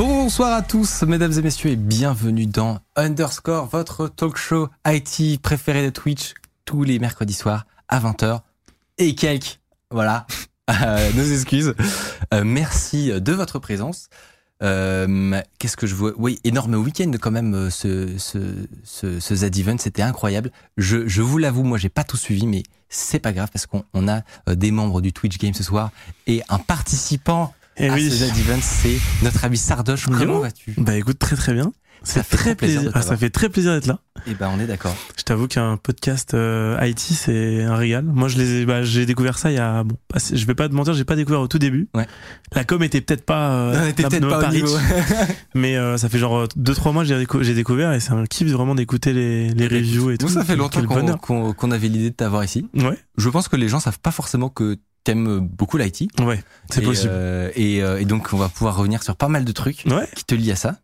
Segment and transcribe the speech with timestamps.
[0.00, 5.84] Bonsoir à tous, mesdames et messieurs, et bienvenue dans Underscore, votre talk show IT préféré
[5.84, 6.32] de Twitch,
[6.64, 8.40] tous les mercredis soirs à 20h
[8.96, 9.60] et quelques.
[9.90, 10.26] Voilà,
[10.70, 11.74] Euh, nos excuses.
[12.32, 14.08] Euh, merci de votre présence.
[14.62, 16.12] Euh, Qu'est-ce que je vois?
[16.16, 18.38] Oui, énorme week-end quand même, ce, ce,
[18.84, 20.50] ce, Z-Event, c'était incroyable.
[20.78, 23.84] Je, je vous l'avoue, moi j'ai pas tout suivi, mais c'est pas grave parce qu'on
[23.92, 25.90] on a des membres du Twitch Game ce soir
[26.26, 28.10] et un participant Eh à oui.
[28.10, 28.26] ce
[28.60, 30.06] c'est notre ami Sardoche.
[30.06, 31.72] Comment vas-tu Bah écoute, très très bien.
[32.02, 33.98] Ça fait très plaisir Ah, ça fait très plaisir d'être là.
[34.26, 34.96] Eh ben, on est d'accord.
[35.18, 38.04] Je t'avoue qu'un podcast euh, IT, c'est un régal.
[38.06, 40.54] Moi, je les, ai- bah, j'ai découvert ça il y a, bon, pas- je vais
[40.54, 41.88] pas te mentir, j'ai pas découvert au tout début.
[41.94, 42.06] Ouais.
[42.54, 44.62] La com était peut-être pas, euh, On était peut-être pas riche.
[44.62, 44.78] niveau.
[45.54, 48.24] mais euh, ça fait genre 2-3 mois que j'ai, déco- j'ai découvert et c'est un
[48.24, 50.26] kiff vraiment d'écouter les, les reviews et tout.
[50.26, 50.80] Nous, ça fait longtemps
[51.18, 52.66] qu'on- qu'on avait l'idée de t'avoir ici.
[52.74, 56.08] Ouais, Je pense que les gens savent pas forcément que t'aimes beaucoup l'IT.
[56.20, 57.10] ouais, c'est possible.
[57.12, 60.08] euh, et, euh, et donc, on va pouvoir revenir sur pas mal de trucs Ouais.
[60.14, 60.76] qui te lient à ça.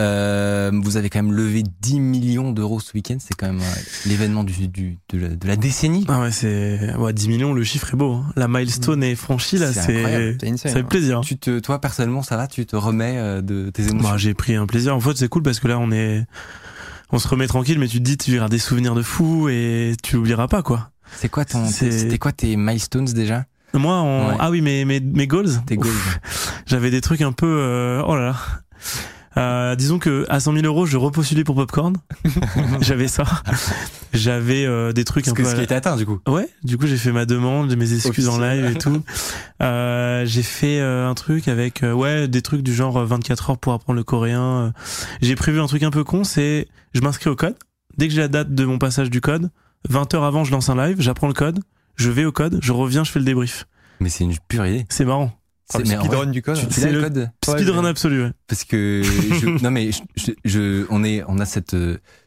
[0.00, 3.18] Euh, vous avez quand même levé 10 millions d'euros ce week-end.
[3.18, 6.06] C'est quand même euh, l'événement du, du, de, la, de la décennie.
[6.08, 8.14] Ah ouais, c'est, ouais, 10 millions, le chiffre est beau.
[8.14, 8.32] hein.
[8.34, 10.82] La milestone est franchie là, C'est ça fait hein.
[10.84, 11.20] plaisir.
[11.20, 12.46] Tu te, toi, personnellement, ça va?
[12.46, 14.08] Tu te remets euh, de tes émotions?
[14.10, 14.96] Bah, j'ai pris un plaisir.
[14.96, 16.24] En fait, c'est cool parce que là, on est,
[17.12, 19.92] on se remet tranquille, mais tu te dis, tu verras des souvenirs de fou et
[20.02, 20.92] tu l'oublieras pas, quoi.
[21.16, 23.44] C'est quoi ton, c'était quoi tes milestones déjà
[23.74, 24.02] Moi.
[24.02, 24.36] Ouais.
[24.38, 25.50] ah oui, mes, mes, mes goals.
[25.66, 25.92] Tes goals
[26.66, 28.36] J'avais des trucs un peu, euh, oh là là.
[29.36, 31.94] Euh, disons que à 100 000 euros, je repostulais pour Popcorn.
[32.80, 33.22] J'avais ça.
[34.12, 35.48] J'avais euh, des trucs Ce, un que, peu.
[35.48, 36.18] ce à qui été atteint, du coup.
[36.26, 39.02] Ouais, du coup j'ai fait ma demande, mes excuses en live et tout.
[39.62, 43.50] Euh, j'ai fait euh, un truc avec euh, ouais des trucs du genre euh, 24
[43.50, 44.40] heures pour apprendre le coréen.
[44.42, 44.70] Euh,
[45.20, 47.56] J'ai prévu un truc un peu con, c'est je m'inscris au code.
[47.98, 49.50] Dès que j'ai la date de mon passage du code,
[49.88, 51.60] 20 heures avant je lance un live, j'apprends le code,
[51.96, 53.66] je vais au code, je reviens, je fais le débrief.
[54.00, 54.86] Mais c'est une pure idée.
[54.88, 55.32] C'est marrant.
[55.72, 56.56] Ah, le speedrun du code.
[56.70, 58.24] C'est le code Speedrun absolu.
[58.24, 58.32] Ouais.
[58.48, 61.76] parce que je, non mais je, je- je- on est on a cette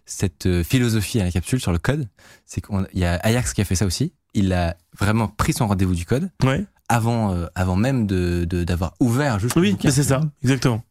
[0.05, 2.07] cette philosophie à la capsule sur le code
[2.45, 5.67] c'est qu'il y a Ajax qui a fait ça aussi il a vraiment pris son
[5.67, 6.65] rendez-vous du code Ouais.
[6.87, 10.81] avant euh, avant même de de- d'avoir ouvert juste le Oui, c'est ça, exactement.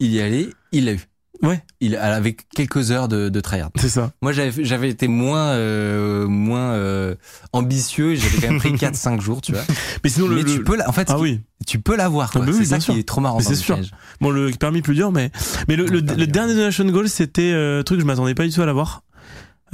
[0.00, 1.00] il y allait il l'a eu
[1.42, 1.62] Ouais.
[1.80, 4.10] il avec quelques heures de, de tryhard C'est ça.
[4.22, 7.14] moi j'avais été moins euh, moins euh,
[7.52, 9.62] ambitieux j'avais quand même pris 4 5 jours tu vois
[10.02, 11.40] Mais sinon le, mais le- tu peux la- en fait ah oui.
[11.66, 12.94] tu peux l'avoir Ah bah oui, c'est ça sûr.
[12.94, 13.78] qui est trop marrant c'est sûr.
[14.20, 15.30] Bon, le permis plus dur, mais
[15.68, 18.52] mais le, le, Le le dernier donation goal, c'était euh, truc je m'attendais pas du
[18.52, 19.02] tout à l'avoir.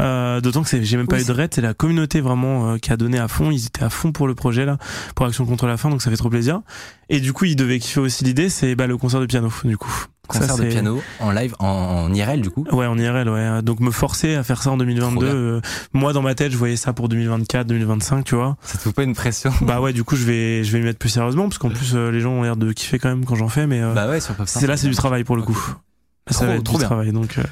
[0.00, 2.78] Euh, D'autant que j'ai même pas Oui, eu de raid, c'est la communauté vraiment euh,
[2.78, 3.50] qui a donné à fond.
[3.52, 4.76] Ils étaient à fond pour le projet là,
[5.14, 6.62] pour Action contre la faim, donc ça fait trop plaisir.
[7.08, 9.76] Et du coup, ils devaient kiffer aussi l'idée, c'est bah, le concert de piano, du
[9.78, 10.06] coup.
[10.26, 13.62] Concert Ça, de piano en live en, en IRL du coup Ouais, en IRL, ouais.
[13.62, 15.14] Donc me forcer à faire ça en 2022.
[15.14, 15.34] Trop bien.
[15.34, 15.60] euh,
[15.92, 18.56] moi, dans ma tête, je voyais ça pour 2024, 2025, tu vois.
[18.62, 19.52] ça te fout pas une pression?
[19.62, 21.92] Bah ouais, du coup, je vais, je vais m'y mettre plus sérieusement, parce qu'en plus,
[21.94, 24.08] euh, les gens ont l'air de kiffer quand même quand j'en fais, mais euh, Bah
[24.08, 25.58] ouais, sur Pop c'est là, c'est du travail pour le coup.
[26.26, 26.86] Là, ça Trop- bien.
[26.86, 27.36] travail, donc.
[27.36, 27.42] euh,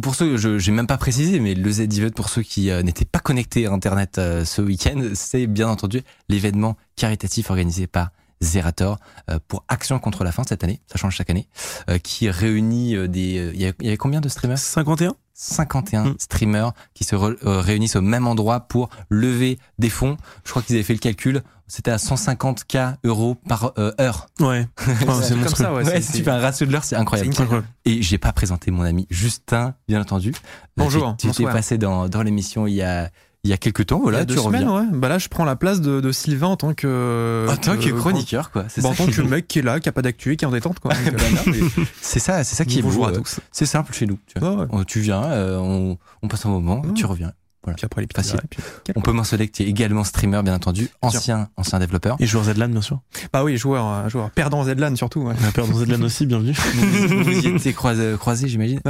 [0.00, 3.04] Pour ceux, je j'ai même pas précisé, mais le Z-Event, pour ceux qui euh, n'étaient
[3.04, 8.10] pas connectés à Internet euh, ce week-end, c'est bien entendu l'événement caritatif organisé par
[8.42, 8.98] Zerator
[9.30, 11.48] euh, pour Action contre la faim cette année, ça change chaque année,
[11.88, 13.38] euh, qui réunit euh, des...
[13.38, 14.58] euh, Il y, avait combien de streamers?
[14.58, 16.14] 51 51 Mm.
[16.18, 20.16] streamers qui se re- euh, réunissent au même endroit pour lever des fonds.
[20.44, 24.26] Je crois qu'ils avaient fait le calcul, c'était à 150k euros par euh, heure.
[24.40, 24.66] Ouais.
[24.78, 25.64] Enfin, c'est comme monstrueux.
[25.64, 25.84] ça, ouais.
[25.84, 27.32] Ouais, c'est- si tu fais un ratio de l'heure, c'est incroyable.
[27.34, 27.66] C'est incroyable.
[27.86, 30.34] Et j'ai pas présenté mon ami Justin, bien entendu.
[30.76, 33.10] Bonjour, Tu, t'es passé dans, dans l'émission il y a,
[33.42, 33.96] il y a quelques temps.
[33.96, 34.60] Il y Voilà, a deux tu reviens.
[34.60, 34.98] semaines, ouais.
[34.98, 37.46] Bah là, je prends la place de, de Sylvain en tant que.
[37.48, 38.64] En tant que euh, chroniqueur, quoi.
[38.68, 40.44] C'est Bah, en tant que mec qui est là, qui a pas d'actu et qui
[40.44, 40.92] est en détente, quoi.
[41.00, 42.88] Euh, c'est ça, c'est ça qui est beau.
[42.88, 43.40] Bonjour à euh, tous.
[43.52, 44.18] C'est simple chez nous.
[44.26, 44.50] Tu, vois.
[44.50, 44.66] Ouais, ouais.
[44.70, 47.32] On- tu viens, euh, on, on passe un moment, tu reviens.
[47.76, 48.40] Puis après les Facile.
[48.48, 48.62] puis-
[48.96, 52.16] On peut mentionner que tu es également streamer, bien entendu, ancien, ancien développeur.
[52.18, 53.00] Et joueur Zedlan, bien sûr.
[53.34, 54.30] Bah oui, joueur, joueur.
[54.30, 55.20] Perdant Zedlan surtout.
[55.22, 55.34] Ouais.
[55.54, 56.52] Dans Zedlan aussi, bienvenue.
[56.54, 58.80] vous vous y étiez croisés, croisés, j'imagine.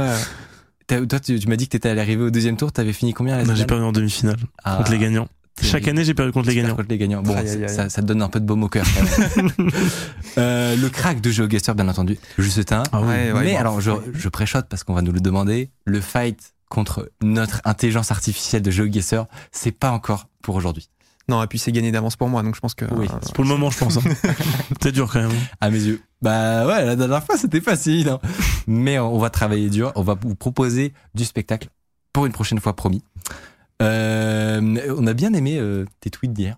[1.07, 2.71] Toi, tu, tu m'as dit que t'étais à l'arrivée au deuxième tour.
[2.71, 5.27] T'avais fini combien à la Non, J'ai perdu en demi-finale Ah, contre les gagnants.
[5.61, 6.75] Chaque année, j'ai perdu contre les gagnants.
[6.75, 7.21] contre les gagnants.
[7.21, 7.69] Bon, Aïe, aïe, aïe.
[7.69, 8.85] Ça, ça te donne un peu de baume au cœur.
[8.95, 9.51] quand même.
[10.37, 12.17] Euh, le crack de GeoGuessr, bien entendu.
[12.37, 12.83] Justin.
[12.93, 13.07] Ah oui.
[13.07, 13.59] Ouais, ouais, Mais bon.
[13.59, 15.69] alors, je, je préchote parce qu'on va nous le demander.
[15.85, 20.89] Le fight contre notre intelligence artificielle de GeoGuessr, c'est pas encore pour aujourd'hui.
[21.29, 22.85] Non, et puis c'est gagné d'avance pour moi, donc je pense que.
[22.93, 23.07] Oui.
[23.11, 23.97] euh, C'est pour le moment, je pense.
[23.97, 24.01] hein.
[24.81, 25.31] c'est dur quand même.
[25.61, 26.01] À mes yeux.
[26.21, 28.09] Bah ouais, la dernière fois c'était facile.
[28.09, 28.19] hein.
[28.67, 29.91] Mais on va travailler dur.
[29.95, 31.69] On va vous proposer du spectacle
[32.13, 33.03] pour une prochaine fois, promis.
[33.81, 36.57] Euh, on a bien aimé euh, tes tweets d'hier.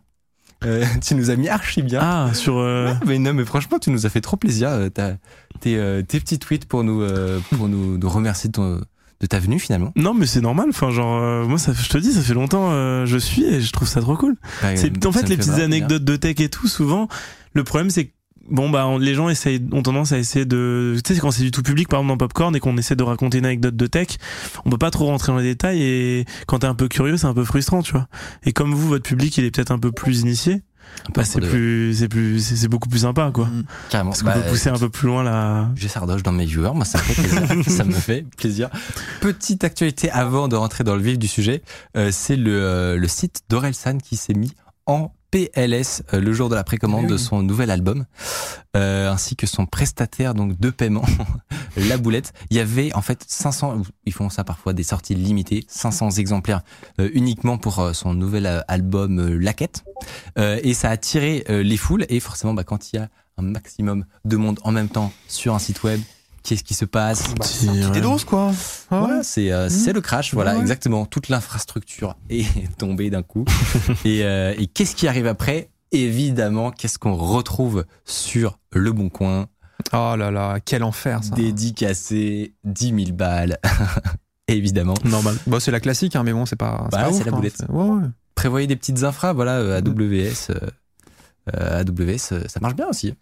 [0.65, 1.99] Euh, tu nous as mis archi bien.
[2.01, 2.57] Ah, sur.
[2.57, 4.69] euh, Ouais, mais non, mais franchement, tu nous as fait trop plaisir.
[4.69, 5.17] euh, t'as-
[5.59, 8.81] tes, euh, tes petits tweets pour nous, euh, pour nous, nous remercier de, ton-
[9.23, 9.93] de ta venue finalement.
[9.95, 10.65] Non, mais c'est normal.
[10.69, 13.61] Enfin, genre, euh, moi, ça, je te dis, ça fait longtemps euh, je suis et
[13.61, 14.35] je trouve ça trop cool.
[14.61, 16.67] Bah, C'est euh, en fait les petites vraiment anecdotes de tech et tout.
[16.67, 17.07] Souvent,
[17.53, 18.11] le problème c'est que
[18.51, 21.43] bon bah on- les gens essayent, ont tendance à essayer de, tu sais quand c'est
[21.43, 23.87] du tout public par exemple dans Popcorn et qu'on essaie de raconter une anecdote de
[23.87, 24.07] tech,
[24.65, 27.27] on peut pas trop rentrer dans les détails et quand t'es un peu curieux c'est
[27.27, 28.09] un peu frustrant tu vois.
[28.45, 30.61] Et comme vous votre public il est peut-être un peu plus initié.
[31.15, 33.45] Bah c'est Pour de- plus c'est plus c'est c'est beaucoup plus sympa quoi.
[33.45, 33.63] Mm.
[33.89, 34.09] Carrément.
[34.11, 35.69] Parce qu'on Bah, peut pousser un peu plus loin la.
[35.75, 37.63] J'ai Sardoche dans mes viewers, moi ça me fait plaisir.
[37.77, 38.69] ça me fait plaisir.
[39.21, 41.61] Petite actualité avant de rentrer dans le vif du sujet,
[41.97, 44.53] euh, c'est le, euh, le site d'Orelsan qui s'est mis
[44.85, 47.11] en PLS euh, le jour de la précommande oui.
[47.11, 48.05] de son nouvel album,
[48.77, 51.05] euh, ainsi que son prestataire donc de paiement,
[51.75, 52.33] La Boulette.
[52.51, 56.61] Il y avait en fait 500, ils font ça parfois des sorties limitées, 500 exemplaires
[56.99, 59.83] euh, uniquement pour euh, son nouvel euh, album euh, La Quête,
[60.37, 62.05] Euh, et ça a attiré euh, les foules.
[62.09, 65.55] Et forcément, bah, quand il y a un maximum de monde en même temps sur
[65.55, 65.99] un site web,
[66.43, 68.01] qu'est-ce qui se passe Petite ouais.
[68.01, 68.51] dose, quoi.
[68.91, 69.19] Ah ouais.
[69.23, 71.05] C'est euh, c'est le crash, voilà, Ouais, exactement.
[71.05, 72.45] Toute l'infrastructure est
[72.77, 73.45] tombée d'un coup.
[74.05, 75.69] et euh, et qu'est-ce qui arrive après?
[75.91, 79.47] Évidemment, qu'est-ce qu'on retrouve sur Le Bon Coin?
[79.91, 81.35] Oh là là, quel enfer ça.
[81.35, 83.57] Dédicacé, 10 000 balles.
[84.47, 84.95] Évidemment.
[85.05, 85.35] Normal.
[85.47, 86.87] Bon, c'est la classique, hein, mais bon, c'est pas.
[86.91, 87.35] Bah, c'est ouf, la hein.
[87.35, 87.55] boulette.
[87.57, 88.07] C'est- Ouais, ouais.
[88.35, 90.49] Prévoyez des petites infras, voilà, euh, AWS.
[91.53, 93.13] euh, AWS, ça marche bien aussi.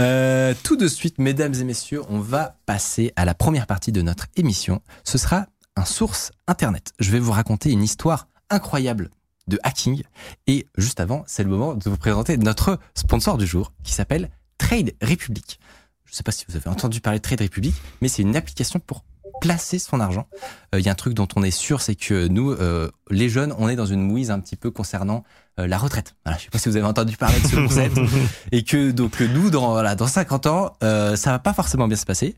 [0.00, 4.00] Euh, tout de suite, mesdames et messieurs, on va passer à la première partie de
[4.00, 4.80] notre émission.
[5.04, 5.44] Ce sera
[5.76, 6.92] un source internet.
[7.00, 9.10] Je vais vous raconter une histoire incroyable
[9.46, 10.02] de hacking.
[10.46, 14.30] Et juste avant, c'est le moment de vous présenter notre sponsor du jour qui s'appelle
[14.56, 15.60] Trade Republic.
[16.06, 18.36] Je ne sais pas si vous avez entendu parler de Trade Republic, mais c'est une
[18.36, 19.04] application pour
[19.42, 20.26] placer son argent.
[20.74, 23.28] Euh, Il y a un truc dont on est sûr, c'est que nous, euh, les
[23.28, 25.24] jeunes, on est dans une mouise un petit peu concernant
[25.58, 26.14] la retraite.
[26.24, 27.98] Voilà, je sais pas si vous avez entendu parler de ce concept.
[28.52, 31.96] et que donc nous, dans, voilà, dans 50 ans, euh, ça va pas forcément bien
[31.96, 32.36] se passer.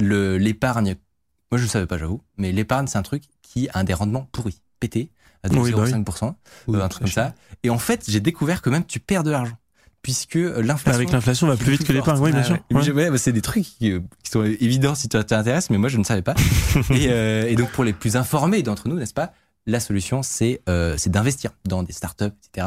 [0.00, 0.96] Le L'épargne,
[1.52, 3.94] moi je ne savais pas, j'avoue, mais l'épargne, c'est un truc qui a un des
[3.94, 5.10] rendements pourris, pété,
[5.44, 5.90] à Oui, bah oui.
[5.92, 6.34] 0,5%,
[6.68, 7.34] Oui, euh, un truc comme ça.
[7.62, 9.56] Et en fait, j'ai découvert que même tu perds de l'argent.
[10.02, 10.96] Puisque euh, l'inflation.
[10.96, 12.58] Avec l'inflation, on va plus vite que l'épargne, oui, bien sûr.
[12.70, 13.10] ouais.
[13.10, 15.98] Bah, c'est des trucs qui, euh, qui sont évidents si tu t'intéresses, mais moi je
[15.98, 16.34] ne savais pas.
[16.90, 19.32] et, euh, et donc pour les plus informés d'entre nous, n'est-ce pas,
[19.68, 22.66] la solution c'est euh, d'investir dans des startups, etc.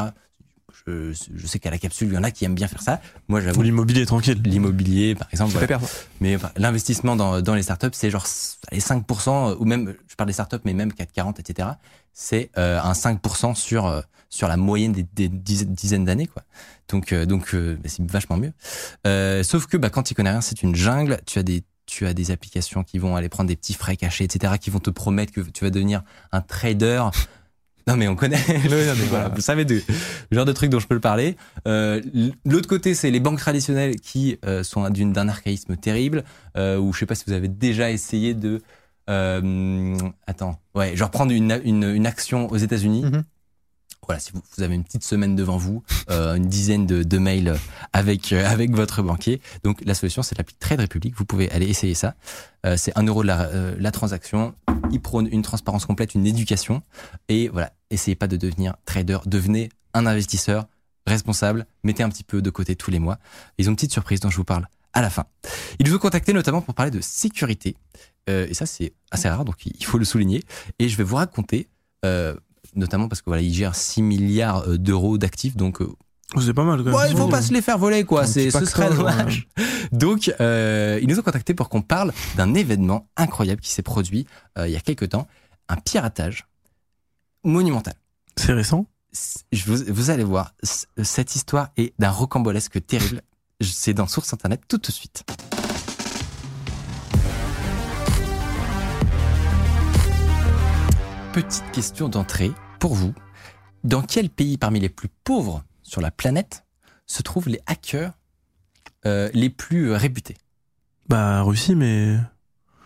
[0.86, 3.01] Je, je sais qu'à la capsule, il y en a qui aiment bien faire ça.
[3.27, 4.42] Moi, Ou j'avoue, l'immobilier tranquille.
[4.44, 5.80] l'immobilier, par exemple, voilà.
[6.21, 8.25] mais enfin, l'investissement dans, dans les startups, c'est genre
[8.71, 11.69] allez, 5%, ou même, je parle des startups, mais même 440, etc.
[12.13, 16.44] C'est euh, un 5% sur euh, sur la moyenne des, des dizaines, d'années, quoi.
[16.89, 18.53] Donc euh, donc euh, bah, c'est vachement mieux.
[19.44, 21.19] Sauf que bah, quand tu connais rien, c'est une jungle.
[21.27, 24.23] Tu as des tu as des applications qui vont aller prendre des petits frais cachés,
[24.23, 27.03] etc., qui vont te promettre que tu vas devenir un trader.
[27.87, 28.37] Non mais on connaît.
[29.09, 29.81] voilà, vous savez le
[30.31, 31.35] genre de truc dont je peux le parler.
[31.67, 32.01] Euh,
[32.45, 36.23] L'autre côté, c'est les banques traditionnelles qui euh, sont d'un archaïsme terrible.
[36.57, 38.61] Euh, ou je sais pas si vous avez déjà essayé de.
[39.09, 39.97] Euh,
[40.27, 43.03] attends, ouais, genre prendre une, une, action aux États-Unis.
[43.03, 43.23] Mhm.
[44.07, 47.17] Voilà, si vous, vous avez une petite semaine devant vous, euh, une dizaine de, de
[47.17, 47.55] mails
[47.93, 49.41] avec euh, avec votre banquier.
[49.63, 51.15] Donc la solution, c'est l'appli Trade Republic.
[51.15, 52.15] Vous pouvez aller essayer ça.
[52.65, 54.55] Euh, c'est un euro de la, euh, la transaction.
[54.91, 56.81] Il prône une transparence complète, une éducation.
[57.29, 60.67] Et voilà, essayez pas de devenir trader, devenez un investisseur
[61.08, 61.65] responsable.
[61.84, 63.20] Mettez un petit peu de côté tous les mois.
[63.58, 65.25] Ils ont une petite surprise dont je vous parle à la fin.
[65.79, 67.75] Il veut contacter notamment pour parler de sécurité.
[68.29, 70.43] Euh, et ça, c'est assez rare, donc il faut le souligner.
[70.79, 71.70] Et je vais vous raconter,
[72.05, 72.36] euh,
[72.75, 75.93] notamment parce que voilà, il gère 6 milliards euh, d'euros d'actifs, donc euh,
[76.35, 76.93] Oh, C'est pas mal, quand même.
[76.93, 78.25] Ouais, il faut pas se les faire voler, quoi.
[78.25, 78.95] C'est, ce serait ouais.
[78.95, 79.49] dommage.
[79.91, 84.25] Donc, euh, ils nous ont contactés pour qu'on parle d'un événement incroyable qui s'est produit
[84.57, 85.27] euh, il y a quelques temps,
[85.67, 86.47] un piratage
[87.43, 87.95] monumental.
[88.37, 88.85] C'est récent?
[89.51, 93.21] Je vous, vous allez voir, cette histoire est d'un rocambolesque terrible.
[93.59, 95.25] C'est dans Source Internet tout de suite.
[101.33, 103.13] Petite question d'entrée pour vous.
[103.83, 106.65] Dans quel pays parmi les plus pauvres sur la planète
[107.05, 108.13] se trouvent les hackers
[109.05, 110.38] euh, les plus réputés?
[111.07, 112.17] Bah, Russie, mais.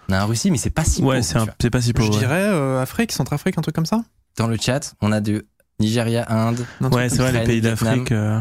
[0.10, 1.94] On a un Russie, mais c'est pas si ouais, pauvre, c'est un- pas si Je
[1.94, 2.14] pauvre.
[2.14, 2.20] ouais.
[2.20, 4.04] dirais euh, Afrique, Centrafrique, un truc comme ça.
[4.38, 5.48] Dans le chat, on a de
[5.80, 6.66] Nigeria, Inde.
[6.92, 8.12] Ouais, c'est vrai, les pays d'Afrique.
[8.12, 8.40] euh,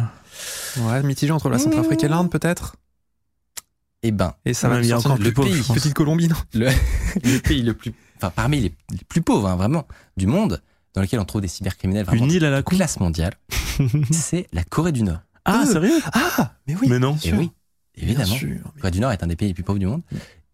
[0.78, 2.76] Ouais, mitigé entre la Centrafrique et l'Inde, peut-être.
[4.02, 5.62] Eh ben, Et ça Ouais, va sortir encore dans plus pauvre, pays.
[5.62, 5.72] je.
[5.72, 6.68] Petite Colombie, non le,
[7.24, 7.94] le pays le plus
[8.24, 10.62] enfin parmi les, les plus pauvres, hein, vraiment, du monde,
[10.94, 12.76] dans lequel on trouve des cybercriminels vraiment Une île à la de con.
[12.76, 13.34] classe mondiale,
[14.10, 15.18] c'est la Corée du Nord.
[15.44, 16.00] Ah, Euh, sérieux?
[16.12, 16.88] Ah, mais oui.
[16.88, 17.16] Mais non.
[17.24, 17.50] Et oui,
[17.96, 18.34] évidemment.
[18.34, 18.58] Sûr.
[18.76, 20.02] La Corée du Nord est un des pays les plus pauvres du monde.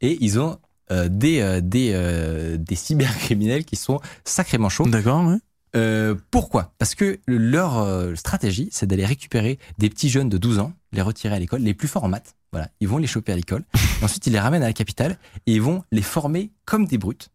[0.00, 0.59] Et ils ont
[0.91, 4.89] euh, des, euh, des, euh, des cybercriminels qui sont sacrément chauds.
[4.89, 5.37] D'accord, ouais.
[5.77, 6.73] Euh, pourquoi?
[6.79, 11.00] Parce que leur euh, stratégie, c'est d'aller récupérer des petits jeunes de 12 ans, les
[11.03, 12.35] retirer à l'école, les plus forts en maths.
[12.50, 13.62] Voilà, ils vont les choper à l'école.
[14.03, 17.29] Ensuite, ils les ramènent à la capitale et ils vont les former comme des brutes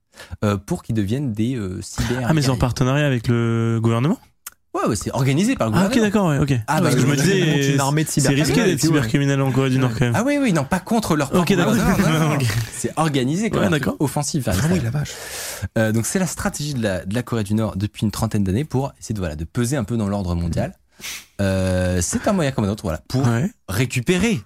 [0.66, 2.26] pour qu'ils deviennent des euh, cyber.
[2.28, 4.20] Ah, mais c'est en partenariat avec le gouvernement
[4.74, 6.06] Ouais, ouais, c'est organisé par le Ah, ok, gouvernement.
[6.06, 6.60] d'accord, ouais, ok.
[6.68, 8.46] Ah, Parce bah, que je me disais, une armée de c'est cybercriminels.
[8.58, 10.14] risqué d'être cybercriminel en Corée du Nord quand même.
[10.18, 12.34] Ah oui, oui, non, pas contre leur Ok, propre- d'accord.
[12.36, 12.46] Ok.
[12.74, 13.96] C'est organisé comme Ouais, d'accord.
[14.00, 14.50] offensif.
[14.50, 15.12] Ah oui, la vache.
[15.78, 18.44] Euh, donc c'est la stratégie de la, de la Corée du Nord depuis une trentaine
[18.44, 20.74] d'années pour essayer de, voilà, de peser un peu dans l'ordre mondial.
[21.40, 23.50] Euh, c'est un moyen comme un autre voilà, pour Ouais.
[23.70, 24.42] récupérer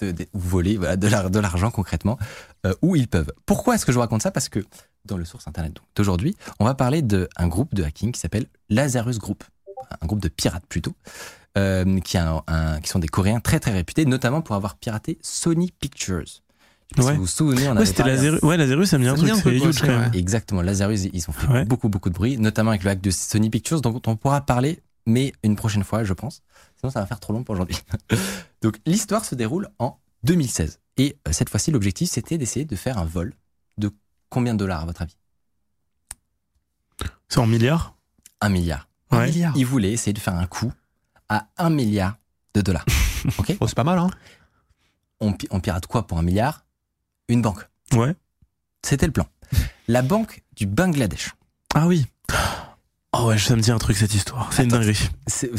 [0.00, 2.18] de, de- ou voler voilà, de l'argent concrètement
[2.66, 3.32] euh, où ils peuvent.
[3.46, 4.30] Pourquoi est-ce que je vous raconte ça?
[4.30, 4.60] Parce que
[5.04, 9.18] dans le source internet d'aujourd'hui, on va parler d'un groupe de hacking qui s'appelle Lazarus
[9.18, 9.42] Group,
[10.00, 10.94] un groupe de pirates plutôt,
[11.58, 14.76] euh, qui, a un- un- qui sont des Coréens très très réputés, notamment pour avoir
[14.76, 16.22] piraté Sony Pictures.
[16.24, 16.40] Je sais
[16.96, 17.10] pas Ouais.
[17.12, 18.40] Si vous vous souvenez, on Ouais, avait c'était Lazarus.
[18.42, 20.10] Ouais, Lazarus, ça me dit un truc, c'est huge quand même.
[20.14, 21.64] Exactement, Lazarus, ils ont fait Ouais.
[21.64, 24.82] beaucoup, beaucoup de bruit, notamment avec le hack de Sony Pictures, dont on pourra parler,
[25.06, 26.42] mais une prochaine fois, je pense.
[26.78, 27.78] Sinon, ça va faire trop long pour aujourd'hui.
[28.62, 30.78] Donc, l'histoire se déroule en 2016.
[30.96, 33.32] Et euh, cette fois-ci, l'objectif, c'était d'essayer de faire un vol
[33.78, 33.90] de
[34.28, 35.16] combien de dollars, à votre avis?
[37.28, 37.96] C'est en milliards?
[38.40, 38.88] Un milliard.
[39.10, 39.26] Ouais.
[39.26, 39.56] milliard.
[39.56, 40.72] Ils voulaient essayer de faire un coup
[41.28, 42.16] à un milliard
[42.54, 42.84] de dollars.
[43.38, 43.56] ok?
[43.60, 44.10] Oh, c'est pas mal, hein.
[45.20, 46.64] on, pi- on pirate quoi pour un milliard?
[47.28, 47.66] Une banque.
[47.92, 48.14] Ouais.
[48.84, 49.26] C'était le plan.
[49.88, 51.32] La banque du Bangladesh.
[51.74, 52.06] Ah oui.
[53.22, 54.52] Oh ouais, ça me dit un truc cette histoire.
[54.52, 54.98] C'est une dinguerie.
[55.26, 55.50] C'est,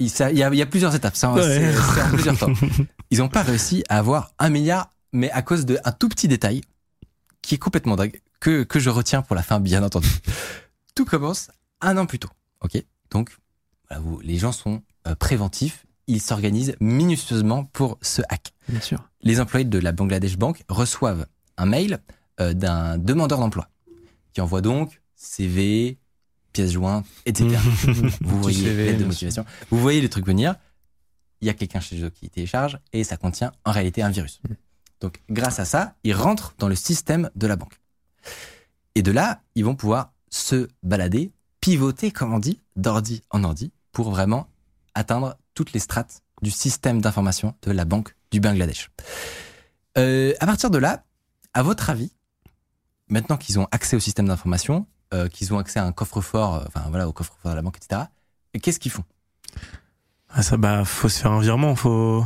[0.00, 1.14] il ça- y, a, il y a plusieurs étapes.
[1.24, 1.42] En, Ouais.
[1.42, 2.52] c'est- c'est en plusieurs temps.
[3.10, 6.62] Ils n'ont pas réussi à avoir un milliard, mais à cause d'un tout petit détail
[7.42, 10.08] qui est complètement dingue, que, que je retiens pour la fin, bien entendu.
[10.94, 12.28] Tout commence un an plus tôt.
[12.62, 12.82] Ok?
[13.10, 13.36] Donc,
[13.88, 15.84] voilà, vous- les gens sont euh, préventifs.
[16.06, 18.52] Ils s'organisent minutieusement pour ce hack.
[18.68, 19.08] Bien sûr.
[19.22, 22.00] Les employés de la Bangladesh Bank reçoivent un mail
[22.40, 23.68] euh, d'un demandeur d'emploi
[24.32, 25.98] qui envoie donc CV,
[26.54, 27.58] pièces jointes, etc.
[28.22, 29.44] Vous voyez l'aide de motivation.
[29.70, 30.54] Vous voyez le truc venir.
[31.42, 34.40] Il y a quelqu'un chez eux qui télécharge et ça contient en réalité un virus.
[34.48, 34.54] Mm.
[35.00, 37.78] Donc, grâce à ça, ils rentrent dans le système de la banque.
[38.94, 43.72] Et de là, ils vont pouvoir se balader, pivoter, comme on dit, d'ordi en ordi,
[43.92, 44.48] pour vraiment
[44.94, 48.90] atteindre toutes les strates du système d'information de la banque du Bangladesh.
[49.98, 51.04] Euh, à partir de là,
[51.52, 52.12] à votre avis,
[53.08, 56.64] maintenant qu'ils ont accès au système d'information, euh, qu'ils ont accès à un coffre-fort, euh,
[56.68, 58.02] enfin voilà, au coffre-fort de la banque, etc.,
[58.60, 59.04] qu'est-ce qu'ils font?
[60.28, 62.24] Ah ça, bah, faut se faire un virement, faut.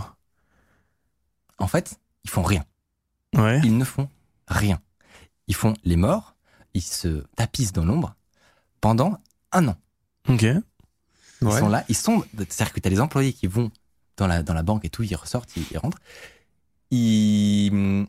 [1.58, 2.64] En fait, ils font rien.
[3.36, 3.60] Ouais.
[3.64, 4.08] Ils ne font
[4.48, 4.80] rien.
[5.48, 6.34] Ils font les morts,
[6.74, 8.14] ils se tapissent dans l'ombre
[8.80, 9.18] pendant
[9.52, 9.76] un an.
[10.28, 10.42] Ok.
[10.42, 10.62] Ils
[11.46, 11.58] Ouais.
[11.60, 12.24] sont là, ils sont.
[12.36, 13.70] C'est-à-dire que tu as les employés qui vont
[14.16, 15.98] dans la, dans la banque et tout, ils ressortent, ils, ils rentrent.
[16.90, 18.06] Ils,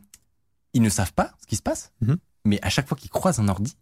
[0.72, 2.16] ils ne savent pas ce qui se passe, Mhm.
[2.44, 3.76] mais à chaque fois qu'ils croisent un ordi,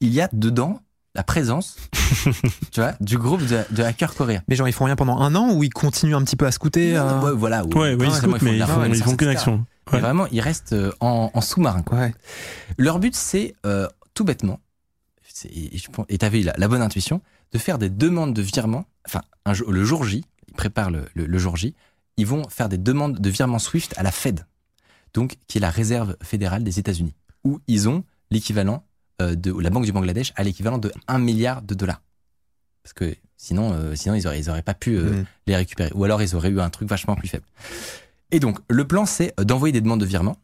[0.00, 0.80] il y a dedans
[1.14, 1.76] la présence
[2.70, 4.42] tu vois, du groupe de, de hackers coréens.
[4.48, 6.52] Mais genre, ils font rien pendant un an ou ils continuent un petit peu à
[6.52, 7.64] scouter euh, Ouais, voilà.
[7.64, 9.66] ou- Ouais, oui, pas ils mais ils font, ils reconnaissance, font qu'une action.
[9.88, 10.00] Mais Ouais.
[10.00, 11.82] vraiment, ils restent euh, en, en sous-marin.
[11.82, 11.98] quoi.
[11.98, 12.14] Ouais.
[12.78, 14.60] Leur but, c'est euh, tout bêtement,
[15.50, 17.20] et je pense- et tu avais la, la bonne intuition,
[17.52, 18.84] de faire des demandes de virement.
[19.06, 21.74] Enfin, un le jour J, ils préparent le, le- le jour J,
[22.18, 24.46] ils vont faire des demandes de virement SWIFT à la Fed,
[25.14, 28.84] donc qui est la réserve fédérale des États-Unis, où ils ont l'équivalent
[29.20, 32.00] de la Banque du Bangladesh a l'équivalent de 1 milliard de dollars.
[32.82, 35.24] Parce que sinon, euh, sinon ils, auraient, ils auraient pas pu euh, Mhm.
[35.46, 35.90] les récupérer.
[35.94, 37.44] Ou alors ils auraient eu un truc vachement plus faible.
[38.30, 40.36] Et donc, le plan, c'est d'envoyer des demandes de virement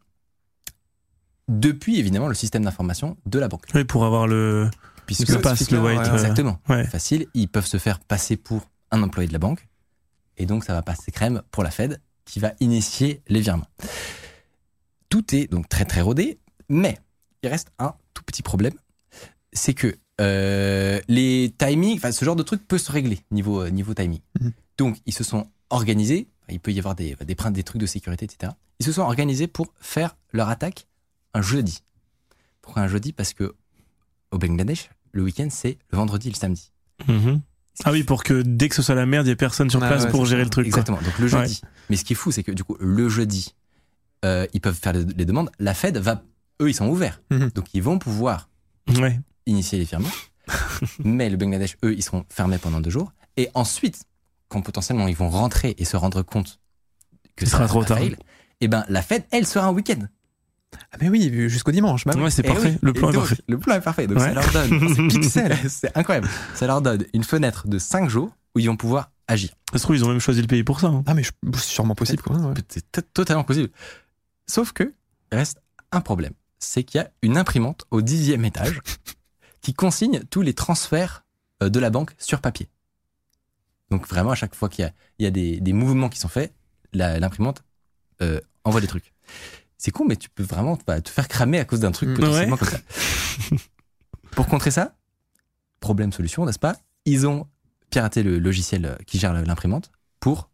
[1.47, 3.63] depuis, évidemment, le système d'information de la banque.
[3.73, 4.69] Oui, pour avoir le.
[5.05, 6.83] Puisque, Le pass, le white, euh, exactement, Ouais.
[6.85, 9.65] facile, ils peuvent se faire passer pour un employé de la banque.
[10.35, 13.69] Et donc, ça va passer crème pour la Fed qui va initier les virements.
[15.07, 16.97] Tout est donc très, très rodé, mais
[17.41, 18.73] il reste un tout petit problème.
[19.53, 23.69] C'est que euh, les timings, enfin, ce genre de truc peut se régler niveau, euh,
[23.69, 24.19] niveau timing.
[24.41, 24.51] Mhm.
[24.79, 26.27] Donc, ils se sont organisés.
[26.49, 28.53] Il peut y avoir des, des, des trucs de sécurité, etc.
[28.79, 30.87] Ils se sont organisés pour faire leur attaque
[31.35, 31.83] un jeudi.
[32.61, 33.13] Pourquoi un jeudi?
[33.13, 33.53] Parce que
[34.31, 36.71] au Bangladesh, le week-end, c'est le vendredi et le samedi.
[37.07, 37.41] Mhm.
[37.85, 39.83] Ah oui, pour que dès que ce soit la merde, il y ait personne sur
[39.83, 40.45] Ah place ouais, pour gérer ça.
[40.45, 40.65] le truc.
[40.65, 40.79] quoi.
[40.79, 40.99] Exactement.
[41.01, 41.61] Donc le jeudi.
[41.91, 43.53] Mais ce qui est fou, c'est que du coup, le jeudi,
[44.25, 45.51] euh, ils peuvent faire les, les demandes.
[45.59, 46.23] La Fed va,
[46.61, 47.21] eux, ils sont ouverts.
[47.31, 47.49] Mhm.
[47.55, 48.49] Donc ils vont pouvoir
[48.95, 49.19] Ouais.
[49.45, 50.09] initier les virements.
[51.03, 53.11] mais le Bangladesh, eux, ils seront fermés pendant deux jours.
[53.35, 54.03] Et ensuite,
[54.49, 56.59] quand potentiellement ils vont rentrer et se rendre compte
[57.35, 57.97] que ça sera trop tard.
[57.99, 58.15] fail,
[58.61, 59.99] eh ben la Fed, elle sera un week-end.
[60.91, 62.05] Ah, mais oui, jusqu'au dimanche.
[62.05, 62.13] Bah.
[62.17, 62.71] Ouais, c'est Et parfait.
[62.73, 63.37] oui, Le et plan est parfait.
[63.47, 64.07] Le plan est parfait.
[64.07, 64.25] Donc Ouais.
[64.25, 64.95] ça leur donne.
[65.11, 65.57] c'est pixel.
[65.69, 66.27] C'est incroyable.
[66.55, 69.49] Ça leur donne une fenêtre de 5 jours où ils vont pouvoir agir.
[69.71, 70.87] Ça se trouve, ils ont même choisi le pays pour ça.
[70.87, 71.03] hein.
[71.07, 72.21] Ah, mais je- c'est sûrement possible.
[72.29, 72.53] Ouais.
[72.69, 73.69] C'est totalement possible.
[74.47, 74.93] Sauf que,
[75.31, 75.61] reste
[75.91, 76.33] un problème.
[76.59, 78.79] C'est qu'il y a une imprimante au dixième étage
[79.61, 81.23] qui consigne tous les transferts
[81.63, 82.69] euh, de la banque sur papier.
[83.89, 86.19] Donc vraiment, à chaque fois qu'il y a, il y a des, des mouvements qui
[86.19, 86.53] sont faits,
[86.93, 87.63] l'imprimante
[88.21, 89.13] euh, envoie des trucs.
[89.77, 92.55] C'est con, mais tu peux vraiment bah, te faire cramer à cause d'un truc potentiellement
[92.55, 92.59] Ouais.
[92.59, 92.79] comme ça.
[94.31, 94.95] Pour contrer ça,
[95.79, 96.75] problème solution, n'est-ce pas?
[97.05, 97.47] Ils ont
[97.89, 100.49] piraté le logiciel euh, qui gère l'imprimante pour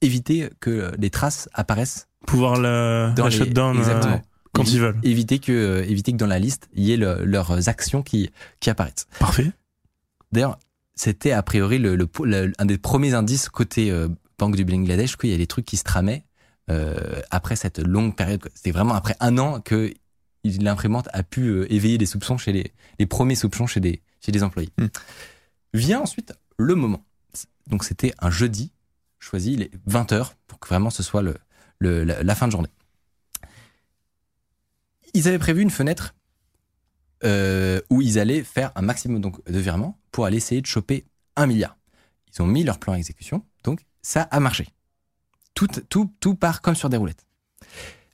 [0.00, 4.22] éviter que les traces apparaissent Pouvoir la, dans la les- shutdown exactement.
[4.58, 4.98] Quand Évi- ils veulent.
[5.02, 8.30] Éviter que, euh, éviter que dans la liste, il y ait le- leurs actions qui,
[8.60, 9.06] qui apparaissent.
[9.18, 9.50] Parfait.
[10.32, 10.58] D'ailleurs,
[10.94, 15.16] c'était a priori le, le- le- un des premiers indices côté euh, Banque du Bangladesh
[15.16, 16.24] qu'il y a des trucs qui se tramaient
[16.70, 18.46] euh, après cette longue période.
[18.54, 19.92] C'était vraiment après un an que
[20.44, 24.30] l'imprimante a pu euh, éveiller des soupçons chez les, les premiers soupçons chez des, chez
[24.32, 24.70] des employés.
[24.78, 24.86] Hmm.
[25.74, 27.04] Vient ensuite le moment.
[27.68, 28.72] Donc c'était un jeudi
[29.18, 31.34] choisi, les 20h, pour que vraiment ce soit le,
[31.80, 32.70] le- la, la fin de journée.
[35.14, 36.14] Ils avaient prévu une fenêtre
[37.24, 41.04] euh, où ils allaient faire un maximum donc, de virements pour aller essayer de choper
[41.36, 41.76] un milliard.
[42.34, 44.68] Ils ont mis leur plan à exécution, donc ça a marché.
[45.54, 47.24] Tout, tout, tout part comme sur des roulettes.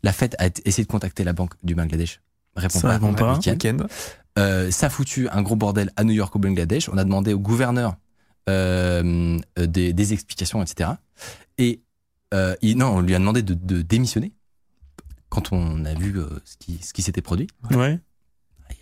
[0.02, 2.20] La fête a essayé de contacter la banque du Bangladesh.
[2.56, 2.94] Répond Ça pas.
[2.94, 3.34] répond pas.
[3.34, 3.52] Week-end.
[3.52, 3.86] Week-end.
[4.38, 6.88] Euh, ça a foutu un gros bordel à New York au Bangladesh.
[6.88, 7.96] On a demandé au gouverneur
[8.48, 10.90] euh, euh, des, des explications, etc.
[11.58, 11.82] Et
[12.34, 14.32] euh, il- non, on lui a demandé de, de démissionner
[15.34, 17.48] quand on a vu euh, ce qui, ce qui s'était produit.
[17.70, 17.98] Ouais.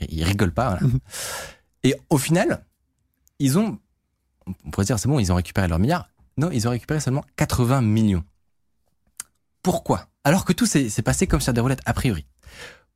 [0.01, 0.71] Il, il rigole pas.
[0.79, 0.87] voilà.
[0.87, 0.99] Mhm.
[1.85, 2.65] Et au final,
[3.39, 3.79] ils ont,
[4.47, 6.09] on pourrait dire c'est bon, ils ont récupéré leur milliard.
[6.37, 8.25] Non, ils ont récupéré seulement 80 millions.
[9.63, 10.09] Pourquoi?
[10.25, 12.27] Alors que tout s'est s'est passé comme sur des roulettes a priori.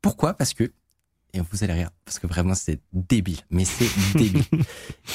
[0.02, 0.34] Pourquoi?
[0.34, 0.72] Parce que
[1.32, 4.44] et vous allez rire parce que vraiment c'est débile, mais c'est débile.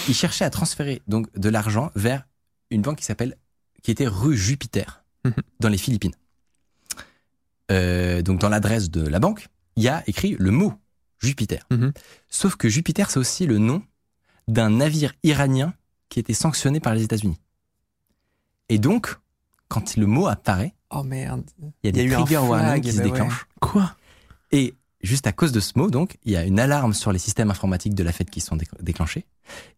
[0.07, 2.25] Ils cherchaient à transférer donc de l'argent vers
[2.69, 3.37] une banque qui s'appelle
[3.83, 5.33] qui était rue Jupiter Mhm.
[5.59, 6.13] dans les Philippines.
[7.71, 10.73] Euh, donc dans l'adresse de la banque, il y a écrit le mot
[11.19, 11.65] Jupiter.
[11.71, 11.93] Mhm.
[12.29, 13.81] Sauf que Jupiter, c'est aussi le nom
[14.47, 15.73] d'un navire iranien
[16.09, 17.39] qui était sanctionné par les États-Unis.
[18.69, 19.15] Et donc,
[19.67, 21.43] quand le mot apparaît, Oh merde.
[21.61, 23.11] il y a y des trigger warnings flag, qui se bah ouais.
[23.11, 23.45] déclenchent.
[23.61, 23.95] Quoi?
[24.51, 27.19] Et juste à cause de ce mot, donc, il y a une alarme sur les
[27.19, 29.25] systèmes informatiques de la fête qui sont déc- déclenchés.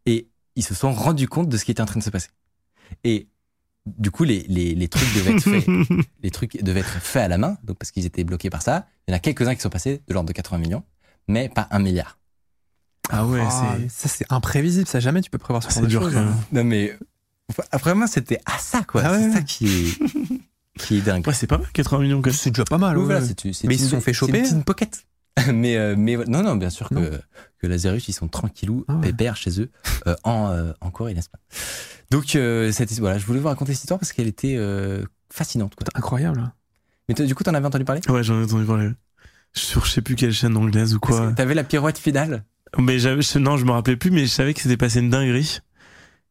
[0.08, 2.29] Et ils se sont rendus compte de ce qui était en train de se passer.
[3.03, 3.27] Et
[3.85, 5.65] du coup, les, les, les trucs devaient être faits,
[6.23, 8.87] les trucs devaient être faits à la main, donc parce qu'ils étaient bloqués par ça.
[9.07, 10.83] Il y en a quelques-uns qui sont passés de l'ordre de 80 millions,
[11.27, 12.17] mais pas un milliard.
[13.09, 13.89] Ah ouais, Ah, c'est.
[13.91, 16.13] ça c'est imprévisible, ça jamais tu peux prévoir ce C'est genre de dur choses.
[16.13, 16.35] quand même.
[16.53, 16.97] Non mais
[17.73, 19.01] vraiment, c'était à ça quoi.
[19.03, 19.33] Ah ouais, c'est ouais.
[19.33, 19.99] ça qui est
[20.79, 21.27] qui est dingue.
[21.27, 22.21] Ouais, c'est pas mal, 80 millions.
[22.31, 22.95] C'est déjà pas mal.
[22.97, 23.05] Oui, ouais.
[23.11, 25.05] voilà, c'est une- c'est Mais ils se sont fait c'est choper une petite pocket.
[25.53, 27.09] mais euh, mais non non, bien sûr que Non.
[27.59, 29.01] que Lazarus ils sont tranquillous, Ah ouais.
[29.01, 29.69] pépères chez eux
[30.07, 31.39] euh, en euh, en Corée, n'est-ce pas?
[32.11, 35.73] Donc euh, cette, voilà, je voulais vous raconter cette histoire parce qu'elle était euh, fascinante.
[35.75, 35.87] Quoi.
[35.95, 36.51] Incroyable.
[37.09, 38.01] Mais du coup, t'en avais entendu parler?
[38.09, 38.89] Ouais, j'en ai entendu parler.
[39.53, 41.31] Sur je sais plus quelle chaîne anglaise ou quoi.
[41.33, 42.43] T'avais la pirouette finale?
[42.79, 42.97] Mais
[43.35, 45.59] non, je me rappelais plus, mais je savais que c'était passé une dinguerie.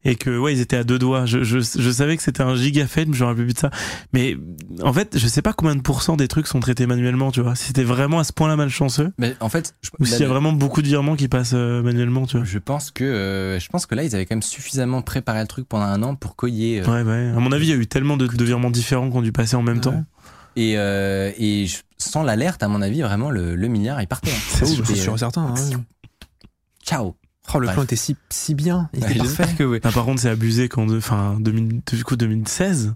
[0.04, 1.26] Et que, ouais, ils étaient à deux doigts.
[1.26, 3.58] Je, je, je savais que c'était un giga fait, mais je me rappelais plus de
[3.58, 3.70] ça.
[4.12, 4.36] Mais,
[4.82, 7.54] en fait, je sais pas combien de pourcents des trucs sont traités manuellement, tu vois.
[7.54, 10.28] Si c'était vraiment à ce point-là malchanceux, Mais en fait, je, ou s'il y a
[10.28, 12.44] vraiment beaucoup de virements qui passent euh, manuellement, tu vois.
[12.44, 15.46] je pense que euh, je pense que là, ils avaient quand même suffisamment préparé le
[15.46, 17.28] truc pendant un an pour qu'il y ait euh, Ouais, ouais.
[17.36, 19.30] À mon avis, il y a eu tellement de, de virements différents qui ont dû
[19.32, 19.82] passer en même Ouais.
[19.82, 20.04] temps.
[20.56, 24.32] et euh, et je- sans l'alerte, à mon avis, vraiment le, le milliard il partait.
[24.32, 24.34] hein.
[24.48, 25.42] C'est C'était, sûr, euh, sûr et certain.
[25.42, 25.76] hein, ouais.
[26.84, 27.14] Ciao.
[27.54, 27.74] Oh, le Bref.
[27.74, 28.88] plan était si, si bien.
[28.94, 29.56] Il Ouais, était J'espère parfait.
[29.58, 29.80] que oui.
[29.82, 32.94] Ah, par contre, c'est abusé quand, de- enfin, 2000 du coup, 2016,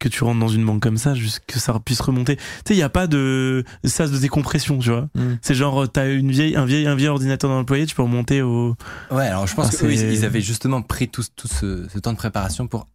[0.00, 2.36] que tu rentres dans une banque comme ça, juste que ça puisse remonter.
[2.36, 5.08] Tu sais, il y a pas de sas de décompression, tu vois.
[5.14, 5.34] Mm.
[5.40, 8.42] C'est genre, t'as une vieille, un vieil, un vieil ordinateur dans l'employé, tu peux remonter
[8.42, 8.76] au.
[9.10, 12.12] Ouais, alors je pense Ah, eux, ils, avaient justement pris tout, tout ce, ce temps
[12.12, 12.88] de préparation pour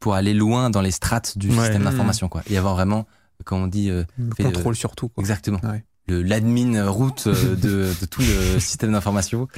[0.00, 1.56] pour aller loin dans les strates du Ouais.
[1.58, 1.84] système Mm.
[1.86, 2.42] d'information, quoi.
[2.48, 3.06] Et avoir vraiment,
[3.44, 5.08] comme on dit, euh, Le Fait, contrôle sur tout.
[5.08, 5.20] quoi.
[5.22, 5.84] exactement, Ouais.
[6.06, 9.48] le l'admin route euh, de, de tout le système d'information,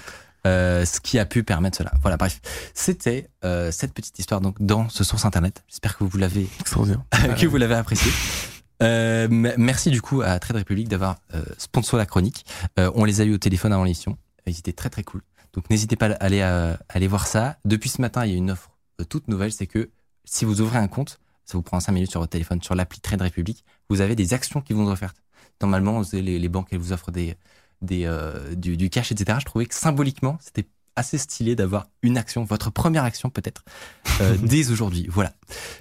[0.47, 1.93] euh, ce qui a pu permettre cela.
[2.01, 2.41] Voilà, bref,
[2.73, 5.65] c'était euh, cette petite histoire donc dans ce source internet.
[5.69, 8.11] J'espère que vous l'avez que vous l'avez apprécié.
[8.83, 11.17] Euh, merci du coup à Trade Republic d'avoir
[11.59, 12.47] sponsor la chronique.
[12.79, 14.17] On les a eu au téléphone avant l'émission.
[14.47, 15.21] Ils étaient très très cool.
[15.53, 17.59] Donc n'hésitez pas à aller, à, aller voir ça.
[17.67, 18.71] Depuis ce matin, il y a une offre
[19.11, 19.53] toute nouvelle.
[19.53, 19.91] C'est que
[20.25, 23.01] si vous ouvrez un compte, ça vous prend 5 minutes sur votre téléphone, sur l'appli
[23.01, 25.17] Trade Republic, vous avez des actions qui vont vous offertes.
[25.61, 27.37] Normalement, les, les banques, elles vous offrent des,
[27.83, 29.39] des, euh, du, cash, etc.
[29.41, 33.65] Je trouvais que symboliquement, c'était assez stylé d'avoir une action, votre première action peut-être,
[34.21, 35.07] euh, dès aujourd'hui.
[35.11, 35.33] Voilà.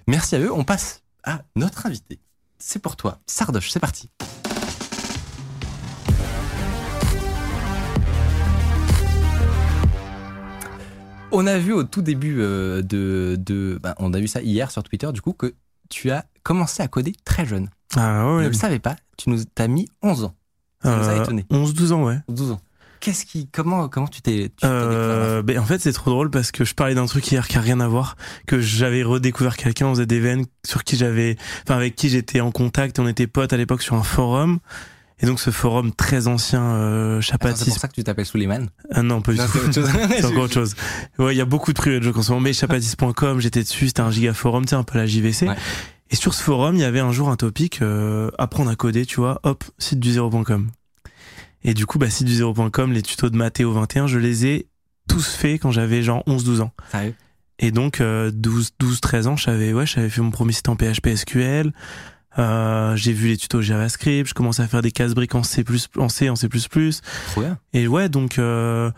[0.08, 0.52] Merci à eux.
[0.52, 2.20] On passe à notre invité.
[2.58, 3.20] C'est pour toi.
[3.26, 4.10] Sardoche, c'est parti.
[11.32, 14.72] On a vu au tout début euh, de, de ben, on a vu ça hier
[14.72, 15.54] sur Twitter du coup que
[15.88, 17.70] tu as commencé à coder très jeune.
[17.96, 18.38] Ah.
[18.40, 18.96] Je ne le savais pas.
[19.18, 20.36] Tu nous t'as mis 11 ans.
[20.84, 21.46] Ça nous a Euh, étonné.
[21.52, 22.18] 11-12 ans, ouais.
[22.30, 22.62] 12 ans.
[23.02, 26.66] Qu'est-ce qui comment comment tu t'es Euh, ben, en fait, c'est trop drôle parce que
[26.66, 29.94] je parlais d'un truc hier qui a rien à voir, que j'avais redécouvert quelqu'un, on
[29.94, 33.54] faisait des veines sur qui j'avais, enfin avec qui j'étais en contact, on était potes
[33.54, 34.60] à l'époque sur un forum.
[35.22, 38.68] Et donc ce forum très ancien, euh, Attends, C'est pour ça que tu t'appelles Suleiman.
[38.92, 39.46] Ah non, pas du tout.
[39.72, 40.76] C'est encore autre chose.
[41.18, 43.64] Ouais, il y a beaucoup de privés de jeux en ce moment, mais chapatis.com, j'étais
[43.64, 45.48] dessus, c'était un giga forum, tu sais, un peu la JVC.
[45.48, 45.56] Ouais.
[46.12, 49.06] Et sur ce forum, il y avait un jour un topic, euh, apprendre à coder,
[49.06, 50.70] tu vois, hop, site du zéro.com.
[51.64, 54.68] Et du coup, bah, site du zéro.com, les tutos de Mathéo 21, je les ai
[55.08, 56.72] tous faits quand j'avais genre 11-12 ans.
[56.92, 57.16] Sérieux?
[57.60, 60.76] Et donc, euh, 12, 12, 13 ans, j'avais, ouais, j'avais fait mon premier site en
[60.76, 61.74] PHP SQL.
[62.38, 65.66] Euh, j'ai vu les tutos JavaScript, je commençais à faire des cases briques en C++,
[65.98, 66.48] en C, en C++.
[66.48, 67.58] Trop bien.
[67.74, 68.92] Et ouais, donc, euh,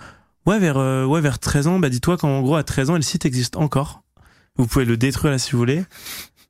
[0.46, 3.02] ouais, vers, euh, ouais, vers 13 ans, bah, dis-toi qu'en gros, à 13 ans, le
[3.02, 4.04] site existe encore.
[4.58, 5.84] Vous pouvez le détruire là si vous voulez.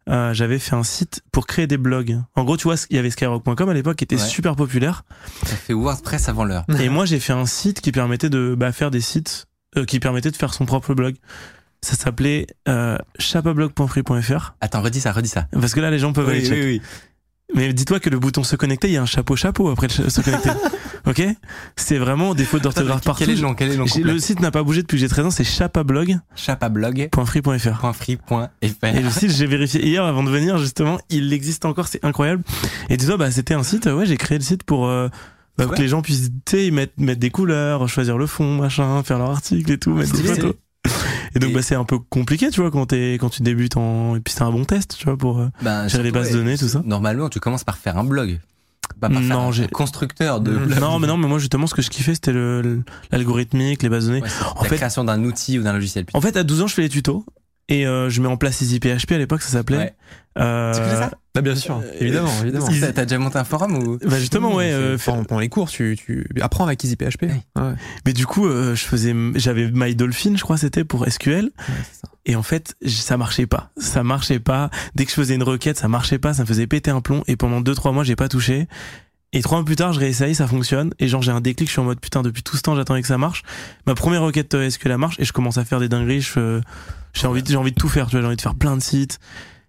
[0.10, 2.20] Euh, j'avais fait un site pour créer des blogs.
[2.36, 4.22] En gros, tu vois, il y avait skyrock.com à l'époque qui était Ouais.
[4.28, 5.04] super populaire.
[5.46, 6.66] Ça fait WordPress avant l'heure.
[6.80, 9.46] Et moi, j'ai fait un site qui permettait de bah, faire des sites,
[9.78, 11.16] euh, qui permettait de faire son propre blog.
[11.84, 14.56] Ça s'appelait euh, chapablog.free.fr.
[14.62, 15.48] Attends, redis ça, redis ça.
[15.52, 16.82] Parce que là, les gens peuvent aller oui.
[17.56, 20.10] Mais dis-toi que le bouton se connecter, il y a un chapeau chapeau après le
[20.10, 20.50] se connecter.
[21.06, 21.22] ok?
[21.76, 23.20] C'est vraiment des fautes d'orthographe partout.
[23.26, 25.02] Quel est le nom Quel est le nom Le site n'a pas bougé depuis que
[25.02, 26.20] j'ai 13 ans, c'est chapablog.free.fr.
[26.36, 28.86] chapablog.free.fr.
[28.86, 32.44] Et le site, j'ai vérifié hier avant de venir, justement, il existe encore, c'est incroyable.
[32.90, 35.10] Et dis-toi, bah, c'était un site, ouais, j'ai créé le site pour, euh,
[35.58, 35.76] bah, Ouais.
[35.76, 39.18] que les gens puissent, tu sais, mettre, mettre des couleurs, choisir le fond, machin, faire
[39.18, 40.54] leur article et tout, mettre des photos.
[41.36, 43.78] Et donc, Et- bah, c'est un peu compliqué, tu vois, quand t'es, quand tu débutes
[43.78, 46.32] en, et puis c'est un bon test, tu vois, pour, euh, Ben, Gérer les bases
[46.32, 46.82] de données, tout ça.
[46.86, 48.40] Normalement, tu commences par faire un blog.
[49.00, 51.82] Pas par faire Non, j'ai- constructeur de non, mais non, mais moi, justement, ce que
[51.82, 54.22] je kiffais, c'était le, le- l'algorithmique, les bases de données.
[54.24, 56.06] Ouais, c'est En la fait- création d'un outil ou d'un logiciel.
[56.14, 57.26] En fait, à 12 ans, je fais les tutos.
[57.72, 59.78] Et euh, je mets en place Easy PHP à l'époque, ça s'appelait.
[59.78, 59.94] Ouais.
[60.38, 62.68] Euh, Tu faisais ça Bah, bien sûr, Euh, évidemment, évidemment.
[62.82, 64.72] T'as t'as déjà monté un forum ou bah justement, ouais.
[64.74, 67.22] Euh, pendant, pendant les cours, tu, tu apprends avec EasyPHP.
[67.24, 67.42] Ouais.
[67.58, 67.74] Ouais,
[68.06, 71.46] Mais du coup, euh, je faisais, j'avais MyDolphin, je crois, c'était pour SQL.
[71.46, 71.52] ouais,
[71.92, 72.12] c'est ça.
[72.26, 73.72] Et en fait, ça marchait pas.
[73.78, 74.70] Ça marchait pas.
[74.96, 76.34] Dès que je faisais une requête, ça marchait pas.
[76.34, 77.24] Ça me faisait péter un plomb.
[77.28, 78.68] Et pendant deux, trois mois, j'ai pas touché.
[79.34, 80.94] Et trois mois plus tard, je réessaye, ça fonctionne.
[81.00, 83.02] Et genre, j'ai un déclic, je suis en mode putain, depuis tout ce temps, j'attendais
[83.02, 83.44] que ça marche.
[83.88, 85.16] Ma première requête euh, SQL, marche.
[85.20, 86.20] Et je commence à faire des dingueries.
[86.22, 86.62] Je, euh,
[87.14, 88.08] j'ai envie, j'ai envie de tout faire.
[88.08, 89.20] Tu vois, j'ai envie de faire plein de sites.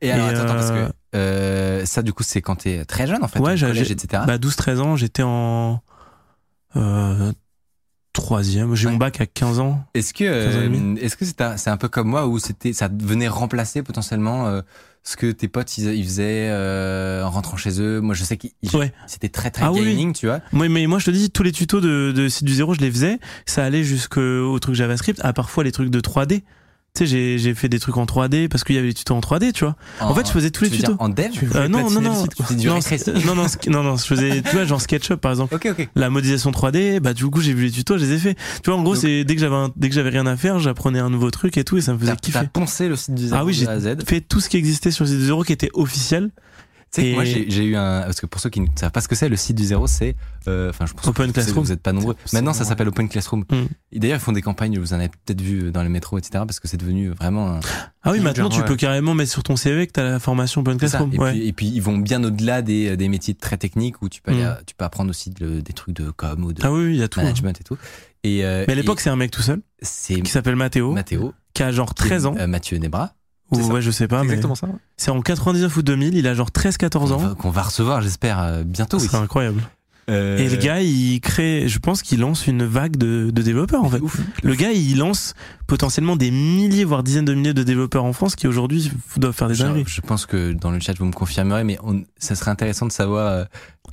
[0.01, 2.85] Et alors, Et, attends, attends, parce euh, que euh, ça, du coup, c'est quand t'es
[2.85, 4.25] très jeune, en fait, Ouais, au j'ai- collège, j'ai- etc.
[4.27, 5.81] Bah, 12, 13 ans, j'étais en,
[6.75, 7.33] euh,
[8.13, 8.75] troisième.
[8.75, 8.93] J'ai Ouais.
[8.93, 9.85] mon bac à 15 ans.
[9.95, 10.99] Est-ce que, 15 ans et euh, demi.
[11.01, 14.49] est-ce que c'est un, c'est un peu comme moi où c'était, ça venait remplacer potentiellement
[14.49, 14.61] euh,
[15.05, 18.37] ce que tes potes ils, ils faisaient euh, en rentrant chez eux Moi, je sais
[18.37, 18.93] qu'ils Ouais.
[19.07, 20.41] c'était très très Ah oui, gaming, tu vois.
[20.53, 22.81] Moi, mais moi, je te dis, tous les tutos de, de site du zéro, je
[22.81, 23.19] les faisais.
[23.47, 26.43] Ça allait jusqu'au truc JavaScript, à parfois les trucs de 3D.
[26.95, 29.15] Tu sais, j'ai, j'ai fait des trucs en 3D parce qu'il y avait les tutos
[29.15, 29.77] en 3D, tu vois.
[30.01, 30.95] En fait, je faisais tous les tutos.
[30.99, 32.75] En dev Euh, non, non, non, non, non,
[33.35, 35.55] non, non, non, je faisais, tu vois, genre SketchUp, par exemple.
[35.55, 35.89] Ok, ok.
[35.95, 38.35] La modélisation 3D, bah, du coup, j'ai vu les tutos, je les ai fait.
[38.63, 40.99] Tu vois, en gros, c'est, dès que j'avais dès que j'avais rien à faire, j'apprenais
[40.99, 42.41] un nouveau truc et tout, et ça me faisait kiffer.
[42.41, 43.65] t'as poncé le site du zéro Ah oui, j'ai
[44.05, 46.31] fait tout ce qui existait sur le site du zéro qui était officiel.
[46.95, 49.01] Tu sais Et- moi j'ai eu un parce que pour ceux qui ne savent pas
[49.01, 50.15] ce que c'est le site du zéro c'est
[50.47, 51.65] euh, enfin je pense Open que vous- Classroom.
[51.65, 53.99] vous êtes pas nombreux maintenant ça s'appelle Open Classroom Mm.
[53.99, 56.61] d'ailleurs ils font des campagnes vous en avez peut-être vu dans les métros etc parce
[56.61, 57.61] que c'est devenu vraiment un-
[58.03, 58.65] Ah oui, Genre, maintenant, tu ouais.
[58.67, 60.77] peux carrément mettre sur ton CV que t'as la formation Open.
[60.77, 61.15] Classroom.
[61.15, 61.31] et, ouais.
[61.33, 64.33] puis, et puis ils vont bien au-delà des, des métiers très techniques où tu peux
[64.33, 64.57] aller Mm.
[64.67, 67.01] tu peux apprendre aussi de- des trucs de com ou de Ah oui, oui, il
[67.01, 67.21] y a tout.
[67.21, 67.25] hein.
[67.25, 67.79] management et tout
[68.25, 71.33] et euh, Mais à l'époque, c'est un mec tout seul c'est qui s'appelle Mathéo, Mathéo
[71.55, 72.35] qui a genre qui est, 13 ans.
[72.39, 73.15] euh, Mathieu Nebra
[73.53, 73.73] Ou c'est ça.
[73.73, 74.67] ouais, je sais pas, mais exactement ça.
[74.67, 74.73] ouais.
[74.97, 77.35] c'est en 99 ou 2000, il a genre 13-14 qu'on ans.
[77.35, 79.63] qu'on va recevoir j'espère euh, bientôt C'est incroyable.
[80.11, 83.85] Euh, Et le gars, il crée, je pense qu'il lance une vague de, de développeurs
[83.85, 84.01] en fait.
[84.01, 84.19] ouf.
[84.43, 85.35] Le gars, il lance
[85.69, 89.47] potentiellement des milliers, voire dizaines de milliers de développeurs en France qui aujourd'hui doivent faire
[89.47, 89.85] des dingueries.
[89.87, 92.91] je pense que dans le chat vous me confirmerez, mais on, ça serait intéressant de
[92.93, 93.45] savoir euh,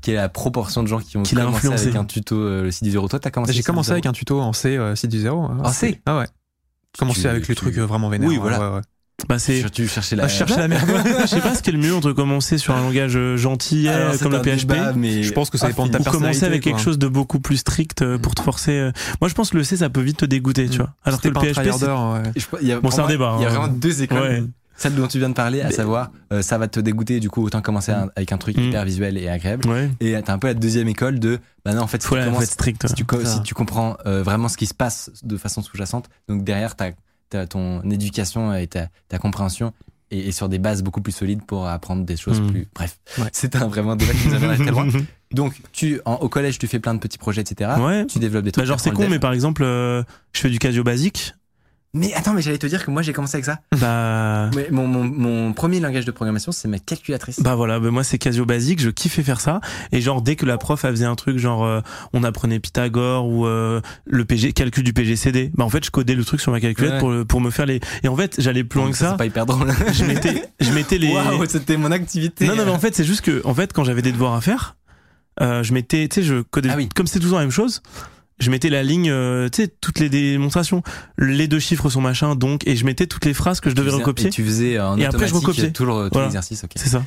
[0.02, 1.84] quelle est la proportion de gens qui ont Qui l'a commencé influencé.
[1.84, 3.08] avec un tuto euh, le site du zéro.
[3.08, 3.54] Toi, t'as commencé.
[3.54, 5.43] J'ai commencé avec un tuto en C, euh, site du zéro.
[5.43, 5.60] hein.
[5.63, 6.26] En C Ah ouais.
[6.98, 8.28] Commencé Tu- avec les tu- trucs euh, vraiment vénères.
[8.30, 8.60] Oui, ouais, voilà.
[8.60, 8.82] ouais, ouais.
[9.27, 9.69] Bah c'est.
[9.71, 10.23] Tu, cherchais la.
[10.23, 10.89] Ah, je cherchais la merde.
[11.21, 13.88] je sais pas ce qui est le mieux entre commencer sur un langage euh, gentil
[13.88, 16.03] euh, Alors, comme le PHP débat, mais Je pense que ça dépend de ta ou
[16.03, 18.91] commencer avec quelque chose de beaucoup plus strict euh, pour te forcer.
[19.21, 20.93] Moi, je pense que le C, ça peut vite te dégoûter, tu vois.
[21.03, 22.79] Alors que le PHP, c'est- ouais.
[22.82, 23.53] Bon, c'est un débat, Il y a hein.
[23.53, 24.19] vraiment deux écoles.
[24.19, 24.43] Ouais.
[24.77, 27.29] Celle dont tu viens de parler, à Mais- savoir, euh, ça va te dégoûter, du
[27.29, 28.62] coup, autant commencer avec un truc Mm.
[28.62, 29.67] hyper visuel et agréable.
[29.67, 29.89] ouais.
[29.99, 32.45] Et t'as un peu la deuxième école de, bah non, en fait, si Faut, tu
[32.45, 32.88] strict.
[32.88, 32.93] si
[33.43, 36.95] tu, comprends vraiment ce qui se passe de façon sous-jacente, donc derrière ta, ta-
[37.48, 39.74] ton éducation et ta, ta compréhension
[40.12, 42.48] et, et sur des bases beaucoup plus solides pour apprendre des choses Mm.
[42.48, 42.68] plus.
[42.74, 43.30] Bref, Ouais.
[43.32, 44.88] c'est un vraiment débat qui nous amène très loin.
[45.32, 47.70] Donc, tu, en- au collège, tu fais plein de petits projets, etc.
[47.80, 48.06] Ouais.
[48.08, 48.65] Tu développes des Bah trucs.
[48.65, 50.02] genre c'est con mais par exemple euh,
[50.34, 51.34] je fais du casio basique
[51.95, 53.60] Mais attends, mais j'allais te dire que moi j'ai commencé avec ça.
[53.80, 57.39] Bah, Mais mon, mon, mon premier langage de programmation, c'est ma calculatrice.
[57.41, 59.60] bah voilà, bah moi c'est Casio basique, je kiffais faire ça.
[59.91, 61.82] Et genre dès que la prof elle faisait un truc genre euh,
[62.13, 66.13] on apprenait Pythagore ou euh, le PG calcul du PGCD, bah en fait je codais
[66.15, 67.25] le truc sur ma calculette Ouais.
[67.25, 67.80] pour me faire les.
[68.04, 69.12] Et en fait j'allais plus loin que ça.
[69.12, 69.71] C'est pas hyper drôle.
[69.93, 71.12] Je mettais je mettais les.
[71.12, 72.45] Waouh, c'était mon activité.
[72.45, 74.41] Non, non, mais en fait, c'est juste que, en fait, quand j'avais des devoirs à
[74.41, 74.75] faire,
[75.41, 76.89] euh, je mettais, tu sais, je codais, Ah oui.
[76.95, 77.82] comme c'était toujours la même chose,
[78.39, 80.82] je mettais la ligne, euh, tu sais, toutes les démonstrations.
[81.17, 83.89] Les deux chiffres sont machin, donc, et je mettais toutes les phrases que je devais
[83.89, 84.28] faisais- recopier.
[84.28, 85.71] et tu faisais en Et après, je recopiais.
[85.71, 86.28] Tout le- tout Voilà.
[86.28, 86.71] l'exercice, ok.
[86.75, 87.04] C'est ça.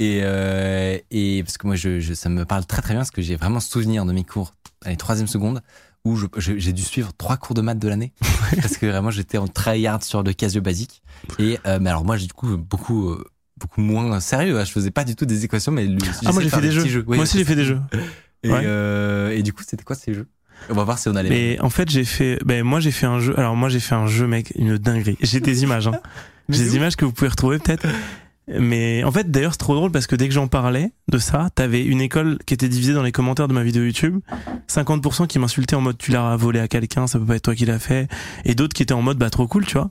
[0.00, 3.10] Et, euh, et parce que moi, je, je- ça me parle très très bien parce
[3.12, 5.62] que j'ai vraiment souvenir de mes cours, allez, troisième seconde,
[6.04, 8.12] où j'ai dû suivre trois cours de maths de l'année
[8.60, 11.02] parce que vraiment j'étais en tryhard sur le Casio basique.
[11.38, 13.24] Et euh, mais alors moi, j'ai du coup beaucoup euh,
[13.56, 14.58] beaucoup moins sérieux.
[14.58, 14.64] hein.
[14.64, 17.04] Je faisais pas du tout des équations, mais le- Ah, moi, j'ai fait des jeux.
[17.06, 17.80] Oui, moi aussi, j'ai fait des jeux.
[18.42, 18.60] Et, Ouais.
[18.64, 20.26] euh, et du coup, c'était quoi ces jeux?
[20.70, 21.28] On va voir si on a les.
[21.30, 23.38] Mais en fait, j'ai fait, ben, moi, j'ai fait un jeu.
[23.38, 25.16] Alors, moi, j'ai fait un jeu, mec, une dinguerie.
[25.20, 26.00] J'ai des images, hein.
[26.50, 27.86] J'ai des images que vous pouvez retrouver peut-être.
[28.46, 31.48] Mais en fait, d'ailleurs, c'est trop drôle parce que dès que j'en parlais de ça,
[31.54, 34.20] t'avais une école qui était divisée dans les commentaires de ma vidéo YouTube.
[34.68, 37.54] 50% qui m'insultaient en mode tu l'as volé à quelqu'un, ça peut pas être toi
[37.54, 38.08] qui l'as fait.
[38.44, 39.90] Et d'autres qui étaient en mode bah trop cool, tu vois.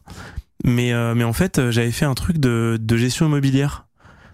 [0.63, 3.87] Mais, euh, mais en fait, euh, j'avais fait un truc de, de gestion immobilière.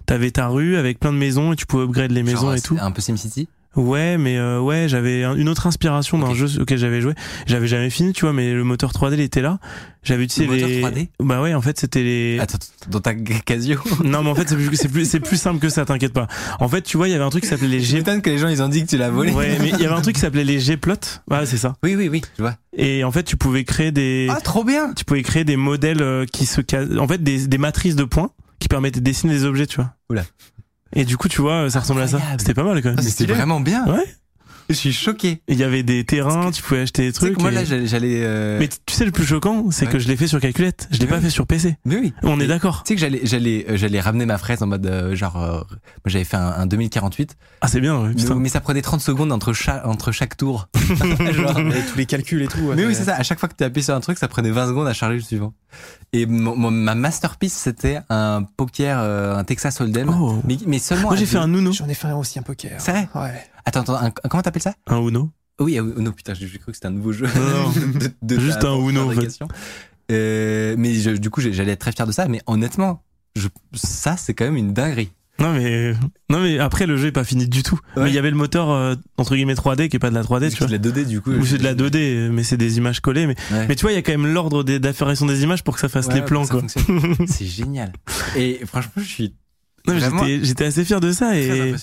[0.05, 2.61] T'avais ta rue avec plein de maisons et tu pouvais upgrade les maisons Genre, et
[2.61, 2.77] tout.
[2.79, 3.47] Un peu SimCity.
[3.75, 7.13] Ouais, mais euh, ouais, j'avais un- une autre inspiration d'un jeu auquel j'avais joué.
[7.45, 9.59] J'avais jamais fini, tu vois, mais le moteur 3D il était là.
[10.03, 11.09] J'avais utilisé Le moteur les 3D?
[11.19, 12.57] Bah ouais, en fait, c'était les Attends,
[12.89, 13.79] dans ta Casio.
[14.03, 16.27] Non, mais en fait, c'est plus c'est plus c'est plus simple que ça, t'inquiète pas.
[16.59, 18.29] En fait, tu vois, il y avait un truc qui s'appelait les G J'étonne que
[18.31, 19.31] les gens ils ont dit que tu l'as volé.
[19.33, 20.93] Ouais, mais il y avait un truc qui s'appelait les G-plot.
[21.29, 21.75] Ouais, c'est ça.
[21.83, 22.55] Oui, oui, oui, je vois.
[22.75, 24.93] Et en fait, tu pouvais créer des Ah, trop bien.
[24.93, 28.03] tu pouvais créer des modèles euh, qui se cas- en fait des, des matrices de
[28.03, 29.93] points qui permettaient de dessiner des objets, tu vois.
[30.09, 30.23] Oula.
[30.93, 32.19] Et du coup, tu vois, ça ressemblait à ça.
[32.37, 32.97] C'était pas mal quand même.
[32.99, 33.85] Ah, C'était vraiment bien.
[33.85, 34.05] Ouais.
[34.69, 35.41] Je suis choqué.
[35.47, 37.35] Il y avait des terrains, tu pouvais acheter des trucs.
[37.35, 37.87] que moi et- là, j'allais.
[37.87, 39.91] j'allais, euh, Mais tu sais le plus choquant, c'est Ouais.
[39.93, 40.87] que je l'ai fait sur calculette.
[40.91, 41.21] Je l'ai pas oui.
[41.23, 41.77] fait sur PC.
[41.85, 42.13] Mais oui.
[42.23, 42.83] On est d'accord.
[42.83, 45.53] Tu sais que j'allais, j'allais, euh, j'allais ramener ma fraise en mode euh, genre, euh,
[45.53, 45.65] moi
[46.05, 47.99] j'avais fait un, un 2048, Ah c'est bien.
[47.99, 50.69] ouais, mais, ça prenait 30 secondes entre chaque entre chaque tour.
[51.31, 52.71] Genre, tous les calculs et tout.
[52.75, 53.15] mais oui, c'est ça.
[53.15, 55.15] À chaque fois que tu appuyé sur un truc, ça prenait 20 secondes à charger
[55.17, 55.53] le suivant.
[56.13, 60.39] Et ma masterpiece, c'était un poker, euh, un Texas Hold'em, Oh.
[60.45, 61.09] mais, mais seulement.
[61.09, 61.71] Moi j'ai fait un Uno.
[61.71, 62.73] J'en ai fait un aussi un poker.
[62.79, 63.07] C'est vrai?
[63.15, 63.43] Ouais.
[63.69, 64.73] Attends, attends, un- comment t'appelles ça?
[64.87, 65.31] Un Uno.
[65.59, 67.25] Oui, oh non, putain, j'ai cru que c'était un nouveau jeu.
[67.27, 69.39] Non, De- de Juste un Uno, en fait.
[70.11, 72.27] Euh, mais je- du coup, j'allais être très fier de ça.
[72.27, 73.03] Mais honnêtement,
[73.35, 75.11] je, ça, c'est quand même une dinguerie.
[75.41, 75.93] Non mais
[76.29, 77.79] non mais après le jeu est pas fini du tout.
[77.95, 78.03] Ouais.
[78.03, 80.21] Mais il y avait le moteur euh, entre guillemets 3D qui est pas de la
[80.21, 81.31] 3D, tu C'est de la 2D, du coup.
[81.31, 83.25] Ou c'est de la 2D, mais c'est des images collées.
[83.25, 83.65] Mais, Ouais.
[83.69, 85.79] mais tu vois, il y a quand même l'ordre des- d'apparition des images pour que
[85.79, 86.61] ça fasse Ouais, les plans, quoi.
[87.27, 87.93] c'est génial.
[88.35, 89.33] Et franchement, je suis
[89.87, 91.37] j'étais, j'étais assez fier de ça.
[91.37, 91.73] Et,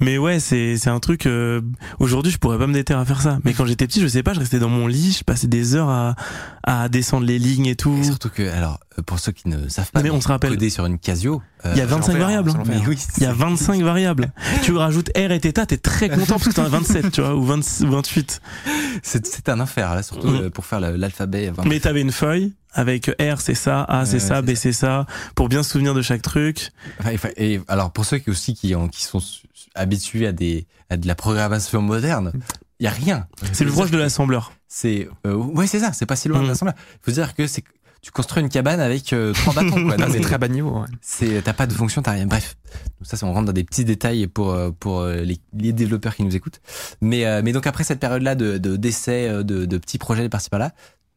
[0.00, 1.26] mais ouais, c'est, c'est un truc.
[1.26, 1.60] euh,
[1.98, 3.38] aujourd'hui, je pourrais pas me déterrer à faire ça.
[3.44, 5.74] Mais quand j'étais petit, je sais pas, je restais dans mon lit, je passais des
[5.74, 6.14] heures à,
[6.62, 7.96] à descendre les lignes et tout.
[8.00, 10.50] Et surtout que, alors, pour ceux qui ne savent pas, Mais on se rappelle.
[10.50, 11.42] coder sur une Casio.
[11.64, 12.52] euh, Il y a 25 l'enfer, variables.
[12.66, 14.32] mais oui, Il y a 25 variables.
[14.62, 17.34] tu rajoutes R et θ, t'es très content parce que t'en as 27, tu vois,
[17.34, 18.40] ou 26, ou 28.
[19.02, 20.42] c'est un enfer là, surtout Mhm.
[20.42, 21.52] euh, pour faire l'alphabet.
[21.64, 25.48] Mais t'avais une feuille avec R c'est ça, A c'est ça, B c'est ça, pour
[25.48, 26.70] bien se souvenir de chaque truc.
[27.36, 29.20] Et alors pour ceux qui aussi qui, ont, qui sont
[29.74, 32.32] habitués à des à de la programmation moderne,
[32.80, 33.26] il y a rien.
[33.52, 34.52] C'est le proche de l'assembleur.
[34.68, 36.74] C'est euh, ouais c'est ça, c'est pas si loin de l'assembleur.
[36.94, 37.62] Il faut dire que c'est
[38.02, 39.96] tu construis une cabane avec euh, trois bâtons quoi.
[40.10, 40.80] C'est très bas niveau.
[40.80, 40.86] ouais.
[41.00, 42.26] c'est t'as pas de fonction, t'as rien.
[42.26, 42.56] Bref,
[42.98, 45.72] donc ça c'est on rentre dans des petits détails pour euh, pour euh, les, les
[45.72, 46.60] développeurs qui nous écoutent.
[47.00, 49.98] Mais euh, mais donc après cette période là de de d'essais euh, de, de petits
[49.98, 50.72] projets par-ci par-là,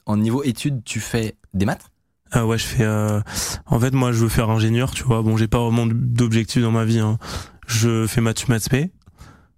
[0.06, 1.90] en niveau études, tu fais des maths?
[2.32, 2.84] Ah ouais, je fais.
[2.84, 3.22] euh,
[3.68, 5.22] En fait, moi, je veux faire ingénieur, tu vois.
[5.22, 7.00] Bon, j'ai pas vraiment d'objectif dans ma vie.
[7.00, 7.18] Hein.
[7.68, 8.92] Je fais maths maths spé.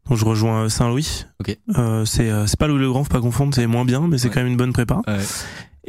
[0.08, 1.26] Donc je rejoins euh, Saint-Louis.
[1.40, 1.58] Ok.
[1.78, 3.54] Euh, c'est euh, c'est pas Louis le Grand, faut pas confondre.
[3.56, 4.34] C'est moins bien, mais c'est Ouais.
[4.34, 5.02] quand même une bonne prépa.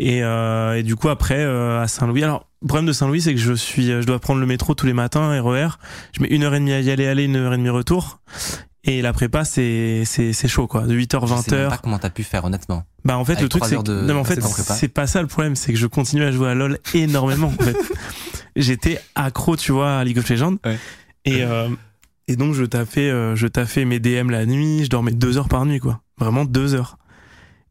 [0.01, 2.23] Et, euh, et du coup après euh, à Saint-Louis.
[2.25, 4.75] Alors le problème de Saint-Louis, c'est que je suis, euh, je dois prendre le métro
[4.75, 5.69] tous les matins, RER.
[6.13, 8.21] Je mets une heure et demie à y aller, aller, une heure et demie retour.
[8.85, 10.83] Et la prépa, c'est c'est c'est chaud quoi.
[10.87, 12.85] De 8h Je 20 sais même pas comment t'as pu faire honnêtement.
[13.05, 15.21] Bah en fait Avec le truc c'est de- non, mais en fait c'est pas ça
[15.21, 17.77] le problème, c'est que je continue à jouer à LoL énormément en fait.
[18.57, 20.57] J'étais accro, tu vois, à League of Legends.
[20.65, 20.79] Ouais.
[21.25, 21.69] Et euh,
[22.29, 25.49] et donc je taffais euh, je taffais mes DM la nuit, je dormais deux heures
[25.49, 26.01] par nuit quoi.
[26.19, 26.99] Vraiment deux heures.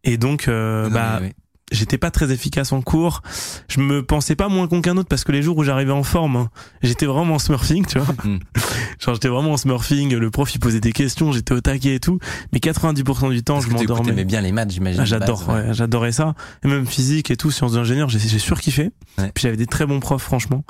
[0.04, 1.34] Et donc euh, Non, bah mais, ouais.
[1.72, 3.22] J'étais pas très efficace en cours.
[3.68, 6.04] Je me pensais pas moins con qu'un autre parce que les jours où j'arrivais en
[6.04, 6.50] forme, hein,
[6.82, 8.14] j'étais vraiment en smurfing, tu vois.
[8.24, 8.40] Mm.
[9.00, 12.00] Genre j'étais vraiment en smurfing, le prof il posait des questions, j'étais au taquet et
[12.00, 12.20] tout,
[12.54, 14.12] mais 90% du temps Parce je m'endormais.
[14.12, 15.02] aimais bien les maths, j'imagine.
[15.02, 16.36] Ah, j'adore, ouais, j'adorais ça.
[16.64, 18.92] Et même physique et tout, sciences d'ingénieur, j'ai, j'ai surkiffé.
[19.18, 19.32] Ouais.
[19.34, 20.64] Puis j'avais des très bons profs, franchement.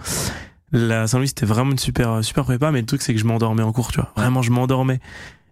[0.73, 3.63] La Saint-Louis, c'était vraiment une super, super prépa, mais le truc, c'est que je m'endormais
[3.63, 4.11] en cours, tu vois.
[4.17, 4.99] Vraiment, je m'endormais.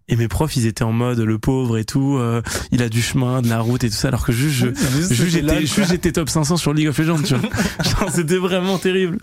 [0.08, 2.42] Et mes profs, ils étaient en mode le pauvre et tout, euh,
[2.72, 5.90] il a du chemin, de la route et tout ça, alors que juste, je, juste
[5.90, 7.50] j'étais, top 500 sur League of Legends, tu vois.
[7.84, 9.18] Genre, c'était vraiment terrible.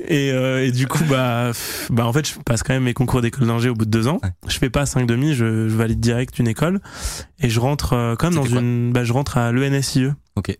[0.00, 1.50] Et, euh, et du coup, bah,
[1.90, 4.06] bah, en fait, je passe quand même mes concours d'école d'ingé au bout de deux
[4.06, 4.20] ans.
[4.22, 4.30] Ouais.
[4.46, 6.80] Je fais pas 5 demi, je, je valide direct une école.
[7.40, 10.08] Et je rentre, euh, comme dans une, bah, je rentre à l'ENSIE.
[10.36, 10.56] Ok.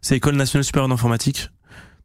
[0.00, 1.50] C'est École nationale supérieure d'informatique.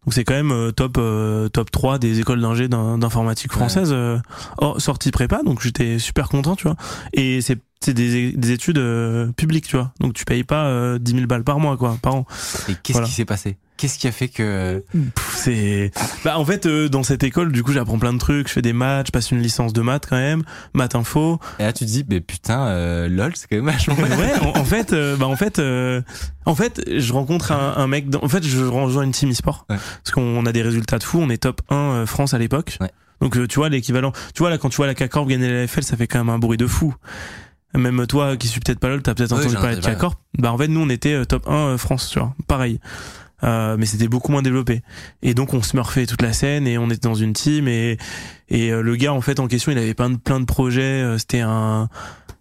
[0.07, 3.89] Donc c'est quand même euh, top euh, top 3 des écoles d'ingé d'in- d'informatique françaises
[3.91, 4.17] euh,
[4.57, 5.43] hors sortie prépa.
[5.43, 6.77] Donc j'étais super content tu vois.
[7.11, 9.91] Et c'est c'est des, des études euh, publiques tu vois.
[9.99, 12.25] Donc tu payes pas euh, 10 000 balles par mois quoi par an.
[12.69, 13.07] Et qu'est-ce Voilà.
[13.07, 13.57] qui s'est passé?
[13.77, 14.83] Qu'est-ce qui a fait que
[15.15, 15.91] Pff, c'est
[16.25, 18.47] bah en fait euh, dans cette école du coup j'apprends plein de trucs.
[18.47, 20.43] Je fais des maths je passe une licence de maths quand même.
[20.73, 21.39] Maths info.
[21.59, 23.95] Et là tu te dis, mais putain, euh, lol, c'est quand même vachement.
[23.95, 26.01] ouais en, en fait euh, bah en fait euh,
[26.45, 29.65] en fait je rencontre un, un mec dans, en fait je rejoins une team e-sport.
[29.69, 29.77] Ouais.
[30.03, 31.19] parce qu'on a des résultats de fou.
[31.21, 32.77] On est top 1 euh, France à l'époque.
[32.81, 32.89] Ouais.
[33.21, 35.63] donc euh, tu vois l'équivalent tu vois là quand tu vois la CACORP gagner la
[35.65, 36.95] LFL ça fait quand même un bruit de fou.
[37.75, 39.81] Même toi qui suis peut-être pas lol t'as peut-être Oui, entendu parler de.
[39.81, 42.33] CACORP bah en fait nous on était top 1 euh, France tu vois.
[42.47, 42.79] Pareil
[43.43, 44.82] euh, mais c'était beaucoup moins développé.
[45.21, 47.97] Et donc on smurfait toute la scène et on était dans une team et
[48.50, 50.82] et euh, le gars en fait en question il avait plein de plein de projets.
[51.04, 51.89] Euh, c'était un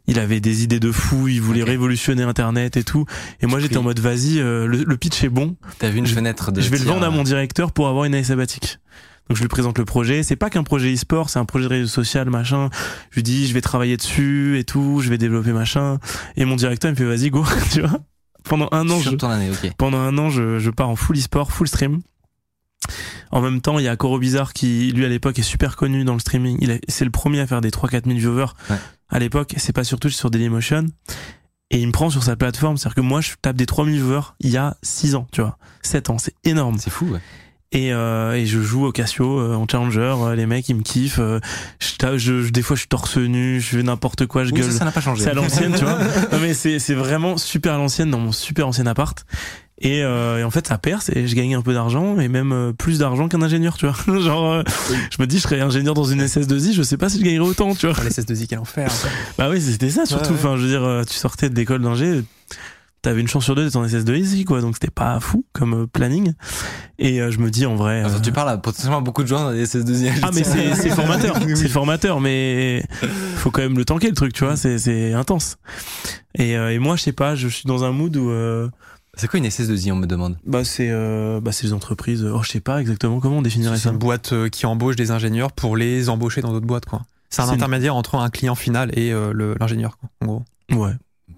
[0.09, 3.05] il avait des idées de fou il voulait révolutionner internet et tout.
[3.41, 5.57] Et moi j'étais en mode vas-y euh, le, le pitch est bon.
[5.79, 6.61] T'as vu une Je- fenêtre de.
[6.61, 8.79] je vais le vendre à mon directeur pour avoir une année sabbatique.
[9.29, 10.23] Donc je lui présente le projet.
[10.23, 12.71] C'est pas qu'un projet e-sport c'est un projet de réseau social machin.
[13.11, 15.99] Je lui dis je vais travailler dessus et tout je vais développer machin.
[16.37, 17.99] Et mon directeur il me fait vas-y go tu vois
[18.49, 21.69] pendant un an je, année, pendant un an, je, je pars en full e-sport, full
[21.69, 22.01] stream.
[23.33, 26.05] En même temps, il y a Coro Bizarre qui, lui, à l'époque, est super connu
[26.05, 26.57] dans le streaming.
[26.61, 28.77] Il est- c'est le premier à faire des 3-4 000 viewers Ouais.
[29.09, 29.55] à l'époque.
[29.57, 30.87] C'est pas sur Twitch, sur Dailymotion.
[31.73, 32.77] Et il me prend sur sa plateforme.
[32.77, 35.59] C'est-à-dire que moi, je tape des 3000 viewers il y a 6 ans, tu vois.
[35.83, 36.79] 7 ans, c'est énorme.
[36.79, 37.21] C'est fou, ouais.
[37.77, 40.15] Et, euh, et je joue au Casio euh, en challenger.
[40.19, 41.19] euh, les mecs, ils me kiffent.
[41.19, 41.41] euh,
[41.79, 44.61] je, je- je- des fois, je suis torse nu, je fais n'importe quoi, je Oui,
[44.61, 44.73] gueule.
[44.73, 45.25] ça, n'a pas changé.
[45.25, 45.99] C'est à l'ancienne, tu vois.
[46.33, 49.25] Non, mais c'est, c'est vraiment super à l'ancienne dans mon super ancien appart.
[49.79, 52.51] Et, euh, et en fait, ça perce et je gagne un peu d'argent et même
[52.53, 54.21] euh, plus d'argent qu'un ingénieur, tu vois.
[54.21, 54.63] Genre, euh,
[55.11, 57.47] je me dis, je serais ingénieur dans une SS2I, je sais pas si je gagnerais
[57.51, 58.03] autant, tu vois.
[58.03, 58.91] Les SS2I, quel enfer.
[59.37, 60.29] Bah oui, c'était ça surtout.
[60.29, 60.37] Ouais, ouais.
[60.39, 62.23] Enfin, je veux dire, euh, tu sortais de l'école d'ingé,
[63.07, 64.61] t'avais une chance sur deux d'être en SS2I, quoi.
[64.61, 66.33] Donc c'était pas fou comme euh, planning.
[66.99, 68.03] Et euh, je me dis, en vrai.
[68.03, 70.13] Attends, euh, tu parles à potentiellement beaucoup de gens dans les SS2I.
[70.23, 70.43] ah mais
[70.75, 72.85] c'est formateur, c'est formateur, mais
[73.37, 75.57] faut quand même le tanker le truc, tu vois, c'est c'est intense.
[76.35, 78.69] Et, euh, et moi je sais pas, je suis dans un mood où euh,
[79.17, 80.37] C'est quoi une SS2I, on me demande?
[80.45, 83.77] bah c'est euh, bah c'est les entreprises, oh je sais pas exactement comment on définirait
[83.77, 83.91] C'est ça?
[83.91, 87.03] une boîte euh, qui embauche des ingénieurs pour les embaucher dans d'autres boîtes, quoi.
[87.31, 90.45] C'est un une- intermédiaire entre un client final et euh, le- l'ingénieur, quoi, en gros.
[90.73, 90.93] Ouais.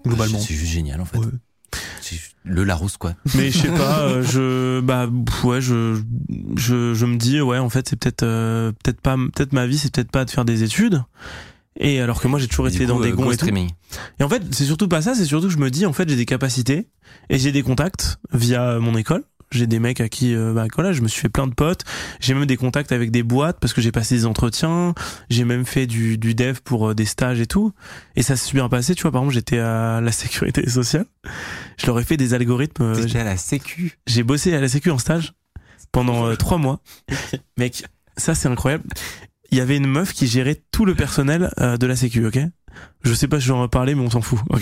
[0.05, 0.39] Globalement.
[0.39, 1.17] C'est juste génial, en fait.
[1.17, 1.25] Ouais.
[2.45, 3.13] Le Larousse, quoi.
[3.35, 5.07] Mais je sais pas, euh, je bah
[5.43, 6.01] ouais, je
[6.55, 9.77] je je me dis ouais, en fait, c'est peut-être euh, peut-être pas peut-être ma vie,
[9.77, 11.03] c'est peut-être pas de faire des études.
[11.79, 13.47] Et alors que moi j'ai toujours été dans des euh, gonds go et tout.
[14.19, 16.09] Et en fait, c'est surtout pas ça, c'est surtout que je me dis, en fait,
[16.09, 16.87] j'ai des capacités
[17.29, 19.23] et j'ai des contacts via mon école.
[19.51, 21.83] J'ai des mecs à qui, euh, bah, voilà, je me suis fait plein de potes.
[22.19, 24.93] J'ai même des contacts avec des boîtes parce que j'ai passé des entretiens.
[25.29, 27.73] J'ai même fait du, du dev pour euh, des stages et tout.
[28.15, 28.93] Et ça s'est super passé.
[28.93, 31.05] Tu vois, par exemple, j'étais à la sécurité sociale.
[31.77, 32.83] Je leur ai fait des algorithmes.
[32.83, 33.97] euh, T'étais à la sécu.
[34.05, 35.33] j'ai bossé à la sécu en stage
[35.91, 36.81] pendant euh, trois mois.
[37.57, 37.85] Mec,
[38.17, 38.83] ça c'est incroyable.
[39.51, 42.37] Il y avait une meuf qui gérait tout le personnel euh, de la sécu, ok?
[43.03, 44.61] Je sais pas si j'en ai parlé, mais on s'en fout, ok?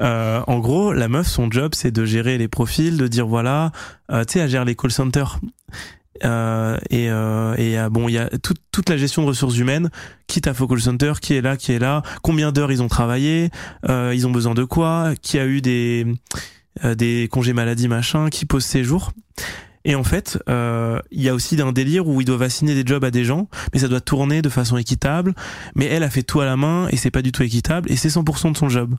[0.00, 3.72] Euh, en gros, la meuf, son job, c'est de gérer les profils, de dire voilà,
[4.10, 5.38] euh, tu sais, elle gère les call centers.
[6.24, 9.90] Euh, et euh, et euh, bon, il y a toute la gestion de ressources humaines.
[10.26, 12.82] Qui t'a fait au call center Qui est là Qui est là Combien d'heures ils
[12.82, 13.50] ont travaillé
[13.88, 16.06] euh, Ils ont besoin de quoi Qui a eu des
[16.84, 19.12] des congés maladie machin Qui pose ses jours
[19.86, 23.02] et en fait, il y a aussi un délire où ils doivent assigner des jobs
[23.02, 25.34] à des gens, mais ça doit tourner de façon équitable.
[25.74, 27.96] Mais elle a fait tout à la main et c'est pas du tout équitable et
[27.96, 28.94] c'est 100% de son job.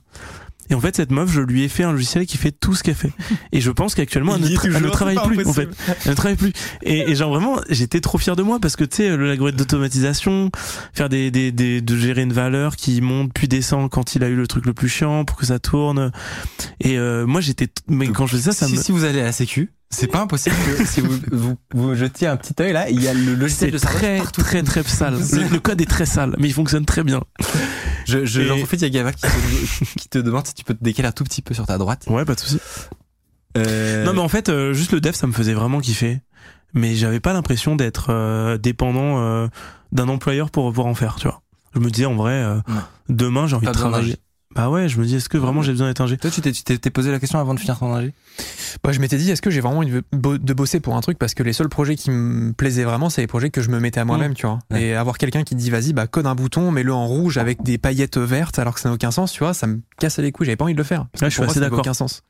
[0.72, 2.82] Et en fait, cette meuf, je lui ai fait un logiciel qui fait tout ce
[2.82, 3.12] qu'elle fait.
[3.52, 5.62] Et je pense qu'actuellement, elle, ne tra- elle travaille plus, en fait.
[5.64, 5.96] impossible.
[6.04, 6.52] Elle ne travaille plus.
[6.82, 9.58] Et, et genre vraiment, j'étais trop fier de moi parce que tu sais, le l'algorithme
[9.58, 10.50] d'automatisation,
[10.94, 14.28] faire des, des, des, de gérer une valeur qui monte puis descend quand il a
[14.28, 16.10] eu le truc le plus chiant pour que ça tourne.
[16.80, 19.20] Et euh, moi, j'étais, mais quand je faisais ça, ça si, me, si vous allez
[19.20, 22.72] à la sécu, c'est pas impossible que si vous, vous, vous jetiez un petit œil
[22.72, 24.40] là, il y a le logiciel c'est de très, partout.
[24.40, 25.18] très, très sale.
[25.32, 27.20] Le, le code est très sale, mais il fonctionne très bien.
[28.06, 30.54] Je, je, Et- j'en profite, il y a Gava qui te, qui te demande si
[30.54, 32.04] tu peux te décaler un tout petit peu sur ta droite.
[32.08, 32.58] Ouais, pas de souci.
[33.56, 36.20] Euh, Non, mais en fait, euh, juste le dev, ça me faisait vraiment kiffer.
[36.74, 39.48] Mais j'avais pas l'impression d'être euh, dépendant euh,
[39.92, 41.42] d'un employeur pour pouvoir en faire, tu vois.
[41.74, 42.60] Je me disais, en vrai, euh,
[43.08, 44.16] demain, j'ai envie Pas de travailler.
[44.54, 46.52] Bah ouais, je me dis, est-ce que vraiment j'ai besoin d'être ingé Toi, tu t'es-
[46.52, 48.12] tu t'es t'es posé la question avant de finir ton ingé
[48.84, 51.00] Bah, je m'étais dit, est-ce que j'ai vraiment envie de bo- de bosser pour un
[51.00, 51.18] truc?
[51.18, 53.80] Parce que les seuls projets qui me plaisaient vraiment, c'est les projets que je me
[53.80, 54.58] mettais à moi-même, tu vois.
[54.70, 54.82] Ouais.
[54.82, 57.78] Et avoir quelqu'un qui dit, vas-y, bah, code un bouton, mets-le en rouge avec des
[57.78, 60.46] paillettes vertes alors que ça n'a aucun sens, tu vois, ça me casse les couilles,
[60.46, 61.06] j'avais pas envie de le faire.
[61.12, 61.78] Parce Ouais, que je suis assez d'accord.
[61.80, 62.22] aucun sens.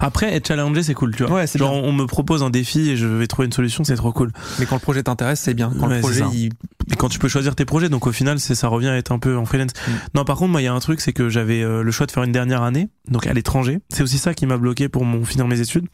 [0.00, 1.36] Après, être challengé, c'est cool, tu vois.
[1.36, 1.82] Ouais, c'est Genre, bien.
[1.88, 4.32] on me propose un défi et je vais trouver une solution, c'est trop cool.
[4.58, 5.70] Mais quand le projet t'intéresse, c'est bien.
[5.78, 6.50] Quand Ouais, le projet, il...
[6.90, 9.12] Et quand tu peux choisir tes projets, donc au final, c'est ça revient à être
[9.12, 9.72] un peu en freelance.
[9.86, 9.90] Mm.
[10.14, 12.10] Non, par contre, moi, il y a un truc, c'est que j'avais le choix de
[12.12, 13.80] faire une dernière année, donc à l'étranger.
[13.88, 15.86] C'est aussi ça qui m'a bloqué pour mon finir mes études.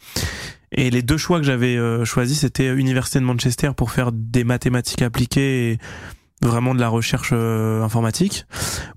[0.72, 4.44] Et les deux choix que j'avais euh, choisis, c'était Université de Manchester pour faire des
[4.44, 5.78] mathématiques appliquées et
[6.42, 8.44] vraiment de la recherche euh, informatique,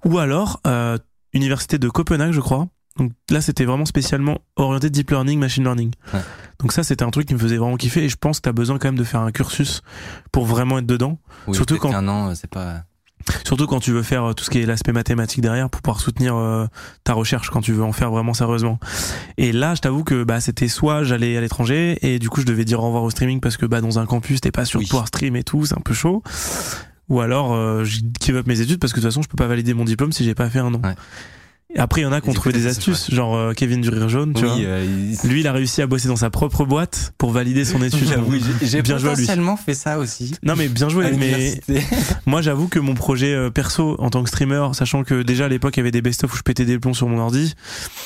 [0.05, 0.97] ou alors euh,
[1.33, 2.67] Université de Copenhague, je crois.
[2.97, 5.91] Donc là, c'était vraiment spécialement orienté deep learning, machine learning.
[6.15, 6.19] Ouais.
[6.59, 8.49] Donc ça, c'était un truc qui me faisait vraiment kiffer et je pense que tu
[8.49, 9.83] as besoin quand même de faire un cursus
[10.31, 11.19] pour vraiment être dedans.
[11.45, 12.81] Oui, Surtout quand- qu'un an, euh, c'est pas.
[13.45, 15.99] Surtout quand tu veux faire euh, tout ce qui est l'aspect mathématique derrière pour pouvoir
[15.99, 16.65] soutenir euh,
[17.03, 18.79] ta recherche quand tu veux en faire vraiment sérieusement.
[19.37, 22.45] Et là, je t'avoue que bah c'était soit j'allais à l'étranger et du coup je
[22.45, 24.79] devais dire au revoir au streaming parce que bah dans un campus t'es pas sûr
[24.79, 24.85] Oui.
[24.85, 26.23] de pouvoir stream et tout, c'est un peu chaud.
[27.09, 29.35] Ou alors euh, je give up mes études parce que de toute façon je peux
[29.37, 30.81] pas valider mon diplôme si j'ai pas fait un an.
[30.83, 30.95] Ouais.
[31.75, 34.07] Après il y en a qui ont trouvé des astuces, genre euh, Kevin du Rire
[34.07, 34.55] Jaune, tu vois.
[34.55, 34.85] Oui, euh,
[35.23, 38.07] il- Lui, il a réussi à bosser dans sa propre boîte pour valider son étude.
[38.09, 39.21] J'avoue, j'ai- j'ai Bien joué à lui.
[39.21, 40.33] potentiellement fait ça aussi.
[40.43, 41.59] Non mais bien joué, mais
[42.25, 45.49] moi, j'avoue que mon projet euh, perso en tant que streamer, sachant que déjà à
[45.49, 47.53] l'époque il y avait des best-of où je pétais des plombs sur mon ordi,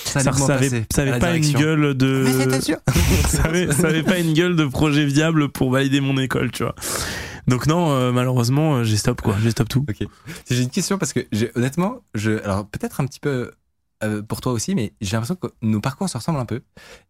[0.05, 2.78] ça, ça avait, ça avait pas une gueule de, Mais c'était sûr.
[3.28, 6.64] ça, avait, ça avait pas une gueule de projet viable pour valider mon école, tu
[6.64, 6.74] vois.
[7.48, 9.86] Donc non, euh, malheureusement, euh, j'ai stop quoi, j'ai stop tout.
[9.89, 10.08] Ok.
[10.50, 11.22] J'ai une question parce que
[11.58, 13.52] honnêtement, je alors peut-être un petit peu
[14.04, 16.62] euh, pour toi aussi, mais j'ai l'impression que nos parcours se ressemblent un peu.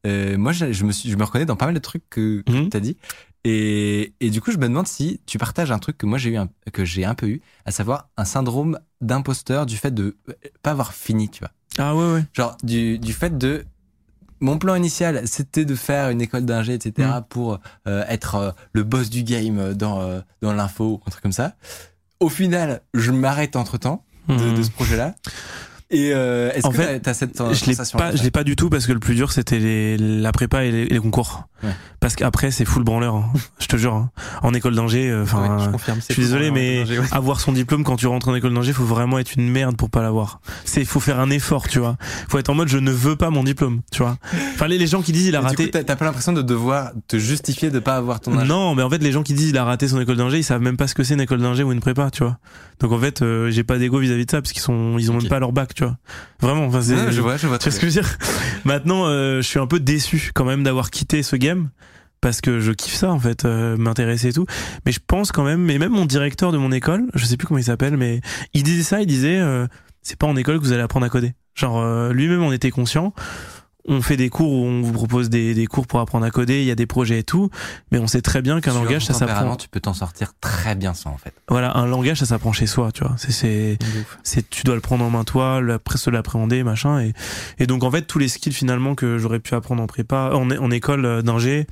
[0.06, 2.42] Euh, moi, je, je me suis, je me reconnais dans pas mal de trucs que,
[2.46, 2.70] que Mhm.
[2.70, 2.98] tu as dit,
[3.44, 6.32] et, et du coup, je me demande si tu partages un truc que moi j'ai
[6.32, 10.18] eu, un, que j'ai un peu eu, à savoir un syndrome d'imposteur du fait de
[10.64, 11.52] pas avoir fini, tu vois.
[11.78, 12.26] Ah ouais ouais.
[12.34, 13.64] Genre du, du fait de
[14.42, 17.22] mon plan initial, c'était de faire une école d'ingé, etc., Mm.
[17.30, 21.32] pour euh, être euh, le boss du game dans, euh, dans l'info, un truc comme
[21.32, 21.54] ça.
[22.20, 24.58] Au final, je m'arrête entre temps de, Mhm.
[24.58, 25.16] de ce projet-là.
[25.90, 28.56] Et euh, est-ce En que fait, t'as- cette je l'ai pas, je l'ai pas du
[28.56, 31.48] tout parce que le plus dur c'était les- la prépa et les, et les concours.
[31.64, 31.70] Ouais.
[32.00, 33.32] Parce qu'après c'est full branleur, hein.
[33.60, 33.94] je te jure.
[33.94, 34.10] hein.
[34.42, 36.00] En école d'ingé, euh, enfin, Ouais, je confirme.
[36.08, 39.20] Je suis désolé, mais avoir son diplôme quand tu rentres en école d'ingé, faut vraiment
[39.20, 40.42] être une merde pour pas l'avoir.
[40.66, 41.98] C'est, faut faire un effort, tu vois.
[42.30, 44.18] Faut être en mode, je ne veux pas mon diplôme, tu vois.
[44.56, 45.70] Enfin, les, les gens qui disent il a raté.
[45.70, 48.48] coup, t'as pas l'impression de devoir te justifier de pas avoir ton âge?
[48.48, 50.44] non, mais en fait, les gens qui disent il a raté son école d'ingé, ils
[50.44, 52.38] savent même pas ce que c'est une école d'ingé ou une prépa, tu vois.
[52.80, 55.18] Donc en fait, euh, j'ai pas d'ego vis-à-vis de ça parce qu'ils sont, ils ont
[55.18, 55.98] même pas leur bac, tu vois.
[56.42, 56.96] Vraiment, enfin, c'est.
[56.96, 57.60] Ouais, je vois, je vois.
[57.60, 58.18] Tu vois ce que je veux dire?
[58.66, 61.36] Maintenant, euh, je suis un peu déçu quand même d'avoir quitté ce
[62.22, 64.46] parce que je kiffe ça en fait, euh, m'intéresser et tout.
[64.86, 67.48] Mais je pense quand même, et même mon directeur de mon école, je sais plus
[67.48, 68.22] comment il s'appelle, mais
[68.54, 69.68] il disait ça, il disait, euh,
[70.02, 71.34] c'est pas en école que vous allez apprendre à coder.
[71.56, 73.14] Genre euh, lui-même en était conscient.
[73.88, 76.62] On fait des cours où on vous propose des, des cours pour apprendre à coder,
[76.62, 77.50] il y a des projets et tout,
[77.92, 79.56] mais on sait très bien qu'un langage ça s'apprend.
[79.56, 81.34] Tu peux t'en sortir très bien sans en fait.
[81.50, 83.16] Voilà, un langage ça s'apprend chez soi, tu vois.
[83.18, 83.78] C'est
[84.24, 87.14] c'est tu dois le prendre en main toi, après se l'appréhender, machin et
[87.60, 90.50] et donc en fait tous les skills finalement que j'aurais pu apprendre en prépa, en,
[90.52, 91.68] en école euh, d'ingé,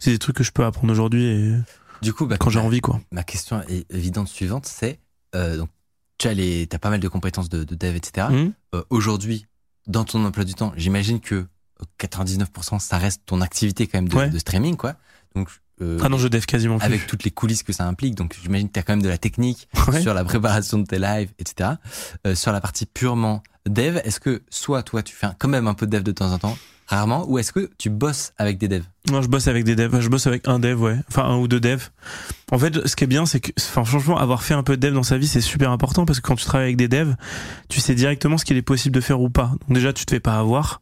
[0.00, 1.54] c'est des trucs que je peux apprendre aujourd'hui et
[2.02, 3.00] Du coup, bah, quand j'ai envie quoi.
[3.12, 4.98] Ma question est évidente suivante, c'est
[5.34, 5.68] euh, donc
[6.18, 8.28] tu as les, t'as pas mal de compétences de, de dev, etc.
[8.30, 8.52] Mhm.
[8.74, 9.46] Euh, Aujourd'hui,
[9.86, 11.46] dans ton emploi du temps, j'imagine que euh,
[12.00, 14.30] 99% ça reste ton activité quand même de, Ouais.
[14.30, 14.94] de streaming, quoi.
[15.34, 15.48] Donc
[15.82, 16.86] euh, Ah non, je dev quasiment plus.
[16.86, 19.08] avec toutes les coulisses que ça implique, donc j'imagine que tu as quand même de
[19.08, 20.00] la technique Ouais.
[20.00, 21.70] sur la préparation de tes lives, etc.
[22.26, 25.74] Euh, sur la partie purement dev, est-ce que soit toi tu fais quand même un
[25.74, 26.56] peu de dev de temps en temps,
[26.86, 28.84] rarement, ou est-ce que tu bosses avec des devs?
[29.10, 30.00] Non, je bosse avec des devs.
[30.00, 30.96] Je bosse avec un dev, ouais.
[31.08, 31.90] Enfin, un ou deux devs.
[32.52, 34.86] En fait, ce qui est bien, c'est que, enfin, franchement, avoir fait un peu de
[34.86, 37.14] dev dans sa vie, c'est super important parce que quand tu travailles avec des devs,
[37.68, 39.52] tu sais directement ce qu'il est possible de faire ou pas.
[39.68, 40.80] Donc déjà, tu te fais pas avoir.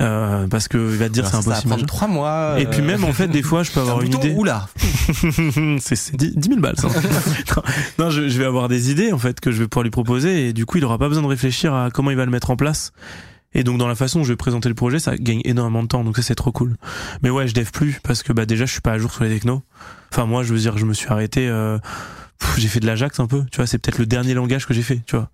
[0.00, 1.88] Euh, parce que il va te dire c'est Alors, ça, va impossible.
[1.88, 2.54] trois mois.
[2.58, 4.32] Et puis même en fait des fois je peux avoir un une idée.
[4.36, 4.68] Oula,
[5.80, 6.86] c'est c'est 10 10 000 balles ça.
[7.56, 7.62] non,
[7.98, 10.48] non, je, je vais avoir des idées en fait que je vais pouvoir lui proposer
[10.48, 12.50] et du coup il aura pas besoin de réfléchir à comment il va le mettre
[12.50, 12.92] en place.
[13.54, 15.88] Et donc dans la façon dont je vais présenter le projet, ça gagne énormément de
[15.88, 16.76] temps, donc ça c'est trop cool.
[17.22, 19.24] Mais ouais, je dev plus parce que bah déjà je suis pas à jour sur
[19.24, 19.62] les technos.
[20.12, 21.78] Enfin moi je veux dire je me suis arrêté, euh,
[22.58, 24.82] j'ai fait de l'Ajax un peu, tu vois, c'est peut-être le dernier langage que j'ai
[24.82, 25.30] fait, tu vois.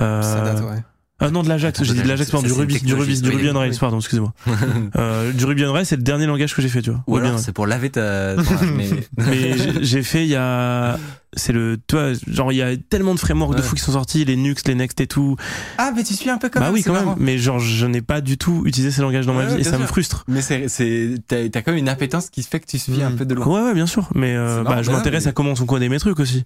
[0.00, 0.78] Euh.
[1.18, 2.92] Ah non de l'Ajax, j'ai dit de l'Ajax, pardon, du Ruby, du.
[2.94, 3.58] Ruby, du Ruby on.
[3.58, 4.32] Rails, pardon, excusez-moi.
[4.96, 7.02] euh, du Ruby on Rails, c'est le dernier langage que j'ai fait, tu vois.
[7.06, 8.34] ou alors c'est pour laver ta.
[8.76, 8.88] mais...
[9.16, 10.98] mais j'ai- j'ai fait il y a
[11.38, 13.66] c'est le tu vois genre il y a tellement de frameworks de Ouais.
[13.66, 15.36] fou qui sont sortis les Nux les Next et tout
[15.76, 18.00] Ah, mais tu suis un peu comme bah oui quand même mais genre je n'ai
[18.00, 20.40] pas du tout utilisé ces langages dans ma Ouais, vie et ça me frustre Mais
[20.40, 23.10] c'est, c'est, t'as, t'as quand même une appétence qui se fait que tu suis un
[23.10, 23.16] Mm.
[23.16, 23.46] peu de loin.
[23.46, 25.98] ouais ouais bien sûr mais euh, bah je bah m'intéresse à comment sont codés mes
[25.98, 26.44] trucs aussi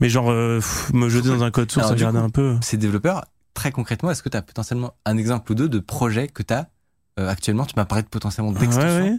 [0.00, 0.60] mais genre euh,
[0.94, 3.24] me jeter dans un code source regarder un peu Ces développeurs
[3.60, 6.54] très concrètement, est-ce que tu as potentiellement un exemple ou deux de projets que tu
[6.54, 6.70] as
[7.18, 7.66] actuellement?
[7.66, 8.88] Tu m'as parlé de potentiellement d'extension.
[9.04, 9.18] Ouais, ouais.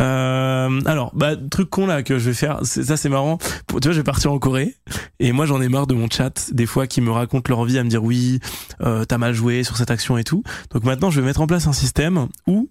[0.00, 3.38] Euh, alors, bah, truc con là que je vais faire, c'est- ça c'est marrant.
[3.38, 4.74] Tu vois, je vais partir en Corée
[5.20, 7.78] et moi j'en ai marre de mon chat des fois qui me racontent leur vie
[7.78, 8.40] à me dire oui,
[8.82, 10.42] euh, t'as mal joué sur cette action et tout.
[10.72, 12.68] Donc maintenant, je vais mettre en place un système où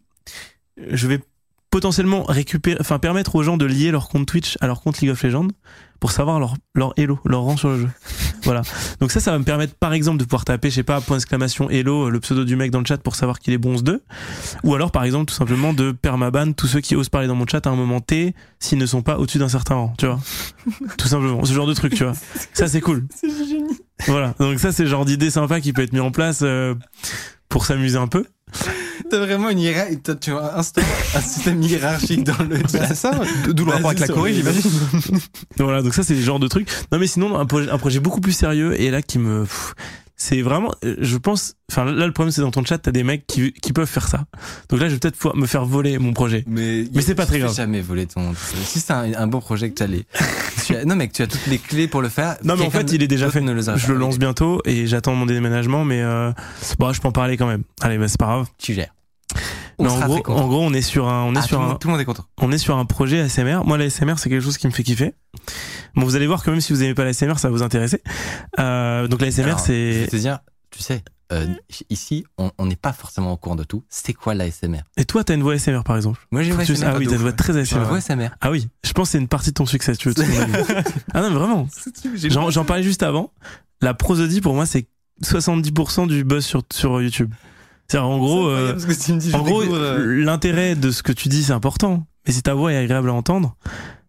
[0.77, 1.21] je vais
[1.75, 5.11] potentiellement récupérer, enfin permettre aux gens de lier leur compte Twitch à leur compte League
[5.11, 5.49] of Legends
[5.99, 7.89] pour savoir leur leur hello, leur rang sur le jeu.
[8.43, 8.61] voilà.
[9.01, 11.17] Donc ça, ça va me permettre par exemple de pouvoir taper, je sais pas, point
[11.17, 14.01] exclamation hello, le pseudo du mec dans le chat pour savoir qu'il est bon 2
[14.63, 17.45] ou alors, par exemple, tout simplement de permaban tous ceux qui osent parler dans mon
[17.45, 20.21] chat à un moment T s'ils ne sont pas au-dessus d'un certain rang, tu vois.
[20.97, 21.43] tout simplement.
[21.43, 22.13] Ce genre de truc, tu vois.
[22.53, 23.05] Ça, c'est cool.
[23.13, 23.75] C'est génial.
[24.07, 24.33] Voilà.
[24.39, 26.73] Donc ça, c'est le genre d'idée sympa qui peut être mis en place euh,
[27.49, 28.25] pour s'amuser un peu.
[29.09, 33.11] T'as vraiment une hiérarchie, t'as- tu un système hiérarchique dans le c'est ça,
[33.47, 34.61] d'où le rapport avec la Corée, j'imagine.
[35.59, 35.81] Voilà.
[35.81, 36.67] Donc ça, c'est le genre de truc.
[36.91, 39.73] Non, mais sinon, un projet, un projet beaucoup plus sérieux et là qui me, pff,
[40.17, 43.03] c'est vraiment, euh, je pense, enfin là, le problème, c'est dans ton chat, t'as des
[43.03, 44.25] mecs qui, qui peuvent faire ça.
[44.69, 46.43] Donc là, je vais peut-être pouvoir me faire voler mon projet.
[46.47, 47.53] Mais, Mais c'est pas très grave.
[47.53, 48.33] jamais voler ton.
[48.63, 50.05] Si c'est un, un bon projet que tu as les.
[50.65, 52.37] tu as- non, que tu as toutes les clés pour le faire.
[52.43, 53.41] Non, mais en fait, il est déjà fait.
[53.41, 53.75] ne Je pas.
[53.93, 56.31] le lance bientôt et j'attends mon déménagement, mais euh,
[56.79, 57.63] bon, je peux en parler quand même.
[57.81, 58.47] Allez, bah, c'est pas grave.
[58.57, 58.93] Tu gères.
[59.79, 61.79] Mais en gros, en on est sur un, on est Ah, sur tout, un, monde-
[61.79, 62.25] tout le monde est content.
[62.41, 63.61] on est sur un projet ASMR.
[63.65, 65.13] Moi, la ASMR, c'est quelque chose qui me fait kiffer.
[65.95, 67.63] Bon, vous allez voir que même si vous aimez pas la ASMR, ça va vous
[67.63, 68.01] intéresser.
[68.59, 70.07] Euh, donc la ASMR, c'est.
[70.09, 70.39] te dire,
[70.71, 71.47] tu sais, euh,
[71.89, 73.83] ici, on n'est pas forcément au courant de tout.
[73.89, 76.19] C'est quoi l'ASMR Et toi, t'as une voix ASMR, par exemple.
[76.31, 76.85] Moi, j'ai une voix ASMR.
[76.85, 77.79] Ah oui, t'as une voix très ASMR.
[77.79, 78.29] une voix ASMR.
[78.41, 80.15] Ah oui, je pense que c'est une partie de ton succès, tu veux.
[81.13, 81.67] ah non, mais vraiment.
[82.15, 83.31] J'en j'en parlais juste avant.
[83.81, 84.87] La prosodie, pour moi, c'est
[85.23, 87.33] 70% du buzz sur, sur YouTube.
[87.87, 88.75] C'est-à-dire, en gros, euh,
[89.33, 92.05] En gros, euh, l'intérêt de ce que tu dis, c'est important.
[92.25, 93.55] Mais si ta voix est agréable à entendre,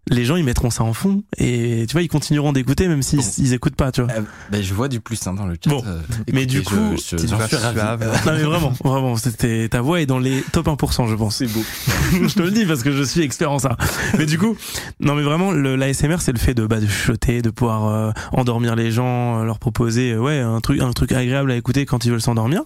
[0.08, 1.24] les gens, ils mettront ça en fond.
[1.36, 3.24] Et tu vois, ils continueront d'écouter, même s'ils Bon.
[3.38, 4.12] ils écoutent pas, tu vois.
[4.12, 4.20] euh,
[4.52, 5.70] ben, je vois du plus hein, dans le chat.
[5.70, 5.82] Bon.
[5.86, 6.00] euh,
[6.32, 7.78] Mais du je- coup, je- j'en voix suis ravi.
[7.80, 11.36] Non, mais vraiment, vraiment, c'était, ta voix est dans les top 1%, je pense.
[11.36, 11.62] C'est beau.
[12.12, 13.76] je te le dis parce que je suis expert en ça.
[14.18, 14.56] Mais du coup,
[15.00, 18.12] non, mais vraiment, le, l'ASMR, c'est le fait de, bah, de chuchoter, de pouvoir euh,
[18.32, 21.84] endormir les gens, euh, leur proposer, euh, ouais, un truc, un truc agréable à écouter
[21.84, 22.62] quand ils veulent s'endormir.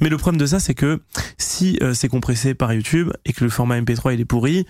[0.00, 1.00] Mais le problème de ça, c'est que
[1.38, 4.66] si euh, c'est compressé par YouTube et que le format MP3 il est pourri,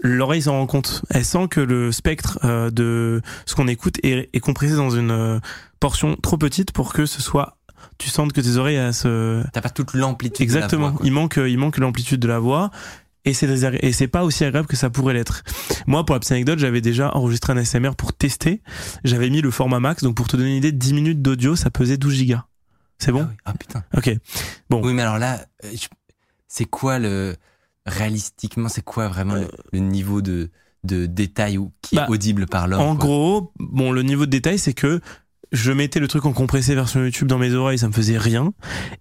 [0.00, 1.02] l'oreille s'en rend compte.
[1.10, 5.10] Elle sent que le spectre euh, de ce qu'on écoute est, est compressé dans une
[5.10, 5.40] euh,
[5.80, 7.56] portion trop petite pour que ce soit,
[7.98, 10.42] tu sentes que tes oreilles se T'as pas toute l'amplitude.
[10.42, 10.88] Exactement.
[10.88, 12.70] De la voix, il manque, euh, il manque l'amplitude de la voix.
[13.24, 13.48] Et c'est
[13.82, 15.42] et c'est pas aussi agréable que ça pourrait l'être.
[15.88, 18.62] Moi, pour la petite anecdote, j'avais déjà enregistré un ASMR pour tester.
[19.02, 20.04] J'avais mis le format max.
[20.04, 22.44] Donc, pour te donner une idée, 10 minutes d'audio, ça pesait 12 gigas.
[22.98, 23.22] C'est bon?
[23.22, 23.36] Ah, oui.
[23.44, 23.84] Ah, putain.
[23.96, 24.16] Ok.
[24.70, 24.80] Bon.
[24.80, 25.44] Oui, mais alors là,
[26.46, 27.34] c'est quoi le
[27.86, 30.50] réalistiquement, c'est quoi vraiment le, le niveau de
[30.84, 33.06] de détail ou qui Bah, est audible par l'homme En quoi.
[33.06, 35.00] gros, bon, le niveau de détail, c'est que
[35.52, 38.52] je mettais le truc en compressé version YouTube dans mes oreilles, ça me faisait rien.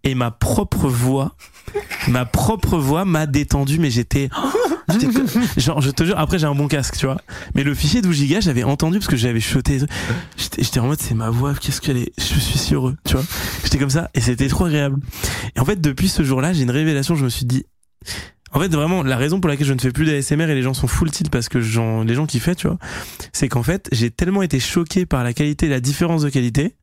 [0.04, 1.36] Et ma propre voix,
[2.08, 4.30] ma propre voix m'a détendu, mais j'étais,
[5.58, 7.18] genre, je te jure, après j'ai un bon casque, tu vois.
[7.54, 9.40] Mais le fichier 12 gigas, j'avais entendu parce que j'avais.
[9.40, 9.80] J'étais,
[10.58, 13.26] j'étais en mode, c'est ma voix, qu'est-ce qu'elle est, je suis si heureux, tu vois.
[13.64, 15.00] J'étais comme ça, et c'était trop agréable.
[15.56, 17.66] Et en fait, depuis ce jour-là, j'ai une révélation, je me suis dit,
[18.56, 20.74] en fait, vraiment, la raison pour laquelle je ne fais plus d'ASMR et les gens
[20.74, 22.78] sont full tilt parce que j'en- les gens qui fait, tu vois,
[23.34, 26.76] c'est qu'en fait, j'ai tellement été choqué par la qualité la différence de qualité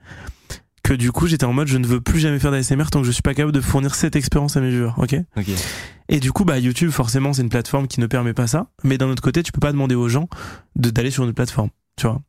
[0.83, 3.07] que du coup, j'étais en mode, je ne veux plus jamais faire d'ASMR tant que
[3.07, 5.17] je suis pas capable de fournir cette expérience à mes viewers, ok?
[5.37, 5.47] Ok.
[6.09, 8.67] Et du coup, bah, YouTube, forcément, c'est une plateforme qui ne permet pas ça.
[8.85, 10.29] Mais d'un autre côté, tu peux pas demander aux gens
[10.77, 12.21] d'aller sur une plateforme, tu vois.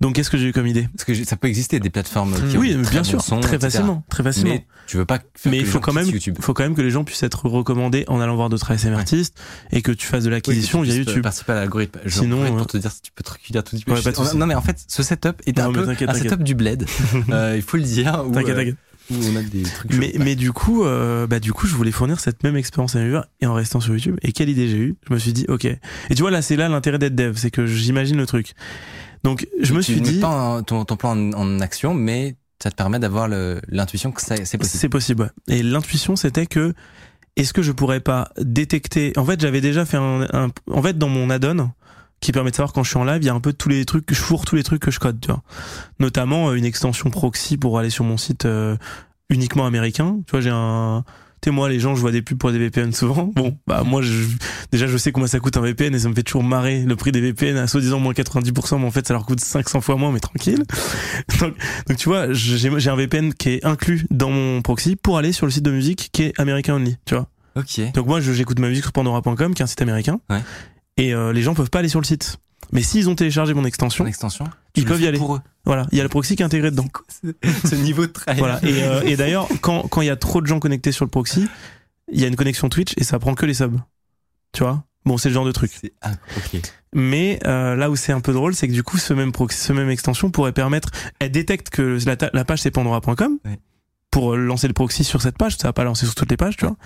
[0.00, 2.58] Donc, qu'est-ce que j'ai eu comme idée Parce que ça peut exister des plateformes qui
[2.58, 3.58] Oui, bien très sûr, très etc.
[3.58, 4.54] facilement, très facilement.
[4.54, 6.36] Mais tu veux pas faire Mais il faut quand même, YouTube.
[6.40, 9.38] faut quand même que les gens puissent être recommandés en allant voir d'autres ASMR artistes
[9.72, 11.22] et que tu fasses de l'acquisition Oui, via YouTube.
[11.22, 12.00] Participer à l'algorithme.
[12.06, 13.92] Sinon, euh, pour te dire si tu peux te reculer un tout petit peu.
[13.92, 16.86] Ouais, non, mais en fait, ce setup est Non, un peu un setup du bled.
[17.30, 18.24] Euh, il faut le dire.
[18.32, 18.76] T'inquiète, euh, t'inquiète.
[19.10, 19.94] où on a des trucs.
[19.94, 20.18] Mais, chauds.
[20.20, 23.06] mais du coup, euh, bah du coup, je voulais fournir cette même expérience à mes
[23.06, 24.16] viewers et en restant sur YouTube.
[24.22, 25.64] Et quelle idée j'ai eue Je me suis dit, ok.
[25.64, 25.78] Et
[26.14, 28.54] tu vois là, c'est là l'intérêt d'être dev, c'est que j'imagine le truc.
[29.24, 32.36] Donc je me tu suis dit, pas en- ton, ton plan en, en action, mais
[32.62, 34.64] ça te permet d'avoir l'intuition que c'est possible.
[34.64, 35.22] c'est possible.
[35.48, 35.56] ouais.
[35.58, 36.72] Et l'intuition, c'était que
[37.36, 40.96] est-ce que je pourrais pas détecter En fait, j'avais déjà fait un, un- en fait
[40.96, 41.70] dans mon add-on
[42.20, 43.68] qui permet de savoir quand je suis en live, il y a un peu tous
[43.68, 45.42] les trucs que je fourre tous les trucs que je code, tu vois.
[46.00, 48.76] Notamment euh, une extension proxy pour aller sur mon site euh,
[49.28, 50.20] uniquement américain.
[50.26, 51.04] Tu vois, j'ai un
[51.44, 53.30] sais, moi, les gens, je vois des pubs pour des VPN souvent.
[53.34, 54.12] Bon, bah, moi, je,
[54.72, 56.96] déjà, je sais combien ça coûte un VPN et ça me fait toujours marrer le
[56.96, 59.96] prix des VPN à soi-disant moins 90%, mais en fait, ça leur coûte 500 fois
[59.96, 60.64] moins, mais tranquille.
[61.40, 61.54] Donc,
[61.88, 65.46] donc tu vois, j'ai un VPN qui est inclus dans mon proxy pour aller sur
[65.46, 67.28] le site de musique qui est American Only, tu vois.
[67.56, 67.92] Ok.
[67.92, 70.20] Donc moi, j'écoute ma musique sur pandora.com, qui est un site américain.
[70.30, 70.40] Ouais.
[70.96, 72.38] Et euh, les gens peuvent pas aller sur le site.
[72.72, 74.04] Mais s'ils ont téléchargé mon extension.
[74.76, 75.18] Ils peuvent y aller.
[75.18, 75.40] Pour eux.
[75.64, 76.86] voilà, il y a le proxy qui est intégré dedans.
[77.64, 78.38] Ce niveau de travail.
[78.38, 78.60] Voilà.
[78.62, 81.10] Et, euh, et d'ailleurs, quand quand il y a trop de gens connectés sur le
[81.10, 81.48] proxy,
[82.12, 83.80] il y a une connexion Twitch et ça prend que les subs.
[84.52, 84.84] Tu vois?
[85.04, 85.70] Bon, c'est le genre de truc.
[86.00, 86.60] Ah, ok.
[86.94, 89.58] Mais euh, là où c'est un peu drôle, c'est que du coup, ce même proxy,
[89.58, 93.58] ce même extension pourrait permettre, elle détecte que la, page c'est pandora.com Ouais.
[94.14, 95.56] Pour lancer le proxy sur cette page.
[95.56, 96.76] Ça va pas lancer sur toutes les pages, tu vois.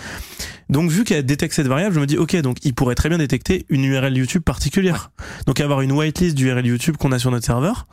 [0.70, 3.18] Donc vu qu'elle détecte cette variable, je me dis ok, donc il pourrait très bien
[3.18, 5.10] détecter une URL YouTube particulière.
[5.46, 7.86] Donc avoir une whitelist d'URL YouTube qu'on a sur notre serveur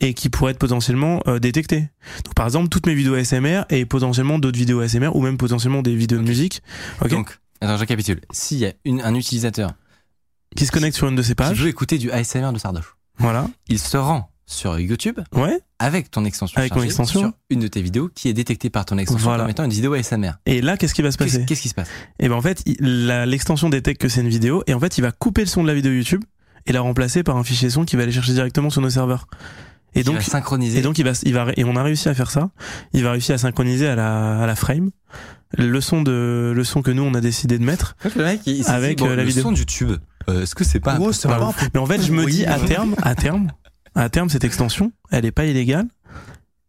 [0.00, 1.90] et qui pourrait être potentiellement euh, détectée.
[2.24, 5.82] Donc par exemple toutes mes vidéos ASMR et potentiellement d'autres vidéos ASMR ou même potentiellement
[5.82, 6.62] des vidéos de musique,
[7.02, 8.22] ok, Donc, attends, je récapitule.
[8.30, 9.72] S'il y a une, un utilisateur
[10.56, 12.96] qui se connectent sur une de ces qui pages, veut écouter du ASMR de Sardoche,
[13.18, 15.60] voilà, il se rend sur YouTube ouais.
[15.78, 17.20] avec ton extension Avec mon extension.
[17.20, 19.44] sur une de tes vidéos qui est détectée par ton extension Voilà.
[19.44, 20.32] comme étant une vidéo ASMR.
[20.46, 21.88] Et là, qu'est-ce qui va se passer qu'est-ce qui se passe
[22.18, 25.12] Et ben en fait, l'extension détecte que c'est une vidéo et en fait, il va
[25.12, 26.24] couper le son de la vidéo YouTube
[26.66, 29.26] et la remplacer par un fichier son qui va aller chercher directement sur nos serveurs.
[29.94, 30.78] Et donc, va synchroniser.
[30.78, 32.50] et donc il va, il va, et on a réussi à faire ça.
[32.92, 34.90] Il va réussir à synchroniser à la, à la frame
[35.58, 37.96] le son de, le son que nous on a décidé de mettre.
[38.16, 39.42] le mec, il Avec, bon, euh, la le vidéo.
[39.42, 39.92] son du tube.
[40.28, 42.46] euh, Est-ce que c'est pas Oh, pas pas Mais en fait, je me Oui, dis
[42.46, 43.50] à terme, à terme,
[43.94, 45.86] à terme, cette extension, elle est pas illégale.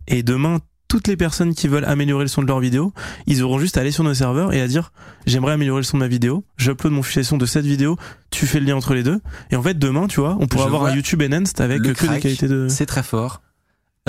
[0.08, 2.94] Et demain, toutes les personnes qui veulent améliorer le son de leur vidéo,
[3.26, 4.92] ils auront juste à aller sur nos serveurs et à dire
[5.26, 7.96] j'aimerais améliorer le son de ma vidéo, j'upload mon fichier son de cette vidéo,
[8.30, 9.22] tu fais le lien entre les deux.
[9.52, 11.94] Et en fait, demain, tu vois, on pourra Je avoir un YouTube enhanced avec le
[11.94, 12.68] que des crack, qualités de.
[12.68, 13.42] C'est très fort.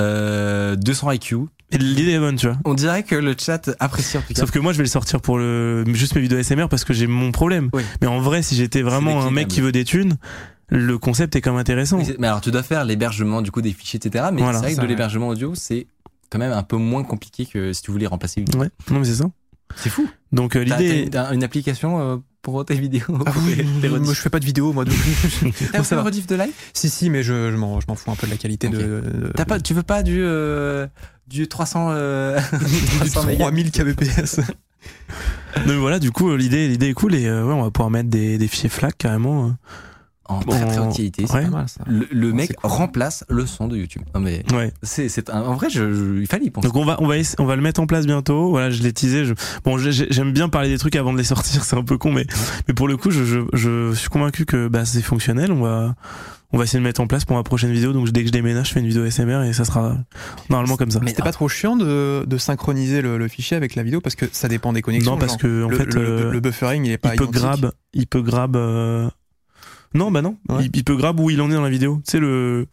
[0.00, 1.36] Euh, 200 IQ.
[1.70, 2.58] Et l'idée est bonne, tu vois.
[2.64, 4.40] On dirait que le chat apprécie en tout cas.
[4.40, 6.92] Sauf que moi, je vais le sortir pour le juste mes vidéos SMR parce que
[6.92, 7.70] j'ai mon problème.
[7.72, 7.82] Oui.
[8.00, 10.16] Mais en vrai, si j'étais vraiment un mec qui veut des thunes,
[10.74, 11.98] le concept est quand même intéressant.
[12.18, 14.26] Mais alors tu dois faire l'hébergement du coup des fichiers, etc.
[14.32, 14.90] Mais Voilà, c'est vrai que ça, de ouais.
[14.92, 15.86] l'hébergement audio, c'est
[16.30, 18.58] quand même un peu moins compliqué que si tu voulais remplacer une.
[18.58, 19.26] Ouais, non mais c'est ça.
[19.76, 20.08] C'est fou.
[20.32, 21.08] Donc euh, l'idée.
[21.10, 23.04] T'as une, une application euh, pour tes vidéos.
[23.26, 24.84] Ah oui, Tes moi je fais pas de vidéo, moi.
[24.84, 24.94] donc-
[25.72, 26.02] T'as fait va.
[26.02, 26.52] rediff de live?
[26.72, 28.78] Si, si, mais je, je m'en je m'en fous un peu de la qualité de.
[28.78, 30.86] de- T'as pas, tu veux pas du euh,
[31.26, 32.40] du 300 euh,
[33.02, 33.44] du 300 mégas?
[33.44, 34.38] 3000 kbps.
[34.38, 37.70] Non, mais voilà, du coup, euh, l'idée, l'idée est cool et euh, ouais, on va
[37.70, 39.54] pouvoir mettre des, des fichiers FLAC carrément.
[40.32, 41.24] En très très En- haute qualité.
[41.26, 41.44] c'est ouais.
[41.44, 41.68] pas Pas mal.
[41.68, 41.84] ça.
[41.86, 44.02] Le, mec remplace le son de YouTube.
[44.14, 44.72] Non mais Ouais.
[44.82, 46.66] c'est c'est un- en vrai je, je- il fallait y penser.
[46.68, 48.50] Donc on va, on va, essa- on va le mettre en place bientôt.
[48.50, 49.24] Voilà, je l'ai teasé.
[49.24, 49.34] Je...
[49.64, 51.64] Bon, j'ai- j'ai- j'aime bien parler des trucs avant de les sortir.
[51.64, 52.26] C'est un peu con, mais,
[52.68, 55.52] mais pour le coup, je, je, je suis convaincu que bah, c'est fonctionnel.
[55.52, 55.94] On va,
[56.54, 57.92] on va essayer de le mettre en place pour ma prochaine vidéo.
[57.92, 59.96] Donc dès que je déménage, je fais une vidéo SMR et ça sera
[60.50, 61.00] normalement comme ça.
[61.02, 64.14] Mais- C'était pas trop chiant de, de synchroniser le, le fichier avec la vidéo parce
[64.16, 65.12] que ça dépend des connexions.
[65.12, 65.40] non, parce genre.
[65.40, 68.06] que en le, fait, le, euh, le buffering il est pas il peut grab, il
[68.06, 68.56] peut grab.
[68.56, 69.08] euh,
[69.94, 70.36] Non, bah non.
[70.48, 70.64] Ouais.
[70.64, 72.00] Il, il peut grab où il en est dans la vidéo.
[72.04, 72.66] Tu sais le,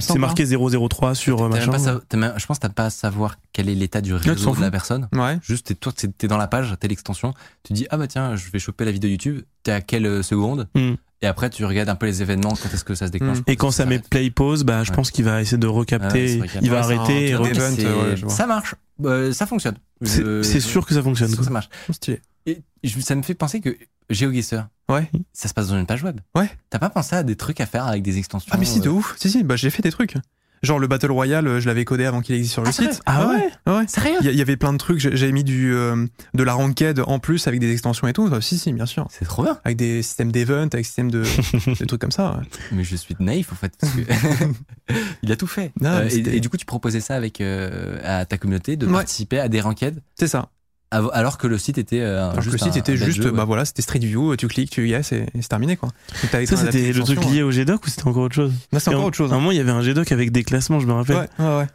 [0.00, 2.00] c'est marqué 003 sur euh, même machin.
[2.08, 4.60] pas même- je pense que t'as pas à savoir quel est l'état du réseau de
[4.60, 5.08] la personne.
[5.12, 5.38] Ouais.
[5.42, 8.50] Juste, t'es, toi, t'es dans la page, t'es l'extension, tu dis, ah bah tiens, je
[8.50, 10.94] vais choper la vidéo YouTube, t'es à quelle euh, seconde Hmm.
[11.22, 13.38] Et après, tu regardes un peu les événements, quand est-ce que ça se déclenche.
[13.38, 13.44] Hmm.
[13.46, 14.10] Et quand ça met s'arrête.
[14.10, 14.96] play pause, bah je Ouais.
[14.96, 16.28] pense qu'il va essayer de Ah ouais, recapter.
[16.28, 18.74] c'est vrai qu'il y a- il va arrêter et ouais, ça marche,
[19.04, 19.76] Euh, ça fonctionne.
[20.02, 21.28] C'est Je- sûr que ça fonctionne.
[21.28, 21.44] ça, quoi.
[21.44, 21.68] ça marche.
[21.90, 22.20] Stylé.
[22.46, 23.76] Et je- ça me fait penser que
[24.10, 25.10] GeoGuessr, Ouais.
[25.32, 26.20] ça se passe dans une page web.
[26.34, 26.50] Ouais.
[26.70, 28.88] T'as pas pensé à des trucs à faire avec des extensions Ah mais si de
[28.88, 29.14] euh, ouf.
[29.18, 30.14] Si si, bah j'ai fait des trucs.
[30.62, 33.00] Genre le Battle Royale, euh, je l'avais codé avant qu'il existe sur le Ah, site.
[33.04, 33.84] Ah ouais Ouais.
[33.88, 34.98] Sérieux Il y, il y avait plein de trucs.
[35.00, 38.40] J'avais mis du euh, de la ranked en plus avec des extensions et tout.
[38.40, 39.06] Si si, bien sûr.
[39.10, 39.58] C'est trop bien.
[39.64, 41.24] Avec des systèmes d'event, avec des systèmes de
[41.78, 42.38] des trucs comme ça.
[42.38, 42.46] ouais.
[42.72, 43.72] Mais je suis naïf en fait.
[43.78, 44.00] Parce que
[45.22, 45.72] il a tout fait.
[45.80, 48.92] Non, Euh, et, et du coup, tu proposais ça avec à ta communauté de Ouais.
[48.94, 50.48] participer à des ranked C'est ça.
[50.90, 53.30] Alors que le site était euh, Alors que juste le site un- était juste, jeu,
[53.30, 53.36] ouais.
[53.36, 55.90] bah voilà, c'était Street View, tu cliques, tu yes et, et c'est terminé quoi.
[56.22, 58.52] Donc, t'avais Ça, c'était le truc lié au GDoc ou c'était encore autre chose.
[58.72, 59.30] Non, c'est Et encore en- autre chose.
[59.32, 59.40] À un hein.
[59.40, 61.16] moment, il y avait un GDoc avec des classements, je me rappelle.
[61.16, 61.66] Ouais, ouais, ouais.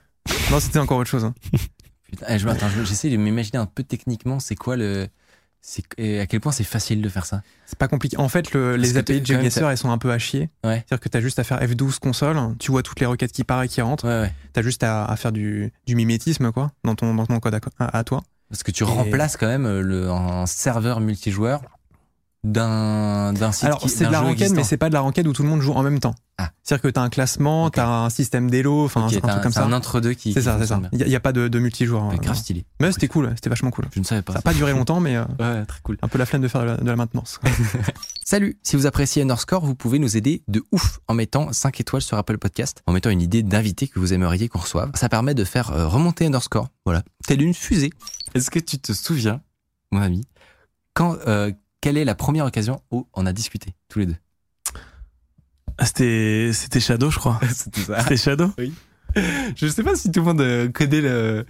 [0.51, 1.25] Non, c'était encore autre chose.
[1.25, 1.33] hein.
[2.09, 5.07] Putain, eh, je- attends, je- j'essaie de m'imaginer un peu techniquement, c'est quoi le,
[5.61, 7.41] c'est et à quel point c'est facile de faire ça.
[7.65, 8.17] C'est pas compliqué.
[8.17, 10.49] En fait, le- les API de GeoGuessr, elles sont un peu à chier.
[10.63, 10.83] Ouais.
[10.87, 13.65] C'est-à-dire que t'as juste à faire F12 console, tu vois toutes les requêtes qui partent
[13.65, 14.05] et qui rentrent.
[14.05, 14.33] Ouais, ouais.
[14.53, 17.59] T'as juste à, à faire du, du mimétisme quoi, dans ton, dans ton code à,
[17.79, 18.23] à- à toi.
[18.51, 21.61] Parce que tu remplaces quand même euh, le un serveur multijoueur
[22.43, 23.65] d'un d'un site.
[23.65, 25.33] Alors qui- c'est de d'un la jeu ranked, mais c'est pas de la ranked où
[25.33, 26.15] tout le monde joue en même temps.
[26.39, 26.49] Ah.
[26.63, 27.73] C'est-à-dire que t'as un classement, Ok.
[27.75, 29.65] t'as un système d'élo, enfin Ok, un truc comme c'est ça.
[29.65, 30.33] un entre-deux qui.
[30.33, 30.81] C'est qui ça, c'est ça.
[30.91, 32.07] Il y, a- il y a pas de, de multijoueur.
[32.07, 32.19] Ouais, hein.
[32.21, 32.65] grave stylé.
[32.79, 33.85] Mais c'était cool, c'était vachement cool.
[33.93, 34.33] Je ne savais pas.
[34.33, 35.97] Ça a pas duré longtemps, mais euh, Ouais, très cool.
[36.01, 37.39] un peu la flemme de faire de la, de la maintenance.
[38.25, 42.01] Salut, si vous appréciez Underscore, vous pouvez nous aider de ouf en mettant 5 étoiles
[42.01, 44.89] sur Apple Podcast, en mettant une idée d'invité que vous aimeriez qu'on reçoive.
[44.95, 47.91] Ça permet de faire euh, remonter Underscore, voilà, telle une fusée.
[48.33, 49.41] Est-ce que tu te souviens,
[49.91, 50.23] mon ami,
[50.93, 51.51] quand, euh,
[51.81, 54.15] quelle est la première occasion où on a discuté, tous les deux
[55.77, 57.39] Ah, C'était c'était Shadow, je crois.
[57.53, 58.51] C'était Shadow.
[59.57, 61.45] Je sais pas si tout le monde euh, connaît le...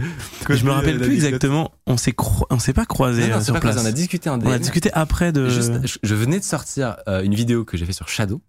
[0.50, 1.72] Je me rappelle plus exactement.
[1.86, 3.76] On s'est cro- on s'est pas croisé euh, sur pas place.
[3.76, 4.48] grave, on a discuté DM.
[4.48, 5.48] On a discuté après de.
[5.48, 8.42] Juste, je, venais de sortir euh, une vidéo que j'ai fait sur Shadow.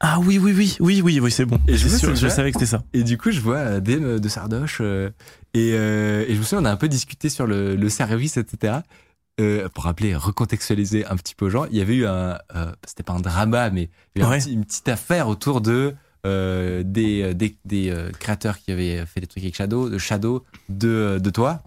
[0.00, 1.58] Ah oui, oui, oui, oui, oui, oui, c'est bon.
[1.68, 2.82] Et je sûr, savais que c'était ça.
[2.92, 5.08] Et du coup, je vois DM de Sardoche euh,
[5.54, 8.36] et, euh, et je me souviens, on a un peu discuté sur le, le service,
[8.36, 8.78] etc.
[9.40, 12.72] Euh, pour rappeler, recontextualiser un petit peu aux gens, il y avait eu un, euh,
[12.86, 14.38] c'était pas un drama, mais il y avait un Ouais.
[14.44, 15.94] petit- une petite affaire autour de
[16.26, 20.44] euh, des, des, des euh, créateurs qui avaient fait des trucs avec Shadow, de Shadow,
[20.68, 21.62] de, de toi.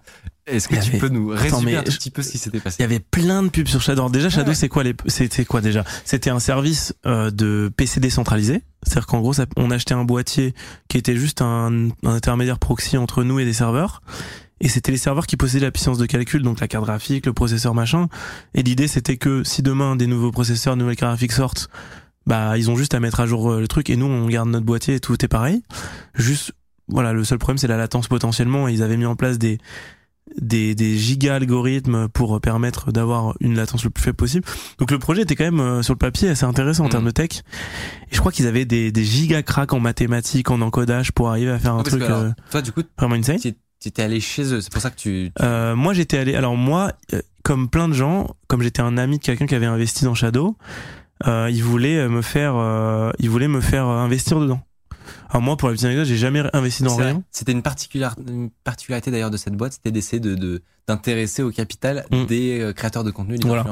[0.45, 2.75] Est-ce que tu peux nous résumer un tout petit peu ce qui s'était passé?
[2.79, 4.09] Il y avait plein de pubs sur Shadow.
[4.09, 4.55] Déjà, Shadow, Ouais.
[4.55, 5.83] c'est quoi les, c'était quoi déjà?
[6.05, 8.61] C'était un service euh, de PC décentralisé.
[8.83, 10.53] C'est-à-dire qu'en gros, on achetait un boîtier
[10.89, 14.03] qui était juste un, un intermédiaire proxy entre nous et des serveurs.
[14.63, 17.33] Et c'était les serveurs qui possédaient la puissance de calcul, donc la carte graphique, le
[17.33, 18.07] processeur, machin.
[18.55, 21.67] Et l'idée, c'était que si demain des nouveaux processeurs, nouvelles cartes graphiques sortent,
[22.25, 24.47] bah ils ont juste à mettre à jour euh, le truc et nous on garde
[24.47, 25.61] notre boîtier et tout est pareil.
[26.15, 26.53] Juste,
[26.87, 28.69] voilà, le seul problème c'est la latence potentiellement.
[28.69, 29.57] Et ils avaient mis en place des
[30.41, 34.45] des, des giga algorithmes pour permettre d'avoir une latence le plus faible possible.
[34.79, 36.91] Donc le projet était quand même euh, sur le papier assez intéressant en Mm.
[36.91, 37.29] termes de tech.
[38.09, 41.51] Et je crois qu'ils avaient des, des giga cracks en mathématiques, en encodage pour arriver
[41.51, 43.37] à faire un Ah, truc alors, euh, Toi, du coup, vraiment insane.
[43.83, 44.61] Tu étais allé chez eux.
[44.61, 45.31] C'est pour ça que tu.
[45.41, 46.35] Euh, moi j'étais allé.
[46.35, 49.65] Alors moi, euh, comme plein de gens, comme j'étais un ami de quelqu'un qui avait
[49.65, 50.55] investi dans Shadow,
[51.27, 54.61] euh, il voulait me faire, euh, il voulait me faire investir dedans.
[55.29, 57.23] Alors moi, pour la petite anecdote, j'ai jamais investi dans rien.
[57.31, 61.49] C'était une, particular- une particularité d'ailleurs de cette boîte, c'était d'essayer de, de- d'intéresser au
[61.51, 62.25] capital Mm.
[62.25, 63.65] des euh, créateurs de contenu, des Voilà.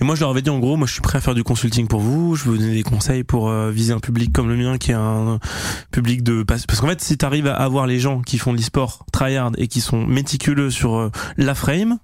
[0.00, 1.44] Et moi, je leur avais dit en gros, moi, je suis prêt à faire du
[1.44, 2.34] consulting pour vous.
[2.36, 4.90] Je vais vous donner des conseils pour euh, viser un public comme le mien, qui
[4.90, 5.38] est un
[5.90, 9.04] public de parce qu'en fait, si t'arrives à avoir les gens qui font de l'e-sport
[9.12, 11.98] tryhard et qui sont méticuleux sur euh, la frame,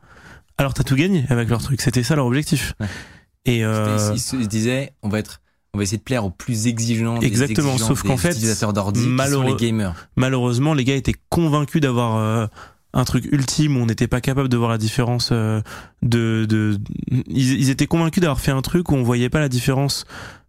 [0.59, 1.81] alors t'as tout gagné avec leur truc.
[1.81, 2.75] C'était ça leur objectif.
[2.81, 2.87] Ouais.
[3.47, 5.41] Et euh, ils se disaient, on va être,
[5.75, 8.31] on va essayer de plaire aux plus exigeants, des Exactement, exigeants sauf des qu'en fait,
[8.31, 9.95] utilisateurs d'ordi, qui sont malheureux- les gamers.
[10.17, 12.47] malheureusement, les gars étaient convaincus d'avoir euh,
[12.93, 15.61] un truc ultime où on n'était pas capable de voir la différence euh,
[16.03, 16.79] de, de
[17.29, 20.05] ils, ils étaient convaincus d'avoir fait un truc où on voyait pas la différence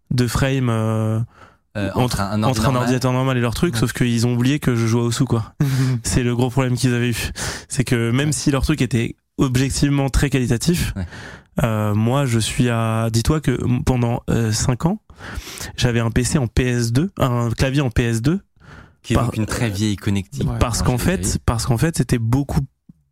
[0.09, 1.19] de frame euh,
[1.77, 2.81] Euh, entre, un, entre un normal.
[2.83, 3.79] ordinateur normal et leur truc, Ouais.
[3.79, 5.53] sauf qu'ils ont oublié que je jouais au sous quoi.
[6.03, 7.29] C'est le gros problème qu'ils avaient eu.
[7.69, 8.33] C'est que même Ouais.
[8.33, 11.05] si leur truc était objectivement très qualitatif, Ouais.
[11.63, 13.09] euh, moi je suis à.
[13.13, 14.99] Dis-toi que pendant 5 ans,
[15.77, 18.39] j'avais un PC en PS2, un clavier en PS2
[19.03, 20.47] qui est par- donc une très vieille connectique.
[20.49, 20.57] Ouais.
[20.59, 22.61] parce qu'en fait, parce qu'en fait, c'était beaucoup,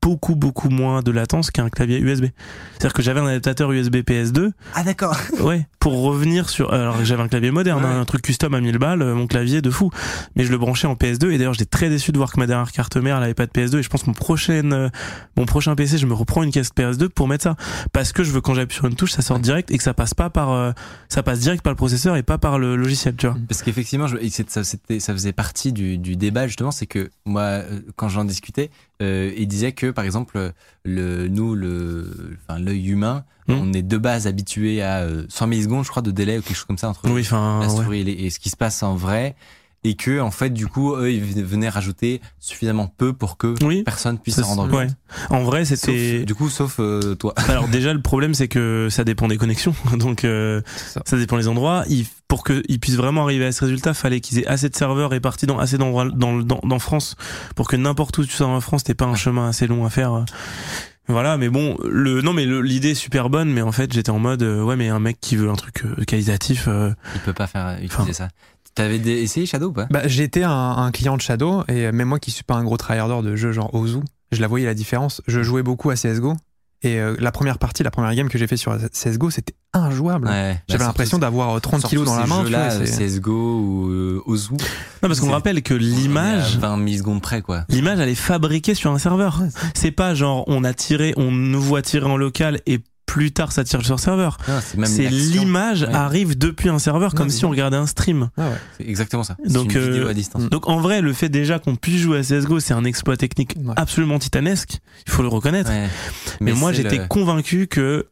[0.02, 2.26] beaucoup, beaucoup moins de latence qu'un clavier USB.
[2.74, 5.16] C'est-à-dire que j'avais un adaptateur USB PS2, Ah d'accord.
[5.42, 6.74] ouais, pour revenir sur.
[6.74, 7.90] Alors que j'avais un clavier moderne, Ouais.
[7.90, 9.90] hein, un truc custom à 1000 balles, euh, mon clavier de fou.
[10.36, 12.48] Mais je le branchais en PS2 et d'ailleurs j'étais très déçu de voir que ma
[12.48, 14.90] dernière carte mère elle avait pas de PS2 et je pense que mon prochain, euh,
[15.38, 17.56] mon prochain PC, je me reprends une caisse PS2 pour mettre ça
[17.94, 19.94] parce que je veux quand j'appuie sur une touche ça sort direct et que ça
[19.94, 20.72] passe pas par, euh,
[21.10, 23.36] ça passe direct par le processeur et pas par le logiciel, tu vois.
[23.48, 24.08] Parce qu'effectivement,
[24.48, 27.62] ça, c'était- ça faisait partie du, du débat justement, c'est que moi,
[27.96, 28.70] quand j'en discutais,
[29.02, 30.52] euh, il disait que par exemple,
[30.84, 33.54] le, nous, le, enfin, l'œil humain, Mm.
[33.54, 36.56] on est de base habitué à euh, 100 millisecondes, je crois, de délai ou quelque
[36.56, 37.68] chose comme ça entre Oui, la ouais.
[37.68, 39.36] souris et, et ce qui se passe en vrai,
[39.84, 43.84] et que en fait, du coup, eux, ils venaient rajouter suffisamment peu pour que Oui.
[43.84, 44.88] personne puisse s'en rendre ouais.
[44.88, 44.96] compte.
[45.30, 46.24] En vrai, c'était.
[46.26, 47.34] du coup, sauf euh, toi.
[47.48, 51.02] Alors déjà le problème c'est que ça dépend des connexions, donc euh, ça.
[51.06, 51.18] ça.
[51.18, 51.86] dépend des endroits.
[52.28, 55.48] Pour qu'ils puissent vraiment arriver à ce résultat, fallait qu'ils aient assez de serveurs répartis
[55.48, 57.16] dans assez d'endroits dans, dans, dans France
[57.56, 59.90] pour que n'importe où tu sois en France, t'aies pas un chemin assez long à
[59.90, 60.26] faire.
[61.08, 64.20] Voilà, mais bon, le non mais l'idée est super bonne, mais en fait j'étais en
[64.20, 66.66] mode euh, ouais mais un mec qui veut un truc euh, qualitatif.
[66.68, 68.28] euh, Il peut pas faire utiliser ça.
[68.76, 69.88] T'avais essayé Shadow ou pas?
[69.90, 72.78] Bah, j'étais un, un client de Shadow et même moi qui suis pas un gros
[72.78, 74.00] tryharder de jeux genre Ozu,
[74.32, 75.22] je la voyais la différence.
[75.28, 76.36] Je jouais beaucoup à CS:GO
[76.82, 80.28] et euh, la première partie, la première game que j'ai fait sur CS:GO, c'était injouable.
[80.28, 80.54] Ouais.
[80.54, 82.44] Bah, J'avais l'impression d'avoir euh, 30 kilos dans la main.
[82.46, 84.54] tu Là, CSGO ou euh, Ozu.
[84.54, 84.58] Non
[85.10, 87.66] parce qu'on rappelle que l'image 20 millisecondes près, quoi.
[87.70, 89.42] L'image, elle est fabriquée sur un serveur.
[89.74, 93.52] C'est pas genre on a tiré, on nous voit tirer en local et plus tard
[93.52, 94.38] ça tire sur le serveur.
[94.48, 95.94] Non, C'est l'image Ouais.
[95.96, 98.30] arrive depuis un serveur comme si on regardait un stream.
[98.38, 98.56] Ah ouais.
[98.78, 99.36] C'est exactement ça.
[99.48, 100.44] Donc, une vidéo euh, à distance.
[100.50, 103.56] Donc en vrai, le fait déjà qu'on puisse jouer à CSGO, c'est un exploit technique
[103.64, 103.74] Ouais.
[103.78, 104.78] absolument titanesque.
[105.08, 105.72] Il faut le reconnaître.
[106.40, 108.06] Mais, moi, j'étais le- convaincu que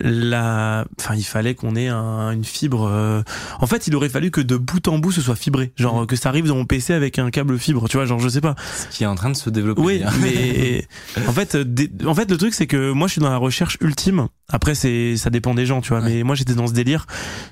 [0.00, 2.86] la, enfin, il fallait qu'on ait un- une fibre.
[2.90, 3.22] euh,
[3.60, 5.72] En fait, il aurait fallu que de bout en bout, ce soit fibré.
[5.76, 7.88] Genre que ça arrive dans mon PC avec un câble fibre.
[7.88, 8.54] Tu vois, genre je sais pas.
[8.90, 9.80] ce qui est en train de se développer.
[9.82, 10.12] Oui, d'ailleurs.
[10.22, 10.86] mais
[11.26, 11.64] en fait, euh,
[12.06, 14.28] en fait, le truc c'est que moi, je suis dans la recherche ultime.
[14.50, 16.00] Après, c'est, ça dépend des gens, tu vois.
[16.00, 16.08] Ouais.
[16.16, 17.06] Mais moi, j'étais dans ce délire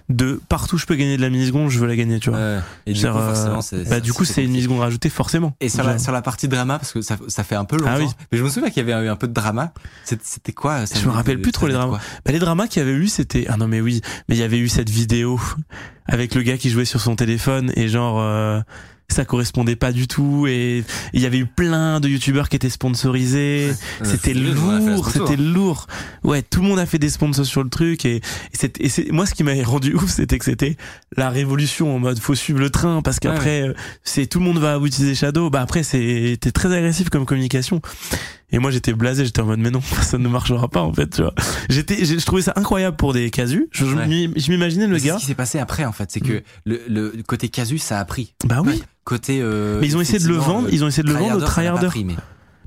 [0.08, 2.38] de partout je peux gagner de la milliseconde, je veux la gagner, tu vois.
[2.38, 2.58] Ouais.
[2.86, 5.54] Et du coup, euh, bah, du coup, c'est une milliseconde rajoutée, forcément.
[5.60, 7.90] Et sur la, sur la partie drama, parce que ça, ça fait un peu longtemps.
[7.94, 8.06] Ah oui.
[8.32, 9.72] Mais je me souviens qu'il y avait eu un peu de drama.
[10.04, 11.98] C'était quoi ça Je me rappelle de- plus trop les dramas.
[12.24, 14.42] bah, les dramas qu'il y avait eu, c'était ah non mais oui, mais il y
[14.44, 15.38] avait eu cette vidéo
[16.06, 18.20] avec le gars qui jouait sur son téléphone et genre.
[18.20, 18.60] euh,
[19.08, 22.70] ça correspondait pas du tout et il y avait eu plein de youtubeurs qui étaient
[22.70, 23.72] sponsorisés.
[24.02, 25.86] C'était lourd c'était lourd.
[26.24, 28.88] Ouais tout le monde a fait des sponsors sur le truc et, et c'est et
[28.88, 30.76] c'est moi ce qui m'avait rendu ouf c'était que c'était
[31.16, 34.58] la révolution en mode faut suivre le train parce qu'après euh, c'est tout le monde
[34.58, 37.80] va utiliser Shadow bah après c'était très agressif comme communication
[38.50, 41.08] et moi j'étais blasé j'étais en mode mais non ça ne marchera pas en fait
[41.10, 41.34] tu vois
[41.68, 44.06] j'étais je trouvais ça incroyable pour des casus je, je Ouais.
[44.06, 46.20] m'im- je m'imaginais le Mais c'est gars Ce qui s'est passé après, en fait, c'est
[46.20, 48.34] que le, le côté casus, ça a pris.
[48.46, 49.40] bah oui Côté.
[49.40, 51.40] euh, Mais ils ont essayé de le vendre, ils ont essayé de le vendre aux
[51.46, 52.14] tryharder, mais-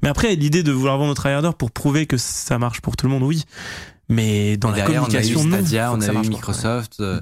[0.04, 3.06] Mais après, l'idée de vouloir vendre au tryharder pour prouver que ça marche pour tout
[3.08, 3.44] le monde, oui.
[4.08, 5.58] Mais dans la Derrière, communication, on a eu non.
[5.58, 6.30] Stadia, Faut on a eu.
[6.30, 7.00] Microsoft.
[7.02, 7.22] euh,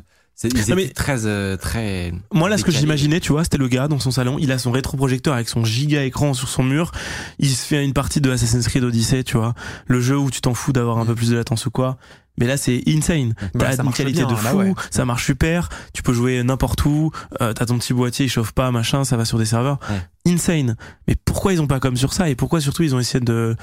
[0.63, 2.13] c'est- très, euh, très.
[2.31, 4.59] Moi, là, ce que j'imaginais, tu vois, c'était le gars dans son salon, il a
[4.59, 6.91] son rétroprojecteur avec son giga écran sur son mur,
[7.39, 9.55] il se fait une partie de Assassin's Creed Odyssey, tu vois,
[9.88, 11.97] le jeu où tu t'en fous d'avoir un peu plus de latence ou quoi.
[12.39, 13.33] Mais là, c'est insane.
[13.55, 14.73] Bah, T'as une qualité bien, de fou, ouais.
[14.91, 17.11] ça marche super, tu peux jouer n'importe où,
[17.41, 19.79] euh, t'as ton petit boîtier, il chauffe pas, machin, ça va sur des serveurs.
[20.27, 20.75] Insane.
[21.07, 22.29] Mais pourquoi ils ont pas comme sur ça?
[22.29, 23.55] Et pourquoi surtout ils ont essayé de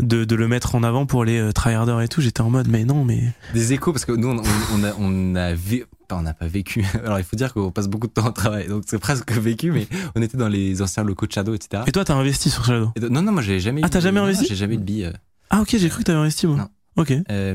[0.00, 2.68] de, de le mettre en avant pour les euh, tryharders et tout j'étais en mode
[2.68, 4.42] mais non mais Des échos, parce que nous, on,
[4.74, 6.84] on a, on a vé- enfin, on n'a pas vécu.
[7.04, 9.70] Alors, il faut dire qu'on passe beaucoup de temps au travail, donc c'est presque vécu,
[9.70, 9.86] mais
[10.16, 11.84] on était dans les anciens locaux de Shadow, etc.
[11.86, 12.90] et toi t'as investi sur Shadow?
[13.10, 13.80] Non, non, moi, j'ai jamais.
[13.84, 14.46] Ah, t'as jamais investi?
[14.48, 15.04] J'ai jamais eu de billes.
[15.06, 15.12] euh.
[15.50, 16.68] ah ok j'ai cru que t'avais investi moi Non.
[16.96, 17.54] ok Euh,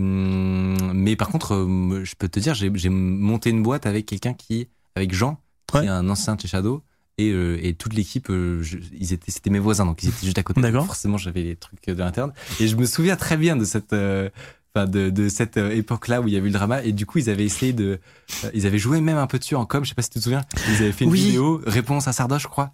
[0.94, 4.34] mais par contre, euh, je peux te dire, j'ai j'ai monté une boîte avec quelqu'un
[4.34, 5.38] qui, avec Jean,
[5.68, 5.86] qui Ouais.
[5.86, 6.82] est un ancien de chez Shadow,
[7.22, 10.26] et, euh, et toute l'équipe, euh, je- ils étaient, c'était mes voisins, donc ils étaient
[10.26, 10.62] juste à côté.
[10.62, 10.86] D'accord.
[10.86, 14.30] Forcément, j'avais les trucs de l'interne, et je me souviens très bien de cette, euh,
[14.74, 17.06] enfin de, de cette euh, époque-là où il y avait eu le drama, et du
[17.06, 18.00] coup, ils avaient essayé de,
[18.46, 19.84] euh, ils avaient joué même un peu dessus en com.
[19.84, 21.20] Je sais pas si tu te souviens, ils avaient fait une Oui.
[21.22, 22.74] vidéo réponse à Sardoche, je crois,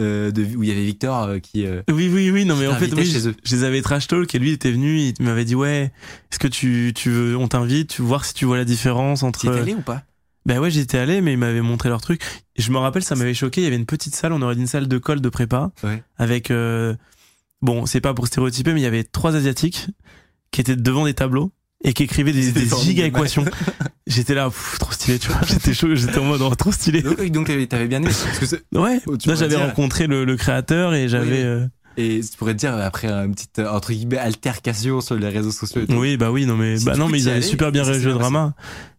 [0.00, 1.66] euh, de, où il y avait Victor euh, qui.
[1.66, 3.34] euh, Oui, oui, oui, non, mais en fait, invité oui, chez je, eux.
[3.44, 5.92] je les avais trash talk et lui il était venu, il m'avait dit, ouais,
[6.30, 9.40] est-ce que tu, tu veux, on t'invite, tu voir si tu vois la différence entre.
[9.40, 10.02] T'y es allé ou pas?
[10.46, 12.20] Ben ouais, j'étais allé, mais ils m'avaient montré leur truc.
[12.56, 14.54] Et je me rappelle, ça m'avait choqué, il y avait une petite salle, on aurait
[14.56, 16.02] dit une salle de colle de prépa, Ouais.
[16.16, 16.94] avec, euh,
[17.60, 19.86] bon, c'est pas pour stéréotyper, mais il y avait trois asiatiques
[20.50, 21.52] qui étaient devant des tableaux
[21.84, 23.44] et qui écrivaient des, des giga équations.
[24.06, 27.02] j'étais là, pff, trop stylé, tu vois, j'étais chaud, j'étais en mode, oh, trop stylé.
[27.02, 30.36] Donc, donc t'avais bien aimé, parce que Ouais, Oh, là pourrais j'avais rencontré le, le
[30.36, 31.38] créateur et j'avais.
[31.38, 31.44] Oui.
[31.44, 31.66] euh,
[31.96, 35.50] Et tu pourrais te dire, après une petite, euh, entre guillemets, altercation sur les réseaux
[35.50, 35.94] sociaux et tout.
[35.94, 38.14] Oui, bah oui, non mais Si bah non mais ils avaient super bien réagi au
[38.18, 38.54] drama.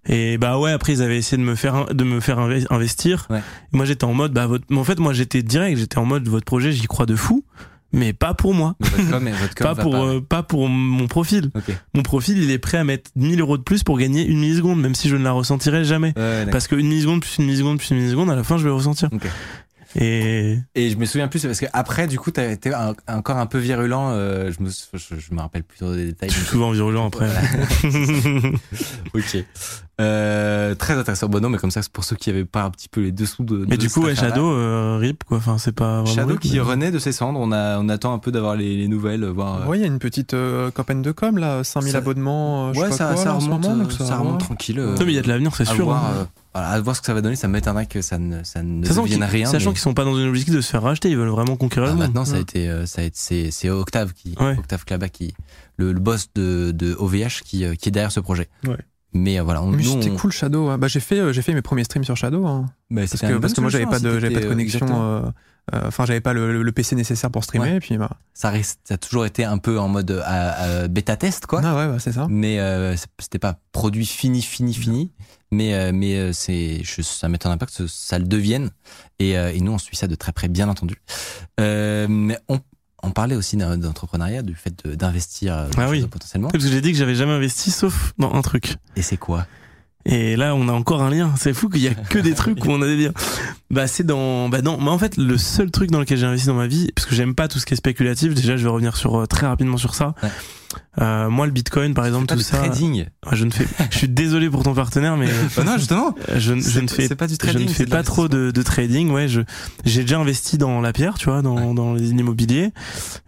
[0.06, 3.26] Et bah ouais, après ils avaient essayé de me faire de me faire inve- investir.
[3.30, 3.42] Ouais.
[3.72, 6.28] Moi j'étais en mode bah votre mais en fait moi j'étais direct, j'étais en mode
[6.28, 7.46] votre projet, j'y crois de fou,
[7.94, 8.76] mais pas pour moi.
[8.82, 10.04] Votre com, votre com Pas pour pas.
[10.06, 11.52] euh, pas pour mon profil.
[11.56, 11.74] Ok.
[11.94, 14.82] Mon profil, il est prêt à mettre 1000 euros de plus pour gagner une milliseconde
[14.82, 16.14] même si je ne la ressentirai jamais.
[16.18, 16.48] Ouais.
[16.52, 18.70] Parce que une milliseconde plus une milliseconde plus une milliseconde, à la fin je vais
[18.70, 19.08] le ressentir.
[19.14, 19.26] Ok.
[19.96, 23.38] Et Et je me souviens plus, parce que après, du coup, t'as été un- encore
[23.38, 26.30] un peu virulent, euh, je me, je, je me rappelle plus trop des détails.
[26.30, 27.30] je suis souvent virulent après.
[29.14, 29.46] ok.
[30.02, 31.28] Euh, très intéressant.
[31.28, 33.12] Bon, non, mais comme ça, c'est pour ceux qui avaient pas un petit peu les
[33.12, 33.58] dessous de.
[33.70, 34.16] mais de du coup, ouais.
[34.16, 35.38] Shadow, euh, rip quoi.
[35.38, 36.06] Enfin, c'est pas vraiment.
[36.16, 37.40] Shadow rip, qui mais- renaît de ses cendres.
[37.40, 39.62] On, a, on attend un peu d'avoir les, les nouvelles, voir.
[39.62, 42.70] euh, Oui, il y a une petite euh, campagne de com là, 5000 Ça- abonnements,
[42.70, 44.18] euh, je ouais, sais ça, pas quoi, ça là, en ce remonte, moment, donc ça,
[44.18, 44.80] remonte tranquille.
[44.80, 45.86] euh, Non, mais il y a de l'avenir, c'est sûr.
[45.86, 46.28] voir, hein.
[46.54, 47.36] Voilà, à voir ce que ça va donner.
[47.36, 49.46] Ça m'étonnerait que ça ne, ça ne Sachant devienne rien.
[49.48, 51.56] sachant mais- qu'ils sont pas dans une objectif de se faire racheter, ils veulent vraiment
[51.56, 52.02] conquérir le monde.
[52.04, 54.56] maintenant, ça a été, euh, ça a été, c'est, c'est Octave qui, Ouais.
[54.58, 55.34] Octave Klaba qui,
[55.78, 58.50] le, le boss de, de OVH qui, euh, qui est derrière ce projet.
[58.68, 58.78] Ouais.
[59.16, 60.70] Mais euh, voilà, on, Mais nous, c'était on- cool Shadow.
[60.70, 60.78] hein.
[60.78, 62.46] Bah, j'ai fait, euh, j'ai fait mes premiers streams sur Shadow.
[62.48, 62.66] hein.
[62.90, 64.80] bah, parce que, parce que moi j'avais solution, pas de, hein, j'avais pas de connexion.
[64.80, 65.04] exactement.
[65.04, 65.22] euh,
[65.76, 67.66] euh, Enfin, j'avais pas le, le PC nécessaire pour streamer.
[67.72, 67.76] Ouais.
[67.78, 71.16] Et puis, bah, Ça, reste, ça a toujours été un peu en mode euh, bêta
[71.16, 71.62] test, quoi.
[71.64, 72.26] ah ouais, bah, c'est ça.
[72.30, 75.12] Mais euh, c'était pas produit fini, fini, fini.
[75.54, 78.72] Mais, euh, mais euh, c'est, ça m'étonnerait pas que ce- ça le devienne.
[79.20, 80.96] Et, euh, et nous, on suit ça de très près, bien entendu.
[81.60, 82.60] Mais on,
[83.04, 86.06] on parlait aussi d'entrepreneuriat, du fait d'investir Ah oui.
[86.08, 86.50] potentiellement.
[86.50, 88.76] Parce que j'ai dit que j'avais jamais investi sauf dans un truc.
[88.96, 89.46] Et c'est quoi?
[90.06, 91.32] Et là, on a encore un lien.
[91.38, 93.14] C'est fou qu'il y a que des trucs où on a des liens.
[93.72, 96.48] Bah, c'est dans, bah non, mais en fait, le seul truc dans lequel j'ai investi
[96.48, 98.70] dans ma vie, parce que j'aime pas tout ce qui est spéculatif, déjà, je vais
[98.70, 100.14] revenir sur, euh, très rapidement sur ça.
[100.22, 100.30] Ouais.
[101.02, 102.58] Euh, moi, le bitcoin, par exemple, pas tout du ça.
[102.58, 103.06] trading.
[103.26, 106.14] Ouais, Je ne fais, je suis désolé pour ton partenaire, mais Bah non, justement.
[106.36, 108.62] je, je ne fais pas du je trading, ne c'est fais pas trop de, de
[108.62, 109.10] trading.
[109.12, 109.42] Ouais, je
[109.86, 112.72] j'ai déjà investi dans la pierre, tu vois, dans dans les immobiliers.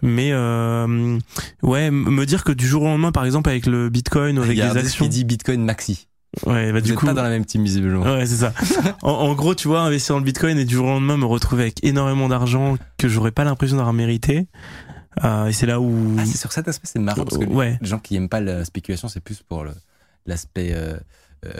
[0.01, 1.17] Mais euh,
[1.63, 4.57] ouais, me dire que du jour au lendemain, par exemple, avec le Bitcoin ou avec
[4.57, 6.07] des actions, dit Bitcoin Maxi.
[6.45, 8.03] Ouais, bah Vous du êtes coup, pas dans la même team visiblement.
[8.03, 8.53] ouais, c'est ça.
[9.01, 11.25] En, en gros, tu vois, investir dans le Bitcoin et du jour au lendemain me
[11.25, 14.47] retrouver avec énormément d'argent que j'aurais pas l'impression d'avoir mérité.
[15.23, 17.77] Euh, et c'est là où Ah, c'est sur cet aspect, c'est marrant parce que Ouais.
[17.81, 19.65] les gens qui aiment pas la spéculation, c'est plus pour
[20.25, 20.97] l'aspect euh,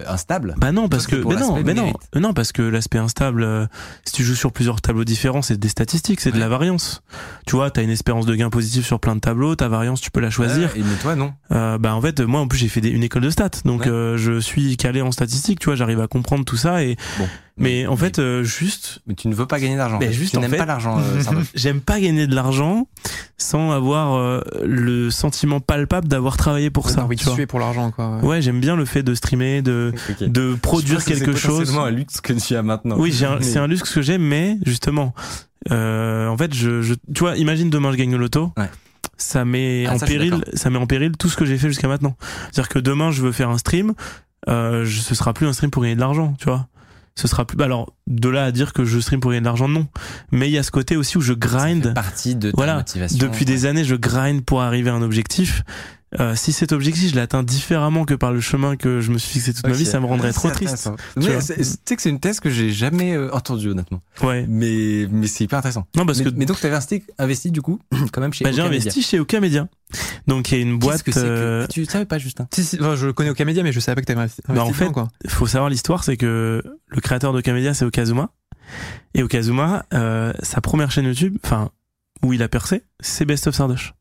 [0.08, 0.56] instable.
[0.58, 1.94] Bah non, parce que mais non, l'aspect mais non.
[2.16, 3.66] Euh, non, parce que l'aspect instable, euh,
[4.06, 7.02] si tu joues sur plusieurs tableaux différents, c'est des statistiques, c'est de la variance.
[7.46, 10.12] Tu vois, t'as une espérance de gain positive sur plein de tableaux, ta variance, tu
[10.12, 10.72] peux la choisir.
[10.74, 11.34] Ouais, et mais toi, non.
[11.52, 13.82] Euh, bah en fait, moi en plus j'ai fait des- une école de stats, donc
[13.82, 13.88] Ouais.
[13.90, 15.60] euh, je suis calé en statistiques.
[15.60, 17.28] Tu vois, j'arrive à comprendre tout ça et Bon.
[17.58, 19.98] Mais en fait, euh, juste, Mais tu ne veux pas gagner d'argent.
[20.00, 20.14] Mais en fait.
[20.16, 21.00] juste, tu n'aimes pas l'argent.
[21.00, 21.22] euh,
[21.56, 22.88] j'aime pas gagner de l'argent
[23.38, 27.04] sans avoir euh, le sentiment palpable d'avoir travaillé pour ça.
[27.06, 28.18] Envie tu tuer pour l'argent, quoi.
[28.20, 31.60] Ouais, j'aime bien le fait de streamer, de, de Je produire pense quelque c'est chose.
[31.60, 32.98] potentiellement un luxe que tu as maintenant.
[33.00, 35.14] Oui, Mais- c'est un luxe que j'aime, mais justement,
[35.72, 38.52] euh, en fait, je, je, tu vois, imagine demain je gagne le loto.
[38.58, 38.70] Ouais.
[39.18, 41.70] Ça met Ah, en ça, péril, ça met en péril tout ce que j'ai fait
[41.70, 42.18] jusqu'à maintenant.
[42.52, 43.94] C'est-à-dire que demain je veux faire un stream,
[44.50, 46.68] euh, je- ce sera plus un stream pour gagner de l'argent, tu vois.
[47.18, 47.62] Ce sera plus.
[47.64, 49.88] Alors de là à dire que je stream pour gagner de l'argent, non.
[50.32, 51.94] Mais il y a ce côté aussi où je grind.
[51.94, 52.76] partie de ta Voilà.
[52.76, 53.18] motivation.
[53.18, 55.64] Depuis des années, je grind pour arriver à un objectif.
[56.20, 59.32] Euh, si cet objectif, je l'atteins différemment que par le chemin que je me suis
[59.34, 60.90] fixé toute ma vie, ça me rendrait trop triste.
[61.20, 64.02] Tu Mais sais que c'est une thèse que j'ai jamais euh, entendue honnêtement.
[64.22, 64.46] Ouais.
[64.48, 65.86] Mais mais c'est hyper intéressant.
[65.96, 67.80] Non, parce mais, que mais donc tu avais investi, investi du coup
[68.12, 68.78] quand même chez bah, j'ai Media.
[68.78, 69.68] investi chez Oka Media.
[70.28, 71.04] Donc il y a une boîte.
[71.04, 73.72] que que- euh, Ah, Tu savais pas Justin Si, si, enfin, je connais Okamedia, mais
[73.72, 74.42] je savais pas que t'avais investi.
[74.48, 75.08] Bah, en fait, dedans, quoi.
[75.28, 78.30] faut savoir l'histoire, c'est que le créateur de Kamedia, c'est Okazuma.
[79.14, 81.70] Et Okazuma, euh, sa première chaîne YouTube, enfin,
[82.24, 83.94] où il a percé, c'est Best of Sardoche.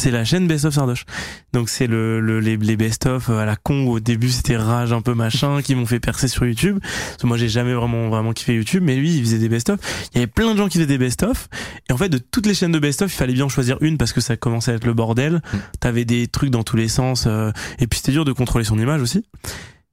[0.00, 1.04] C'est la chaîne Best of Sardoche.
[1.52, 4.56] Donc c'est le, le- les, les Best of à la con où au début c'était
[4.56, 6.78] rage un peu machin qui m'ont fait percer sur YouTube.
[6.80, 9.70] Parce que moi j'ai jamais vraiment vraiment kiffé YouTube, mais lui il faisait des Best
[9.70, 9.80] of.
[10.12, 11.48] Il y avait plein de gens qui faisaient des Best of.
[11.90, 13.76] Et en fait de toutes les chaînes de Best of, il fallait bien en choisir
[13.80, 15.42] une parce que ça commençait à être le bordel.
[15.52, 15.56] Mm.
[15.80, 17.24] T'avais des trucs dans tous les sens.
[17.26, 19.24] euh, et puis c'était dur de contrôler son image aussi.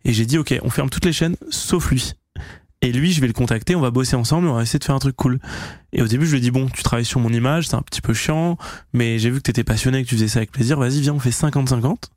[0.03, 2.13] Et j'ai dit, ok, on ferme toutes les chaînes, sauf lui.
[2.85, 4.93] Et lui, je vais le contacter, on va bosser ensemble, on va essayer de faire
[4.93, 5.39] un truc cool.
[5.91, 7.81] Et au début, je lui ai dit, bon, tu travailles sur mon image, c'est un
[7.81, 8.57] petit peu chiant,
[8.93, 11.19] mais j'ai vu que t'étais passionné, que tu faisais ça avec plaisir, vas-y, viens, on
[11.19, 12.09] fait 50-50.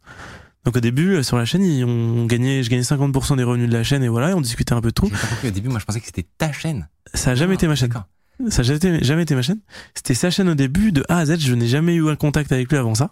[0.66, 3.68] Donc au début, euh, sur la chaîne, ils- on gagnait, je gagnais 50% des revenus
[3.70, 5.06] de la chaîne, et voilà, et on discutait un peu de tout.
[5.06, 5.68] J'ai pas compris au début.
[5.70, 6.88] Moi je pensais que c'était ta chaîne.
[7.14, 7.88] Ça a jamais été ma chaîne.
[8.50, 8.64] Ça a
[9.02, 9.58] jamais été, ma chaîne.
[9.94, 11.38] C'était sa chaîne au début, de A à Z.
[11.40, 13.10] Je n'ai jamais eu un contact avec lui avant ça.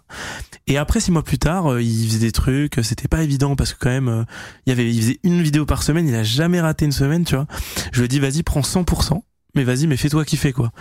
[0.67, 2.77] Et après, six mois plus tard, euh, il faisait des trucs.
[2.79, 4.23] euh, C'était pas évident parce que quand même, euh,
[4.65, 6.07] il avait, il faisait une vidéo par semaine.
[6.07, 7.45] Il a jamais raté une semaine, tu vois.
[7.91, 9.21] Je lui ai dit, vas-y, prends 100%.
[9.55, 10.71] Mais vas-y, mais fais-toi kiffer, quoi.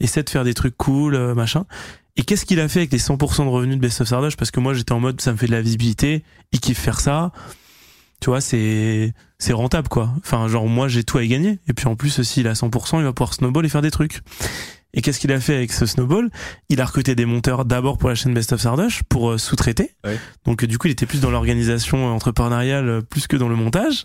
[0.00, 1.64] Essaie de faire des trucs cool, machin.
[2.16, 4.36] Et qu'est-ce qu'il a fait avec les 100% de revenus de Best of Sardoche?
[4.36, 6.24] Parce que moi, j'étais en mode, ça me fait de la visibilité.
[6.52, 7.30] Il kiffe faire ça.
[8.22, 10.10] Tu vois, c'est, c'est rentable, quoi.
[10.18, 11.58] Enfin, genre, moi, j'ai tout à y gagner.
[11.66, 14.20] Et puis, en plus, s'il a 100%, il va pouvoir snowball et faire des trucs.
[14.94, 16.30] Et qu'est-ce qu'il a fait avec ce snowball?
[16.68, 19.94] Il a recruté des monteurs d'abord pour la chaîne Best of Sardoche pour euh, sous-traiter.
[20.44, 23.56] Donc, euh, du coup, il était plus dans l'organisation euh, entrepreneuriale plus que dans le
[23.56, 24.04] montage.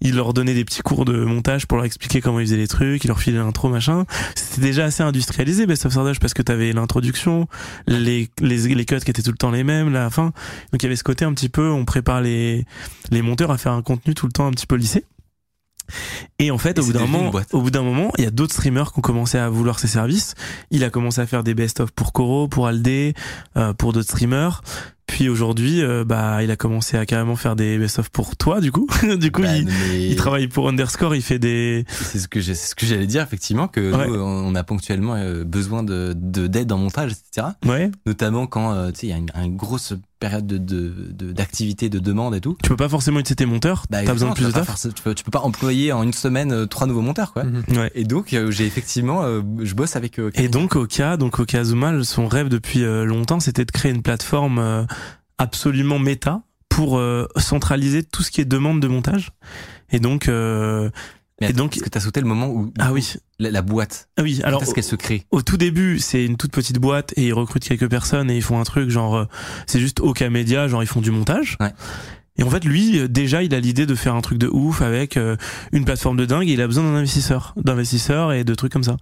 [0.00, 2.68] Il leur donnait des petits cours de montage pour leur expliquer comment ils faisaient les
[2.68, 4.04] trucs, il leur filait l'intro, machin.
[4.34, 7.48] C'était déjà assez industrialisé, Best of Sardoche, parce que t'avais l'introduction,
[7.86, 10.32] les, les, les cuts qui étaient tout le temps les mêmes, la fin.
[10.72, 12.66] Donc il y avait ce côté un petit peu, on prépare les,
[13.10, 15.04] les monteurs à faire un contenu tout le temps un petit peu lissé.
[16.38, 18.30] Et en fait, Et au bout d'un moment, au bout d'un moment, il y a
[18.30, 20.34] d'autres streamers qui ont commencé à vouloir ses services.
[20.70, 23.14] Il a commencé à faire des best-of pour Koro, pour Aldé,
[23.56, 24.62] euh, pour d'autres streamers.
[25.06, 28.72] Puis aujourd'hui, euh, bah, il a commencé à carrément faire des best-of pour toi, du
[28.72, 28.88] coup.
[29.20, 32.40] du coup, Bah, il, mais- il travaille pour Underscore, il fait des, C'est ce que
[32.40, 34.08] j'ai- c'est ce que j'allais dire effectivement que Ouais.
[34.08, 37.46] nous, on a ponctuellement euh, besoin de de- d'aide en montage etc.
[37.66, 37.90] ouais.
[38.04, 39.94] Notamment quand euh, tu sais il y a une, une grosse
[40.28, 42.56] période de de- de- d'activité de, demande et tout.
[42.62, 44.80] Tu peux pas forcément utiliser tes monteurs, Bah, t'as besoin de plus de taf?
[44.94, 47.44] tu, peux, tu peux pas employer en une semaine euh, trois nouveaux monteurs quoi.
[47.44, 47.62] Mhm.
[47.76, 47.90] Ouais.
[47.94, 51.60] Et donc euh, j'ai effectivement euh, je bosse avec euh, Et donc Oka, donc Oka
[51.60, 54.84] Azuma, son rêve depuis euh, longtemps, c'était de créer une plateforme euh,
[55.38, 59.30] absolument méta pour euh, centraliser tout ce qui est demande de montage.
[59.92, 60.90] Et donc, euh,
[61.40, 64.08] Mais et donc- parce que t'as sauté le moment où ah oui, la, la boîte
[64.16, 64.40] ah oui.
[64.42, 67.32] Alors est-ce qu'elle se crée au tout début, c'est une toute petite boîte et ils
[67.34, 69.24] recrutent quelques personnes et ils font un truc genre, euh,
[69.66, 71.56] c'est juste Oka Media, genre ils font du montage.
[71.60, 71.72] Ouais.
[72.38, 75.16] Et en fait, lui, déjà, il a l'idée de faire un truc de ouf avec
[75.16, 75.36] euh,
[75.72, 78.84] une plateforme de dingue et il a besoin d'un investisseur, d'investisseurs et de trucs comme
[78.84, 78.96] ça.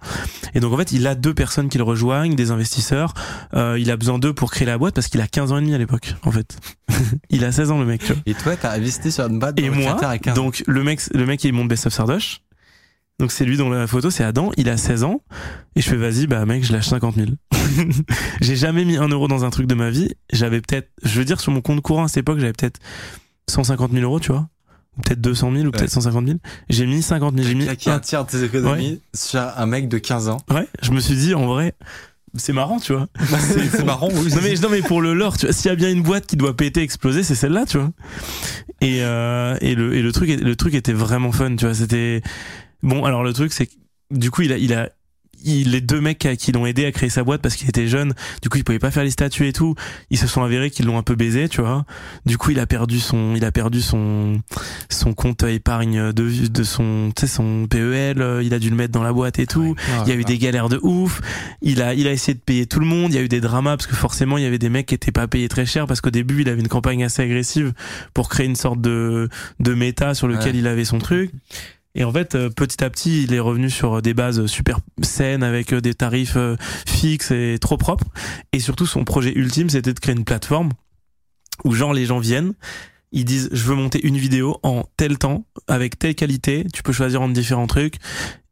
[0.53, 3.13] Et donc, en fait, il a deux personnes qui le rejoignent, des investisseurs.
[3.53, 5.61] Euh, il a besoin d'eux pour créer la boîte parce qu'il a 15 ans et
[5.61, 6.57] demi à l'époque, en fait.
[7.29, 8.21] il a 16 ans, le mec, tu vois.
[8.25, 10.43] Et toi t'as investi sur une boîte Et moi, a 15 ans.
[10.43, 12.41] donc le mec, le mec il monte Best of Sardoche.
[13.19, 14.51] Donc c'est lui dont la photo, c'est Adam.
[14.57, 15.21] Il a 16 ans
[15.75, 17.27] et je fais vas-y bah mec, je lâche 50 000.
[18.41, 20.09] J'ai jamais mis un euro dans un truc de ma vie.
[20.33, 22.79] J'avais peut-être, je veux dire sur mon compte courant à cette époque, j'avais peut-être
[23.49, 24.47] 150 000 euros, tu vois,
[24.97, 26.37] ou peut-être 200 000 ou peut-être 150 000.
[26.69, 27.47] J'ai mis 50 000.
[27.47, 30.37] J'ai mis un tiers de tes économies sur un mec de 15 ans.
[30.49, 31.73] Ouais, je me suis dit en vrai,
[32.37, 33.07] c'est marrant, tu vois.
[33.71, 34.29] C'est marrant, oui.
[34.29, 36.25] Non mais, non mais pour le lore, tu vois, s'il y a bien une boîte
[36.25, 37.91] qui doit péter, exploser, c'est celle-là, tu vois.
[38.81, 41.73] Et, euh, et le et le truc le truc était vraiment fun, tu vois.
[41.73, 42.21] C'était
[42.83, 43.05] bon.
[43.05, 43.73] Alors le truc c'est que
[44.11, 44.89] du coup il a il a
[45.45, 48.13] il, les deux mecs qui l'ont aidé à créer sa boîte parce qu'il était jeune,
[48.41, 49.75] du coup il pouvait pas faire les statuts et tout.
[50.09, 51.85] Ils se sont avérés qu'ils l'ont un peu baisé, tu vois.
[52.25, 54.41] Du coup il a perdu son il a perdu son
[54.89, 58.23] son compte épargne de de son tu sais son PEL.
[58.43, 59.75] Il a dû le mettre dans la boîte et tout.
[60.03, 61.21] Il y a eu des galères de ouf.
[61.61, 63.11] Il a, il a essayé de payer tout le monde.
[63.11, 64.95] Il y a eu des dramas parce que forcément, il y avait des mecs qui
[64.95, 67.73] étaient pas payés très cher parce qu'au début, il avait une campagne assez agressive
[68.13, 69.29] pour créer une sorte de,
[69.59, 70.59] de méta sur lequel Ouais.
[70.59, 71.31] il avait son truc.
[71.95, 75.43] Et en fait, euh, petit à petit, il est revenu sur des bases super saines
[75.43, 78.05] avec euh, des tarifs euh, fixes et trop propres.
[78.51, 80.71] Et surtout, son projet ultime, c'était de créer une plateforme
[81.63, 82.53] où genre les gens viennent,
[83.13, 86.67] ils disent je veux monter une vidéo en tel temps avec telle qualité.
[86.73, 87.95] Tu peux choisir entre différents trucs.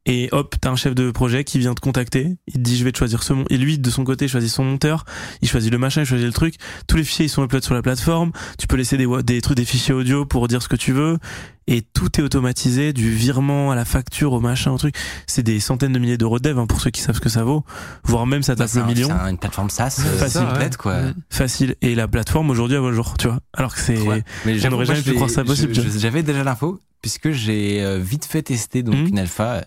[0.05, 2.35] Et hop, t'as un chef de projet qui vient te contacter.
[2.47, 4.49] Il te dit je vais te choisir ce mon et lui de son côté choisit
[4.49, 5.05] son monteur.
[5.41, 6.55] Il choisit le machin, il choisit le truc.
[6.87, 8.31] Tous les fichiers ils sont upload sur la plateforme.
[8.57, 11.19] Tu peux laisser des des trucs, des fichiers audio pour dire ce que tu veux.
[11.67, 14.95] Et tout est automatisé, du virement à la facture au machin au truc.
[15.27, 17.29] C'est des centaines de milliers d'euros de dev hein, pour ceux qui savent ce que
[17.29, 17.63] ça vaut.
[18.03, 19.07] Voire même ça tape le un- million.
[19.07, 20.41] c'est un- une plateforme SaaS euh, Facile.
[20.41, 20.97] complète, quoi.
[21.29, 21.75] Facile.
[21.81, 23.39] Et la plateforme aujourd'hui voit le jour, tu vois.
[23.53, 24.23] Alors que c'est Ouais.
[24.45, 28.41] Mais moi, jamais pu croire ça possible, J'avais déjà l'info puisque j'ai euh, vite fait
[28.41, 29.07] tester donc Mhm.
[29.07, 29.63] une alpha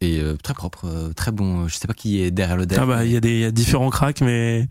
[0.00, 1.66] et euh, très propre, euh, très bon.
[1.68, 2.78] Je sais pas qui est derrière le dev.
[2.80, 4.66] Ah bah il y a des y a différents cracks mais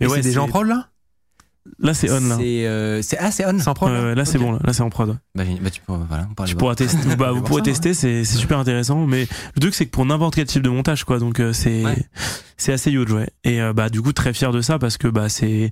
[0.00, 0.88] Et c'est des gens en prod là?
[1.78, 2.36] Là c'est on là.
[2.38, 3.58] C'est euh, c'est ah c'est on.
[3.58, 5.16] C'est en prod Ouais, là c'est bon là, Là, c'est en prod.
[5.34, 7.64] Bah, bah, tu pourras voilà, on parle Tu de- pourras tester bah, vous pourrez ça,
[7.64, 10.68] tester c'est c'est super intéressant mais le truc c'est que pour n'importe quel type de
[10.70, 11.96] montage quoi donc euh, c'est Ouais.
[12.56, 15.08] c'est assez huge ouais et euh, bah du coup très fier de ça parce que
[15.08, 15.70] bah c'est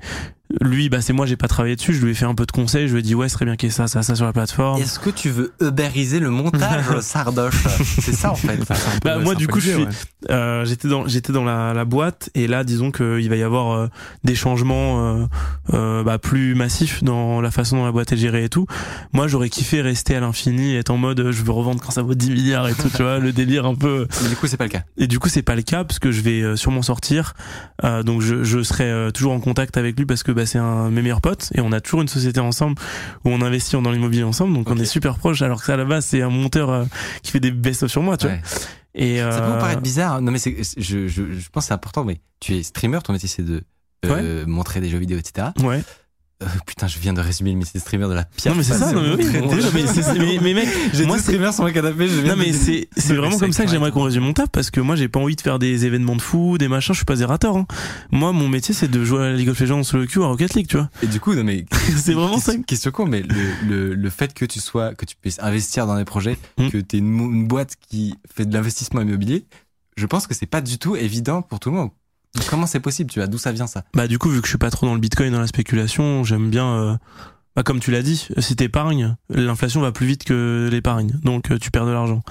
[0.60, 2.52] lui bah c'est moi j'ai pas travaillé dessus je lui ai fait un peu de
[2.52, 4.14] conseils je lui ai dit ouais ce serait bien qu'il y ait ça ça ça
[4.14, 7.54] sur la plateforme Est-ce que tu veux uberiser le montage, Sardoche
[7.98, 8.58] C'est ça en fait.
[9.04, 10.30] Bah, moi, du coup, je l'idée, suis- ouais.
[10.30, 13.72] Euh, j'étais dans j'étais dans la, la boîte et là disons qu'il va y avoir
[13.72, 13.88] euh,
[14.24, 15.26] des changements euh,
[15.72, 18.66] euh, bah, plus massifs dans la façon dont la boîte est gérée et tout
[19.12, 22.14] moi j'aurais kiffé rester à l'infini être en mode je veux revendre quand ça vaut
[22.14, 24.64] 10 milliards et tout tu vois le délire un peu Mais du coup, c'est pas
[24.64, 24.82] le cas.
[24.96, 27.34] et du coup c'est pas le cas parce que je vais euh, sûrement sortir
[27.84, 30.86] Euh, donc je, je serai toujours en contact avec lui parce que bah, c'est un
[30.86, 32.80] de mes meilleurs potes et on a toujours une société ensemble
[33.24, 35.76] où on investit dans l'immobilier ensemble donc on est super proches alors que ça à
[35.76, 36.84] la base c'est un monteur euh,
[37.22, 38.36] qui fait des best-of sur moi tu vois
[38.94, 40.20] et Ça peut euh, vous paraître bizarre.
[40.20, 42.04] Non, mais c'est, je, je, je pense que c'est important.
[42.04, 43.62] Mais tu es streamer, ton métier c'est de
[44.04, 45.48] euh, montrer des jeux vidéo, etc.
[45.62, 45.82] ouais
[46.42, 48.52] Euh, putain, je viens de résumer le métier de streamer de la pire.
[48.52, 49.38] non mais c'est ça non mais, oui, mais,
[50.18, 52.08] mais, mais mec J'ai moi streamers sur mon canapé.
[52.08, 54.32] Je viens non mais de- c'est c'est vraiment comme ça que j'aimerais qu'on résume mon
[54.32, 56.94] taf parce que moi j'ai pas envie de faire des événements de fou des machins
[56.94, 57.66] je suis pas zérateur hein.
[58.10, 60.54] moi mon métier c'est de jouer à League of Legends sur le cul à Rocket
[60.54, 61.64] League tu vois Et du coup, non mais
[61.96, 65.16] c'est vraiment ça question, con, mais le, le, le fait que tu sois, que tu
[65.16, 66.68] puisses investir dans des projets, Mm.
[66.70, 69.44] que tu es une, une boîte qui fait de l'investissement immobilier,
[69.96, 71.90] je pense que c'est pas du tout évident pour tout le monde.
[72.48, 73.84] Comment c'est possible, tu vois, d'où ça vient ça?
[73.94, 76.24] Bah du coup vu que je suis pas trop dans le bitcoin dans la spéculation,
[76.24, 76.96] j'aime bien euh,
[77.54, 81.12] bah comme tu l'as dit, si t'épargnes, l'inflation va plus vite que l'épargne.
[81.22, 82.22] Donc euh, tu perds de l'argent.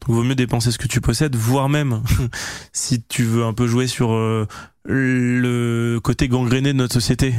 [0.00, 2.02] Donc vaut mieux dépenser ce que tu possèdes, voire même
[2.72, 4.46] si tu veux un peu jouer sur euh,
[4.86, 7.34] le côté gangréné de notre société,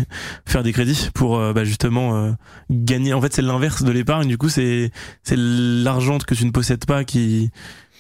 [0.46, 2.34] faire des crédits pour bah, justement
[2.70, 3.14] gagner.
[3.14, 4.30] En fait, c'est l'inverse de l'épargne.
[4.30, 4.92] Du coup, c'est
[5.24, 7.52] c'est l'argent que tu ne possèdes pas qui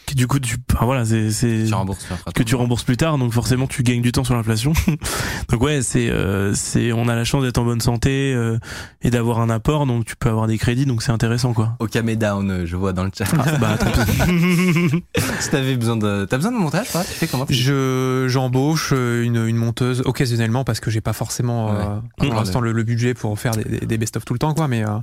[0.06, 2.84] qui du coup tu enfin, voilà, c'est c'est Tu rembourses tu feras que tu rembourses
[2.84, 4.74] plus tard, donc forcément tu gagnes du temps sur l'inflation.
[5.49, 8.58] donc ouais, c'est euh, c'est on a la chance d'être en bonne santé euh,
[9.01, 11.76] et d'avoir un apport, donc tu peux avoir des crédits, donc c'est intéressant quoi.
[11.80, 13.26] Okame down, euh, je vois dans le chat.
[13.60, 15.04] bah tant pis.
[15.39, 19.24] si t'avais besoin de, t'as besoin de montage, toi Tu fais comment Je j'embauche euh,
[19.24, 22.01] une, une monteuse occasionnellement parce que j'ai pas forcément euh, Ouais.
[22.18, 22.36] pour Mmh.
[22.36, 24.84] l'instant le, le budget pour faire des, des, des best-of tout le temps quoi mais
[24.84, 24.97] euh,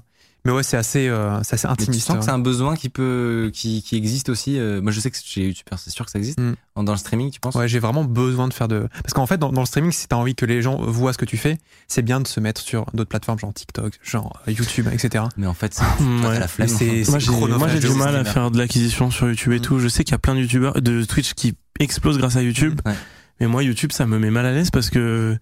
[0.45, 2.07] mais ouais c'est assez euh, c'est assez Mais tu intimiste.
[2.07, 4.59] sens que c'est un besoin qui peut, qui, qui existe aussi.
[4.59, 6.41] euh, moi, je sais que chez YouTubers, c'est sûr que ça existe.
[6.41, 6.55] Mm.
[6.84, 7.55] Dans le streaming, tu penses?
[7.57, 8.88] Ouais, j'ai vraiment besoin de faire de.
[9.03, 11.18] Parce qu'en fait, dans, dans le streaming, si t'as envie que les gens voient ce
[11.18, 14.53] que tu fais, c'est bien de se mettre sur d'autres plateformes, genre TikTok, genre euh,
[14.53, 15.24] YouTube, etc.
[15.36, 16.38] Mais en fait, c'est- Mm, ouais.
[16.38, 16.68] la flemme.
[17.59, 19.62] Moi j'ai du mal à faire de l'acquisition sur YouTube et Mm.
[19.62, 19.78] tout.
[19.78, 22.80] Je sais qu'il y a plein de youtubeurs de Twitch qui explosent grâce à YouTube,
[22.86, 22.95] Ouais.
[23.41, 25.36] mais moi YouTube ça me met mal à l'aise parce que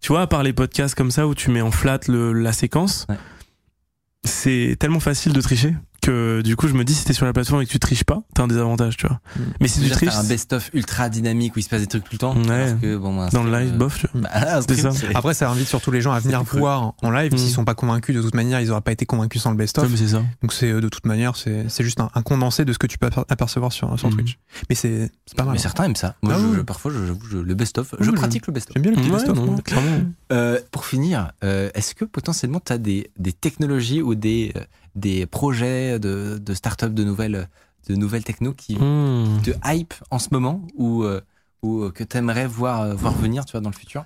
[0.00, 2.52] tu vois à part les podcasts comme ça où tu mets en flat le, la
[2.52, 3.16] séquence, Ouais.
[4.24, 7.32] C'est tellement facile de tricher que du coup je me dis si t'es sur la
[7.32, 9.20] plateforme et que tu triches pas, t'as un désavantage, tu vois.
[9.36, 9.40] Mm.
[9.60, 12.10] Mais si tu triches un best-of ultra dynamique où il se passe des trucs tout
[12.12, 12.36] le temps.
[12.36, 12.76] Ouais.
[12.82, 14.28] que, bon, un dans le live, euh, bof, tu vois.
[14.28, 15.06] bah, stream, ça.
[15.14, 17.32] Après, ça invite surtout les gens à venir voir en live.
[17.32, 17.38] Mm.
[17.38, 19.88] S'ils sont pas convaincus, de toute manière, ils auraient pas été convaincus sans le best-of.
[19.90, 20.22] mais c'est ça.
[20.42, 22.86] Donc c'est euh, de toute manière, c'est c'est juste un, un condensé de ce que
[22.86, 24.14] tu peux aper- apercevoir sur, sur Mm.
[24.14, 24.38] Twitch.
[24.68, 25.52] Mais c'est c'est pas mal.
[25.54, 26.16] Mais certains aiment ça.
[26.22, 26.56] Moi, Ah je- oui.
[26.56, 28.74] je- parfois, je- le best-of, Oui, je pratique le best-of.
[28.74, 29.36] J'aime bien le petit best-of.
[29.36, 29.60] non, moi.
[29.64, 30.00] clairement.
[30.32, 34.60] Euh, pour finir, euh, est-ce que potentiellement tu as des, des technologies ou des, euh,
[34.94, 37.48] des projets de, de start-up, de nouvelles,
[37.88, 39.40] de nouvelles techno qui Hmm.
[39.42, 41.20] te hype en ce moment ou, euh,
[41.62, 44.04] ou que tu aimerais voir, euh, voir venir tu vois, dans le futur?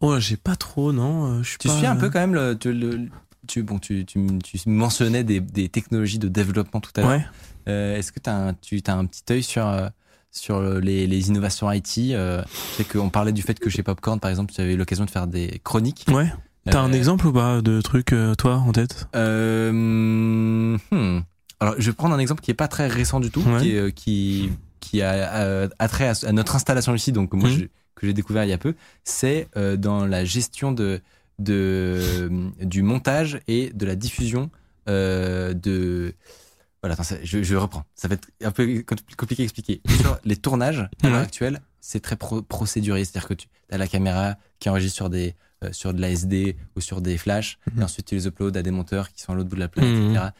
[0.00, 1.38] Oh, j'ai pas trop, non.
[1.38, 2.56] euh, Tu pas- suis un peu quand même le.
[2.56, 3.08] Tu, le-
[3.48, 7.10] tu, bon, tu, tu, tu mentionnais des, des technologies de développement tout à l'heure.
[7.10, 7.24] Ouais.
[7.68, 9.88] Euh, Est-ce que un, tu as un petit œil sur, euh,
[10.30, 12.42] sur les, les innovations IT euh,
[12.76, 15.10] sais qu'on parlait du fait que chez Popcorn, par exemple, tu avais eu l'occasion de
[15.10, 16.04] faire des chroniques.
[16.08, 16.30] Ouais.
[16.64, 19.08] T'as un Euh, exemple ou pas de trucs, euh, toi, en tête?
[19.16, 19.72] Euh,
[20.90, 21.20] hmm.
[21.60, 23.60] Alors, je vais prendre un exemple qui est pas très récent du tout, Ouais.
[23.62, 27.56] qui, est, qui, qui a attrait à, à notre installation ici, donc moi Mhm.
[27.56, 27.64] je-
[27.94, 28.74] que j'ai découvert il y a peu.
[29.04, 29.48] C'est
[29.78, 31.00] dans la gestion de,
[31.38, 32.30] de
[32.60, 34.50] du montage et de la diffusion
[34.88, 36.14] euh, de
[36.82, 37.84] voilà, attends, ça- je, je reprends.
[37.96, 39.80] Ça va être un peu compl- compliqué à expliquer.
[40.00, 43.04] Sur les tournages, à l'heure actuelle, c'est très pro- procéduré.
[43.04, 46.56] C'est-à-dire que tu as la caméra qui enregistre sur des euh, sur de la SD
[46.76, 47.80] ou sur des flashs, Mhm.
[47.80, 49.68] et ensuite tu les uploads à des monteurs qui sont à l'autre bout de la
[49.68, 50.10] planète, Mhm.
[50.16, 50.32] etc.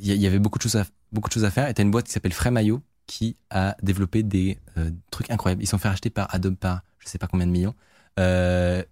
[0.00, 1.68] Il y, avait beaucoup de choses à, beaucoup de choses à faire.
[1.68, 5.62] Et t'as une boîte qui s'appelle Frame.io qui a développé des euh, trucs incroyables.
[5.62, 7.74] Ils sont fait acheter par Adobe par je sais pas combien de millions.
[8.18, 8.82] Euh,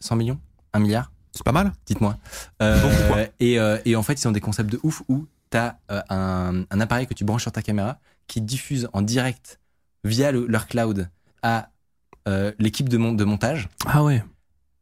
[0.00, 0.40] 100 millions?
[0.72, 1.10] 1 milliard?
[1.32, 1.72] C'est pas mal.
[1.86, 2.16] Dites-moi.
[2.62, 3.54] Euh, et,
[3.84, 7.06] et en fait, ils ont des concepts de ouf où tu as un, un appareil
[7.06, 9.58] que tu branches sur ta caméra qui diffuse en direct
[10.04, 11.08] via le- leur cloud
[11.42, 11.70] à
[12.58, 14.22] l'équipe de, mon- de montage Ah ouais.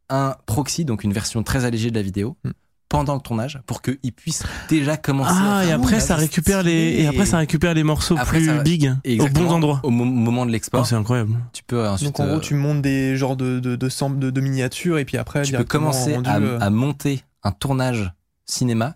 [0.09, 2.51] Un proxy, donc une version très allégée de la vidéo, Hmm.
[2.89, 7.01] pendant le tournage pour qu'ils puissent déjà commencer Ah, à et après, ça récupère les,
[7.01, 9.79] et après, ça récupère les morceaux Après, plus ça big, au bon endroit.
[9.83, 11.33] Au mo- moment de Oh, l'export, c'est incroyable.
[11.53, 12.09] tu peux ensuite.
[12.09, 14.99] Donc en gros, euh, tu montes des genres de, de, de, samples de, de miniatures
[14.99, 18.13] et puis après, tu peux commencer rendu, à, euh, à monter un tournage
[18.45, 18.95] cinéma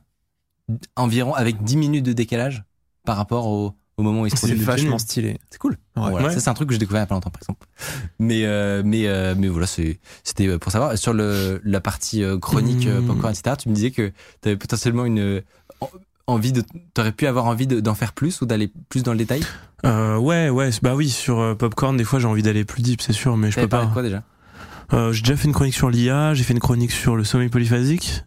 [0.96, 2.64] environ avec 10 minutes de décalage
[3.06, 4.64] par rapport au, au moment où il se C'est produit.
[4.64, 5.38] vachement stylé.
[5.50, 5.74] C'est cool.
[5.96, 6.10] Ouais.
[6.12, 6.34] Voilà, Ouais.
[6.34, 7.68] Ça, c'est un truc que j'ai découvert il y a pas longtemps, par exemple.
[8.20, 10.98] Mais, euh, mais, euh, mais voilà, c'est- c'était euh, pour savoir.
[10.98, 13.06] Sur le, la partie chronique, Mmh.
[13.08, 14.10] popcorn, etc., tu me disais que
[14.42, 15.42] tu avais potentiellement une
[15.82, 15.90] en-
[16.28, 16.64] envie de.
[16.94, 19.42] T'aurais pu avoir envie de- d'en faire plus ou d'aller plus dans le détail?
[19.86, 23.02] Euh, ouais, ouais, bah oui, sur euh, Popcorn, des fois j'ai envie d'aller plus deep,
[23.02, 23.86] c'est sûr, mais je peux pas.
[23.88, 24.24] quoi déjà?
[24.94, 27.50] Euh, j'ai déjà fait une chronique sur l'IA, j'ai fait une chronique sur le sommeil
[27.50, 28.24] polyphasique.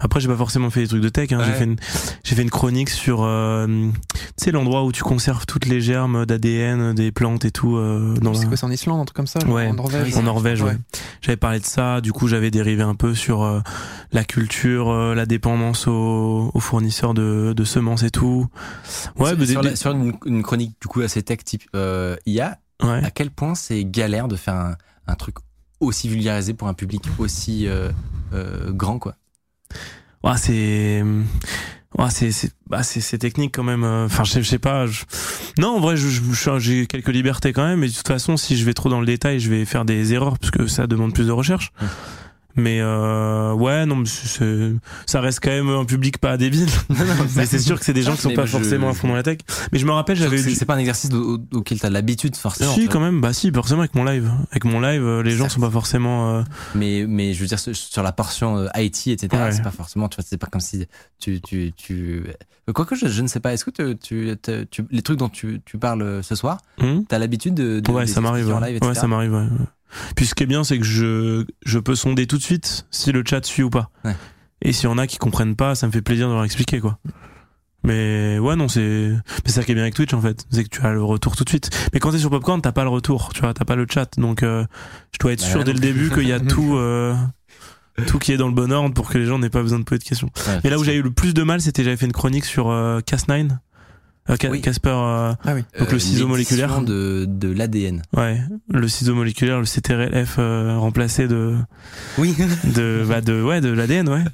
[0.00, 1.32] Après, j'ai pas forcément fait des trucs de tech.
[1.32, 1.38] Hein.
[1.44, 1.56] J'ai Ouais.
[1.58, 1.76] fait une,
[2.24, 3.66] j'ai fait une chronique sur, euh,
[4.12, 8.14] tu sais, l'endroit où tu conserves toutes les germes d'ADN des plantes et tout euh,
[8.20, 9.68] dans C'est la- quoi, c'est en Islande, un truc comme ça Ouais.
[9.68, 10.62] En Norvège en Norvège.
[10.62, 10.70] Ouais.
[10.70, 10.78] Ouais.
[11.20, 12.00] J'avais parlé de ça.
[12.00, 13.60] Du coup, j'avais dérivé un peu sur euh,
[14.12, 18.46] la culture, euh, la dépendance aux, aux fournisseurs de, de semences et tout.
[19.16, 22.16] Ouais, sur, sur, des- la- sur une, une chronique du coup assez tech type euh,
[22.26, 23.04] IA, ouais.
[23.04, 24.74] à quel point c'est galère de faire un,
[25.06, 25.36] un truc
[25.80, 27.90] aussi vulgarisé pour un public aussi euh,
[28.32, 29.16] euh, grand quoi?
[30.24, 31.02] Ouais, c'est
[31.98, 34.86] ouais, c'est c'est bah, c'est technique quand même euh, enfin je sais- je sais pas
[34.86, 35.04] je-
[35.58, 38.36] non en vrai je- je- je- j'ai quelques libertés quand même mais de toute façon
[38.36, 40.86] si je vais trop dans le détail je vais faire des erreurs parce que ça
[40.86, 41.72] demande plus de recherche.
[42.56, 44.06] Mais euh, ouais non mais
[45.06, 46.68] ça reste quand même un public pas débile
[47.36, 49.14] mais c'est sûr que c'est des gens qui sont pas je- forcément à fond dans
[49.14, 49.38] la tech
[49.72, 52.72] mais je me rappelle j'avais c'est pas un exercice au- au- auquel t'as l'habitude forcément
[52.74, 55.48] si quand même bah si forcément avec mon live avec mon live euh, les gens
[55.48, 56.42] sont pas forcément euh,
[56.74, 59.52] mais mais je veux dire sur- la portion euh, IT etc Ouais.
[59.52, 60.86] c'est pas forcément tu vois c'est pas comme si
[61.18, 62.24] tu tu tu
[62.68, 64.36] euh, quoique je, je ne sais pas est-ce que tu, tu,
[64.70, 68.06] tu- les trucs dont tu, tu parles ce soir hum t'as l'habitude de, de ouais,
[68.06, 68.48] ça m'arrive.
[68.48, 69.32] Ouais, Ouais, ça m'arrive.
[69.32, 69.46] Ouais.
[70.16, 73.12] Puis ce qui est bien, c'est que je, je peux sonder tout de suite si
[73.12, 73.90] le chat suit ou pas.
[74.04, 74.14] Ouais.
[74.62, 76.80] Et s'il y en a qui comprennent pas, ça me fait plaisir de leur expliquer,
[76.80, 76.98] quoi.
[77.86, 79.12] Mais ouais, non, c'est
[79.44, 81.36] c'est ça qui est bien avec Twitch en fait, c'est que tu as le retour
[81.36, 81.68] tout de suite.
[81.92, 84.08] Mais quand t'es sur Popcorn, t'as pas le retour, tu vois, t'as pas le chat,
[84.16, 84.64] donc euh,
[85.12, 87.14] je dois être Bah, sûr là dès le début qu'il y a tout, euh,
[88.06, 89.84] tout qui est dans le bon ordre pour que les gens n'aient pas besoin de
[89.84, 90.30] poser de questions.
[90.48, 92.46] Ouais, Mais là où j'ai eu le plus de mal, c'était j'avais fait une chronique
[92.46, 93.50] sur euh, Cas9,
[94.30, 94.60] euh, Oui.
[94.60, 94.88] Casper.
[94.90, 95.64] euh, Ah oui.
[95.78, 96.80] donc le ciseau l'édition moléculaire.
[96.82, 98.40] de, de l'ADN Ouais,
[98.70, 101.56] le ciseau moléculaire, le CTRLF euh, remplacé de
[102.18, 102.34] oui
[102.76, 104.24] de bah de ouais de l'ADN ouais.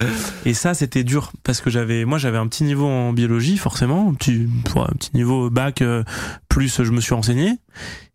[0.45, 4.09] Et ça c'était dur parce que j'avais moi j'avais un petit niveau en biologie forcément,
[4.11, 6.05] un petit ouais, un petit niveau bac euh,
[6.49, 7.55] plus je me suis renseigné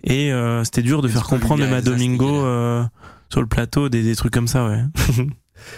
[0.03, 2.83] et euh, c'était dur de faire comprendre même à Domingo euh,
[3.29, 4.81] sur le plateau des, des trucs comme ça ouais.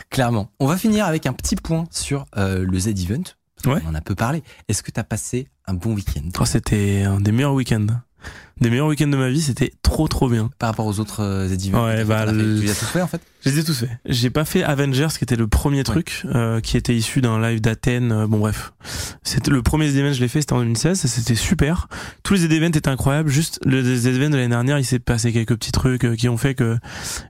[0.09, 3.23] clairement on va finir avec un petit point sur euh, le Z Event
[3.65, 3.81] Ouais.
[3.85, 7.19] on en a peu parlé est-ce que t'as passé un bon week-end Oh, c'était un
[7.19, 7.87] des meilleurs week-ends.
[8.61, 10.49] Des meilleurs week-ends de ma vie, c'était trop trop bien.
[10.59, 13.01] par rapport aux autres euh, Events Ouais, bah, fait le- tu les as tous fait
[13.01, 13.89] en fait Je les ai tous faits.
[14.05, 17.61] J'ai pas fait Avengers, qui était le premier truc, euh, qui était issu d'un live
[17.61, 18.11] d'Athènes.
[18.11, 18.73] euh, bon bref,
[19.23, 21.87] c'était le premier Z-Event, je l'ai fait, c'était en 2016, et c'était super.
[22.23, 23.29] Tous les Z-Events étaient incroyables.
[23.29, 26.37] Juste le Z-Event de l'année dernière, il s'est passé quelques petits trucs euh, qui ont
[26.37, 26.77] fait que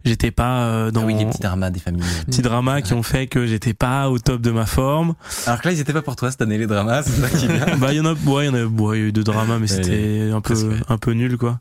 [0.06, 3.04] j'étais pas euh, dans ah oui les petits dramas des familles petits dramas qui ont
[3.04, 5.14] fait que j'étais pas au top de ma forme.
[5.46, 7.48] alors que là ils étaient pas pour toi cette année les dramas c'est ça qui
[7.80, 9.12] bah il y en a, ouais, il y en a, ouais, il y a eu
[9.12, 10.56] deux dramas, mais c'était un peu,
[10.88, 11.60] un peu nul quoi.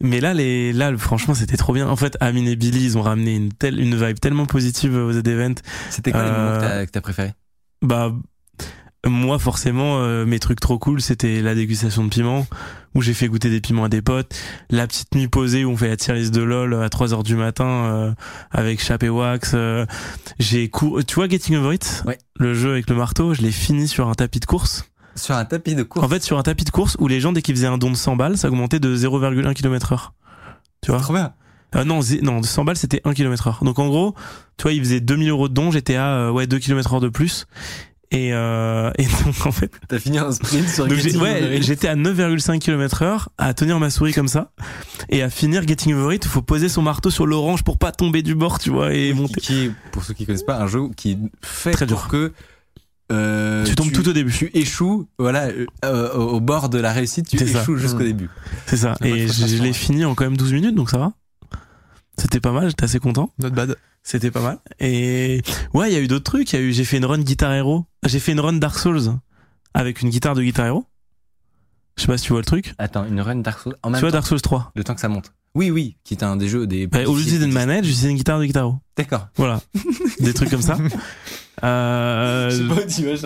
[0.00, 1.88] Mais là, les, là, franchement, c'était trop bien.
[1.88, 5.12] En fait, Amine et Billy, ils ont ramené une telle, une vibe tellement positive aux
[5.12, 5.54] Z-Event.
[5.90, 7.32] c'était quoi les Euh, moments que t'as- t'as préféré
[7.82, 8.12] Bah
[9.06, 12.46] moi forcément euh, mes trucs trop cool c'était la dégustation de piment
[12.94, 14.34] où j'ai fait goûter des piments à des potes
[14.70, 17.22] la petite nuit posée où on fait la tier list de lol à 3 heures
[17.22, 18.12] du matin euh,
[18.50, 19.84] avec Chap et Wax euh,
[20.38, 22.02] j'ai couru tu vois Getting Over It?
[22.06, 22.16] Ouais.
[22.36, 24.86] le jeu avec le marteau je l'ai fini sur un tapis de course
[25.16, 27.32] sur un tapis de course en fait sur un tapis de course où les gens
[27.32, 30.14] dès qu'ils faisaient un don de 100 balles ça augmentait de 0,1 km heure
[30.82, 31.00] tu vois?
[31.00, 31.32] Trop bien
[31.76, 33.64] euh, non, non, 100 balles c'était 1 km heure.
[33.64, 34.14] Donc en gros,
[34.56, 37.00] tu vois, il faisait 2000 euros de don, j'étais à euh, ouais 2 km heure
[37.00, 37.46] de plus.
[38.10, 41.88] Et, euh, et donc en fait, t'as fini un sprint sur donc Getting ouais, j'étais
[41.88, 44.52] à 9,5 km heure à tenir ma souris comme ça
[45.08, 47.90] et à finir Getting Over It, il faut poser son marteau sur l'orange pour pas
[47.90, 49.40] tomber du bord, tu vois, et monter.
[49.40, 52.08] qui pour ceux qui connaissent pas, un jeu qui est fait Très pour dur.
[52.08, 52.32] que
[53.12, 54.32] euh, Tu tombes tout au début.
[54.32, 55.48] Tu échoues, voilà,
[55.84, 58.06] euh, au bord de la réussite, tu échoues jusqu'au Mm.
[58.06, 58.30] début.
[58.66, 58.94] C'est ça.
[59.02, 61.12] Et je, l'ai fini en quand même 12 minutes, donc ça va.
[62.18, 63.32] C'était pas mal, j'étais assez content.
[63.38, 63.76] Not bad.
[64.02, 64.58] C'était pas mal.
[64.80, 66.52] Et ouais, il y a eu d'autres trucs.
[66.52, 67.86] Il y a eu, j'ai fait une run Guitar Hero.
[68.04, 69.00] J'ai fait une run Dark Souls
[69.72, 70.84] avec une guitare de Guitar Hero.
[71.96, 72.74] Je sais pas si tu vois le truc.
[72.78, 74.72] Attends, une run Dark Souls en Tu vois temps, Dark Souls 3.
[74.76, 75.32] le temps que ça monte.
[75.54, 76.86] Oui, oui, qui est un des jeux des.
[76.86, 77.46] Bah, au lieu qui existent.
[77.48, 78.78] manette, j'utilisais une guitare de Guitar Hero.
[78.96, 79.28] D'accord.
[79.36, 79.60] Voilà.
[80.20, 80.76] Des trucs comme ça.
[81.62, 82.74] Euh, Je sais pas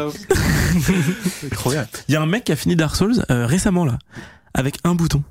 [1.57, 1.91] où.
[2.09, 3.99] Il y a un mec qui a fini Dark Souls euh, récemment là,
[4.55, 5.23] avec un bouton.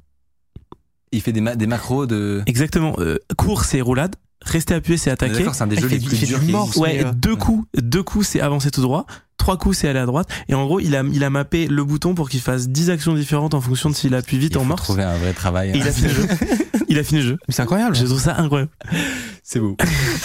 [1.12, 2.42] Il fait des, ma- des macros de.
[2.48, 2.96] Exactement.
[3.00, 4.16] Euh, course et roulade.
[4.48, 5.40] Rester appuyé, c'est attaquer.
[5.40, 6.40] D'accord, c'est un des jeux les plus durs.
[6.78, 9.06] Ouais, euh, deux coups, deux coups c'est avancer tout droit,
[9.38, 11.84] trois coups c'est aller à droite, et en gros il a, il a mappé le
[11.84, 14.64] bouton pour qu'il fasse 10 actions différentes en fonction de s'il appuie vite Il en
[14.66, 14.84] morse.
[14.84, 15.72] trouver un vrai travail.
[15.72, 16.28] Et il a fini le jeu.
[16.90, 17.38] Il a fini le jeu.
[17.50, 17.98] Mais c'est incroyable.
[17.98, 18.72] Je trouve ça incroyable.
[19.44, 19.76] C'est beau.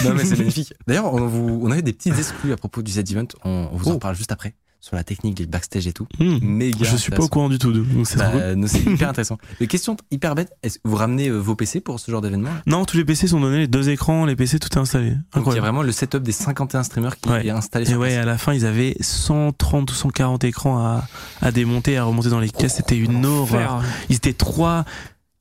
[0.05, 0.73] non, mais c'est magnifique.
[0.87, 3.27] D'ailleurs, on, vous, on avait des petites exclus à propos du Z-Event.
[3.45, 3.99] On, on vous en Oh.
[3.99, 4.55] parle juste après.
[4.85, 6.09] Sur la technique, les backstage et tout.
[6.19, 6.39] Hmm.
[6.43, 6.79] Méga.
[6.83, 8.33] Je suis pas au courant du tout, donc c'est Bah,
[8.67, 9.39] c'est hyper intéressant.
[9.61, 10.53] Mais question hyper bête.
[10.65, 12.51] Est-ce que vous ramenez euh, vos PC pour ce genre d'événement?
[12.67, 15.13] Non, tous les PC sont donnés, les deux écrans, les PC, tout est installé.
[15.37, 17.47] Donc, il y a vraiment le setup des 51 streamers qui Ouais.
[17.47, 18.23] est installé Et sur ouais, place.
[18.23, 21.07] à la fin, ils avaient 130 ou 140 écrans à,
[21.41, 22.75] à démonter, à remonter dans les caisses.
[22.75, 23.85] C'était une horreur.
[24.09, 24.85] Ils étaient trois.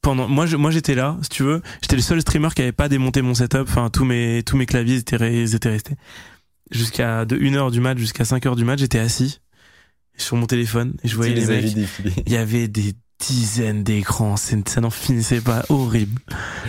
[0.03, 1.61] Pendant, moi, je, moi, j'étais là, si tu veux.
[1.81, 3.61] J'étais le seul streamer qui avait pas démonté mon setup.
[3.63, 5.95] Enfin, tous mes, tous mes claviers étaient, ils étaient restés.
[6.71, 9.41] Jusqu'à de 1h du match jusqu'à 5h du match, j'étais assis
[10.17, 11.75] sur mon téléphone et je voyais les mecs.
[12.25, 14.37] Il y avait des dizaines d'écrans.
[14.37, 15.63] c'est- Ça n'en finissait pas.
[15.69, 16.19] Horrible.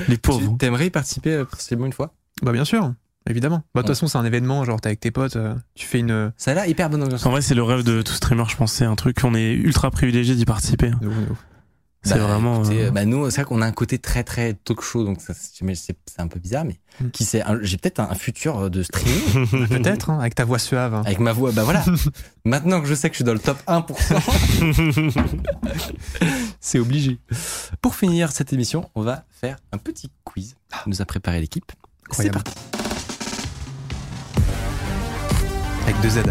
[0.09, 0.53] Les pauvres.
[0.53, 2.15] Tu T'aimerais y participer euh, possiblement une fois?
[2.43, 2.93] Bah bien sûr,
[3.29, 3.63] évidemment.
[3.75, 3.95] Bah de toute Ouais.
[3.95, 6.33] façon c'est un événement, genre t'es avec tes potes, euh, tu fais une.
[6.37, 7.25] Ça a l'air hyper bonne ambiance.
[7.25, 8.73] En vrai, c'est le rêve de tout streamer, je pense.
[8.73, 10.91] C'est un truc qu'on est ultra privilégié d'y participer.
[10.91, 11.39] de ouf, de ouf.
[12.05, 12.63] C'est Bah, vraiment.
[12.65, 15.19] écoutez, euh, bah, nous, c'est vrai qu'on a un côté très très talk show, donc
[15.21, 17.09] c'est un peu bizarre, mais Mm.
[17.11, 20.95] qui sait, j'ai peut-être un, un futur de streaming Peut-être, hein, avec ta voix suave.
[20.95, 21.03] hein.
[21.07, 21.53] avec ma voix.
[21.53, 21.85] Bah voilà.
[22.45, 25.23] Maintenant que je sais que je suis dans le top 1%,
[26.61, 27.19] c'est obligé.
[27.81, 30.55] Pour finir cette émission, on va faire un petit quiz.
[30.85, 31.71] que Nous a préparé l'équipe.
[32.11, 32.53] C'est parti.
[35.85, 36.23] Avec deux Z.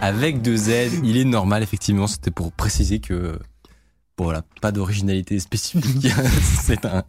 [0.00, 0.70] Avec deux Z,
[1.02, 2.06] il est normal, effectivement.
[2.06, 3.38] C'était pour préciser que.
[4.16, 6.08] Bon, voilà, pas d'originalité spécifique.
[6.62, 7.04] c'est un,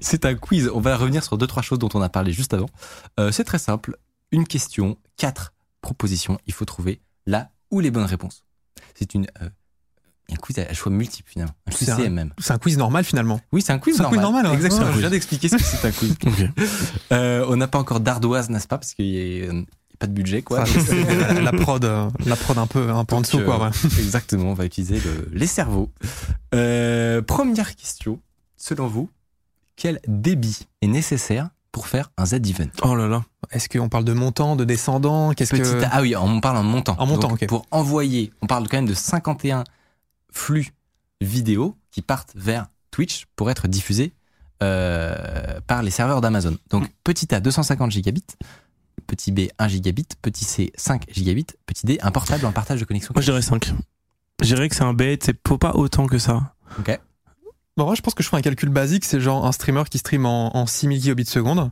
[0.00, 0.70] c'est un quiz.
[0.74, 2.68] On va revenir sur deux, trois choses dont on a parlé juste avant.
[3.18, 3.96] Euh, c'est très simple.
[4.32, 6.38] Une question, quatre propositions.
[6.46, 8.44] Il faut trouver la ou les bonnes réponses.
[8.94, 9.48] C'est une, euh,
[10.30, 11.54] un quiz à choix multiples, finalement.
[11.66, 12.32] Un quiz C'est un- CMM.
[12.38, 13.40] C'est un quiz normal finalement.
[13.52, 14.18] Oui, c'est un quiz C'est un normal.
[14.20, 14.54] quiz normal, ouais.
[14.54, 14.86] Exactement.
[14.86, 14.92] Ouais.
[14.94, 16.16] Je viens d'expliquer ce que c'est un quiz.
[17.12, 18.78] Euh, on n'a pas encore d'ardoise, n'est-ce pas?
[18.78, 19.52] Parce qu'il y a,
[19.98, 20.64] pas de budget, quoi.
[21.34, 23.58] La, la prod, euh, la prod un peu, un peu en dessous euh, quoi.
[23.62, 23.70] ouais.
[23.98, 25.90] Exactement, on va utiliser le- les cerveaux.
[26.54, 28.20] Euh, première question,
[28.56, 29.10] selon vous,
[29.76, 32.68] quel débit est nécessaire pour faire un Z-event?
[32.82, 33.24] Oh là là.
[33.50, 35.32] Est-ce qu'on parle de montant, de descendant?
[35.32, 36.96] Qu'est-ce Petit que Ah oui, on parle en montant.
[36.98, 37.48] En montant, Donc, ok.
[37.48, 39.64] Pour envoyer, on parle quand même de 51
[40.30, 40.68] flux
[41.20, 44.12] vidéo qui partent vers Twitch pour être diffusés
[44.62, 46.56] euh, par les serveurs d'Amazon.
[46.70, 48.24] Donc petit A 250 gigabits,
[49.06, 52.84] petit B 1 gigabit, petit C 5 gigabits, petit D un portable en partage de
[52.84, 53.12] connexion.
[53.14, 53.72] Moi, je dirais 5.
[54.42, 56.54] Je dirais que c'est un bait, c'est pas autant que ça.
[56.78, 56.98] Ok.
[57.76, 59.04] Bon, moi, je pense que je ferai un calcul basique.
[59.04, 61.70] C'est genre un streamer qui stream en, en 6000 gigabits seconde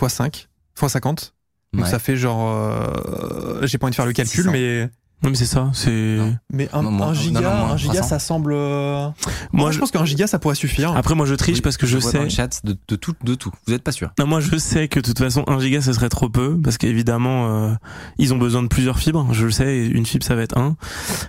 [0.00, 1.34] x 5 x 50.
[1.72, 1.90] Donc Ouais.
[1.90, 2.50] ça fait genre.
[2.52, 4.52] euh, J'ai pas envie de faire le calcul, 600.
[4.52, 4.88] mais
[5.24, 5.70] Non, mais c'est ça.
[5.72, 6.18] C'est.
[6.52, 8.08] Mais un, Non, un giga, non, non, moins un giga, 300.
[8.08, 8.52] ça semble.
[8.54, 9.08] euh,
[9.52, 9.80] Moi, je je...
[9.80, 10.94] pense qu'un giga, ça pourrait suffire.
[10.94, 12.24] après, moi, je triche Oui, parce que je, vois dans sais.
[12.24, 13.50] le chat de, de tout, de tout.
[13.66, 15.92] Vous êtes pas sûr Non, moi, je sais que de toute façon, 1 giga, ce
[15.94, 17.74] serait trop peu parce qu'évidemment, euh,
[18.18, 19.26] ils ont besoin de plusieurs fibres.
[19.32, 20.76] Je le sais, et une fibre, ça va être 1.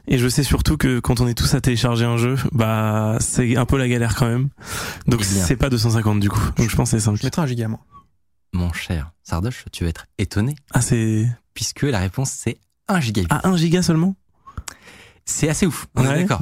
[0.08, 3.56] Et je sais surtout que quand on est tous à télécharger un jeu, bah, c'est
[3.56, 4.50] un peu la galère quand même.
[5.08, 6.42] Donc, Eh c'est pas 250 du coup.
[6.58, 7.16] Donc, je pense que c'est 5.
[7.16, 7.80] Je mettrai un giga, moi.
[8.54, 11.28] Mon cher Sardoche, tu vas être étonné Ah, c'est.
[11.54, 12.58] puisque la réponse c'est
[12.88, 13.28] 1 gigabit.
[13.30, 14.16] Ah, 1 giga seulement?
[15.26, 16.42] C'est assez ouf, on est d'accord.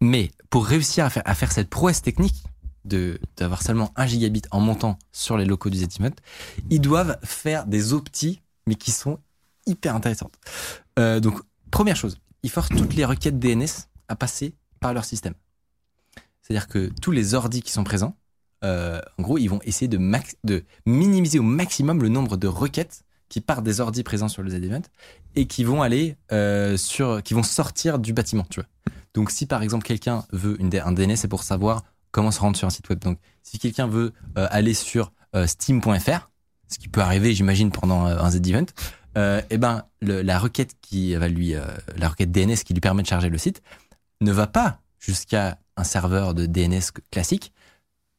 [0.00, 2.42] Mais pour réussir à faire, à faire cette prouesse technique
[2.84, 6.10] de d'avoir seulement 1 gigabit en montant sur les locaux du Zetimet,
[6.70, 9.18] ils doivent faire des optis, mais qui sont
[9.66, 10.34] hyper intéressantes.
[10.98, 11.40] Euh, donc,
[11.70, 13.66] première chose, ils forcent toutes les requêtes DNS
[14.08, 15.34] à passer par leur système.
[16.42, 18.16] C'est-à-dire que tous les ordis qui sont présents,
[18.64, 22.48] euh, en gros, ils vont essayer de, max- de minimiser au maximum le nombre de
[22.48, 24.82] requêtes qui partent des ordis présents sur le Z-Event
[25.34, 28.68] et qui vont aller euh, sur, qui vont sortir du bâtiment, tu vois.
[29.14, 32.56] Donc, si par exemple quelqu'un veut une, un DNS, c'est pour savoir comment se rendre
[32.56, 32.98] sur un site web.
[33.00, 36.30] Donc, si quelqu'un veut euh, aller sur euh, steam.fr,
[36.68, 38.66] ce qui peut arriver, j'imagine, pendant un Z-Event,
[39.16, 41.54] eh ben, la requête qui va lui,
[41.96, 43.62] la requête DNS qui lui permet de charger le site,
[44.20, 46.80] ne va pas jusqu'à un serveur de DNS
[47.10, 47.52] classique.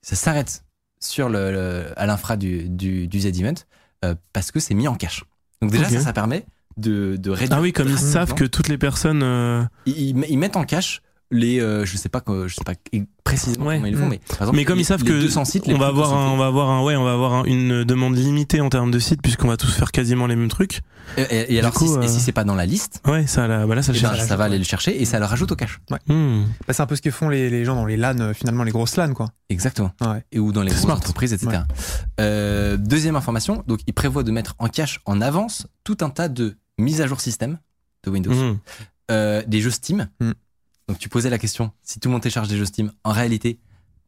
[0.02, 0.64] Ça s'arrête
[0.99, 3.56] sur le, à l'infra du, du, du Z-Event
[4.34, 5.23] parce que c'est mis en cache.
[5.61, 6.45] Donc déjà, ça, ça permet
[6.77, 7.57] de, de réduire.
[7.57, 9.23] Ah oui, comme ils savent que toutes les personnes.
[9.23, 11.02] euh, Ils, ils- ils mettent en cache
[11.32, 11.60] les.
[11.60, 12.74] euh, je sais pas, je sais pas
[13.24, 13.76] précisément Ouais.
[13.76, 14.10] comment ils le font, Mm.
[14.10, 16.14] mais par exemple, Mais comme les- ils savent que 200 sites, les on va avoir
[16.14, 18.92] un, on va avoir un, ouais, on va avoir un- une demande limitée en termes
[18.92, 20.82] de sites puisqu'on va tous faire quasiment les mêmes trucs.
[21.18, 23.26] Et, et- et alors, coup, si, euh, et si c'est pas dans la liste, Ouais,
[23.28, 25.20] ça, là, bah là, ça le eh ben, ça va aller le chercher et ça
[25.20, 25.80] le rajoute au cache.
[26.08, 26.44] Hmm.
[26.68, 28.64] Bah, c'est un peu ce que font les, les gens dans les LAN, euh, finalement,
[28.64, 29.30] les grosses LAN, quoi.
[29.50, 29.92] Exactement.
[30.02, 30.24] Ouais.
[30.32, 30.98] Et ou dans les grosses smart.
[30.98, 31.48] entreprises, etc.
[31.52, 31.58] Ouais.
[32.20, 36.30] Euh, deuxième information, donc il prévoit de mettre en cache en avance tout un tas
[36.30, 37.58] de mises à jour système
[38.04, 38.32] de Windows,
[39.12, 40.08] euh, des jeux Steam.
[40.20, 40.32] Mm.
[40.88, 43.60] Donc tu posais la question, si tout le monde télécharge des jeux Steam, en réalité,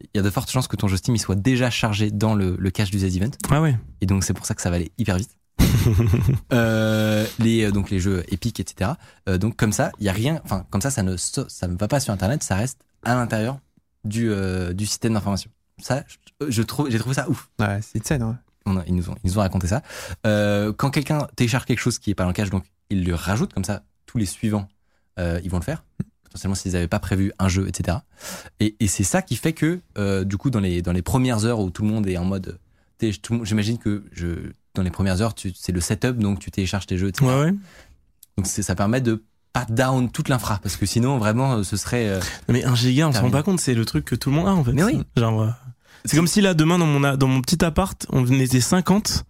[0.01, 2.35] il y a de fortes chances que ton jeu Steam il soit déjà chargé dans
[2.35, 3.31] le, le cache du Z-Event.
[3.49, 3.77] Ah ouais.
[4.01, 5.31] Et donc c'est pour ça que ça va aller hyper vite.
[6.53, 8.91] Euh, les euh, donc les jeux épiques etc
[9.27, 11.75] Euh, donc comme ça il y a rien enfin comme ça ça ne ça ne
[11.77, 13.59] va pas sur internet ça reste à l'intérieur
[14.03, 15.49] du euh, du système d'information
[15.81, 16.03] ça
[16.41, 18.33] je, je trouve j'ai trouvé ça ouf Ouais, c'est une scène, ouais.
[18.65, 19.81] On a- ils nous ont ils nous ont raconté ça
[20.23, 23.53] quand quelqu'un télécharge quelque chose qui est pas dans le cache donc il le rajoute
[23.53, 24.67] comme ça tous les suivants
[25.17, 25.83] ils vont le faire
[26.27, 27.99] potentiellement s'ils n'avaient pas prévu un jeu etc
[28.59, 31.45] et, et c'est ça qui fait que euh, du coup dans les dans les premières
[31.45, 32.59] heures où tout le monde est en mode
[33.43, 34.27] j'imagine que je
[34.75, 37.25] dans les premières heures c'est le setup donc tu télécharges tes jeux etc.
[37.25, 37.53] Ouais, ouais.
[38.37, 39.23] donc ça permet de
[39.53, 43.07] pas down toute l'infra parce que sinon vraiment euh, ce serait euh, Mais un giga,
[43.07, 44.73] on se rend pas compte, c'est le truc que tout le monde a en fait.
[44.73, 44.99] Mais oui.
[45.15, 45.53] Genre,
[46.07, 49.25] c'est comme si là, demain, dans mon, dans mon petit appart, on était 50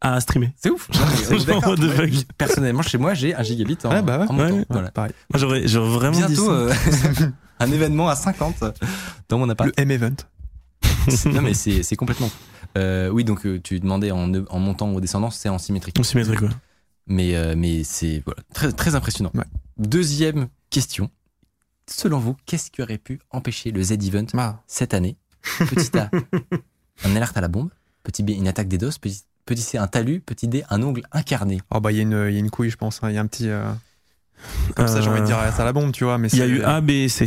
[0.00, 0.52] à streamer.
[0.56, 1.74] c'est ouf genre,
[2.36, 4.26] personnellement chez moi j'ai un gigabit en, Ouais, bah ouais.
[4.28, 4.54] en montant.
[4.56, 4.66] Ouais.
[4.70, 4.90] Voilà.
[4.90, 5.12] Pareil.
[5.32, 6.52] Moi, j'aurais, j'aurais vraiment dit bientôt ça.
[6.52, 6.72] euh,
[7.60, 8.64] un événement à 50
[9.28, 10.14] dans mon appart Le M-Event.
[11.32, 12.30] non mais c'est c'est complètement.
[12.76, 16.02] Euh, oui donc euh, tu demandais en, en montant ou descendant c'est en symétrique On
[16.02, 16.50] s'y mettrait quoi.
[17.06, 19.44] mais euh, mais c'est voilà, très très impressionnant Ouais.
[19.78, 21.10] deuxième question
[21.90, 24.60] selon vous qu'est-ce qui aurait pu empêcher le Z-Event Ah.
[24.66, 25.16] cette année?
[25.70, 26.10] Petit A,
[27.04, 27.70] un alerte à la bombe.
[28.02, 28.98] Petit B, une attaque des DOS.
[29.00, 30.20] Petit, petit C, un talus.
[30.20, 31.60] Petit D, un ongle incarné.
[31.70, 33.00] Oh, bah, il y, a une- il y a une couille, je pense.
[33.02, 33.10] hein.
[33.10, 33.48] Il y a un petit.
[33.48, 33.70] euh,
[34.76, 36.18] Comme ça, j'ai envie de dire à la bombe, tu vois.
[36.18, 37.26] Mais Il y a eu A, B et C.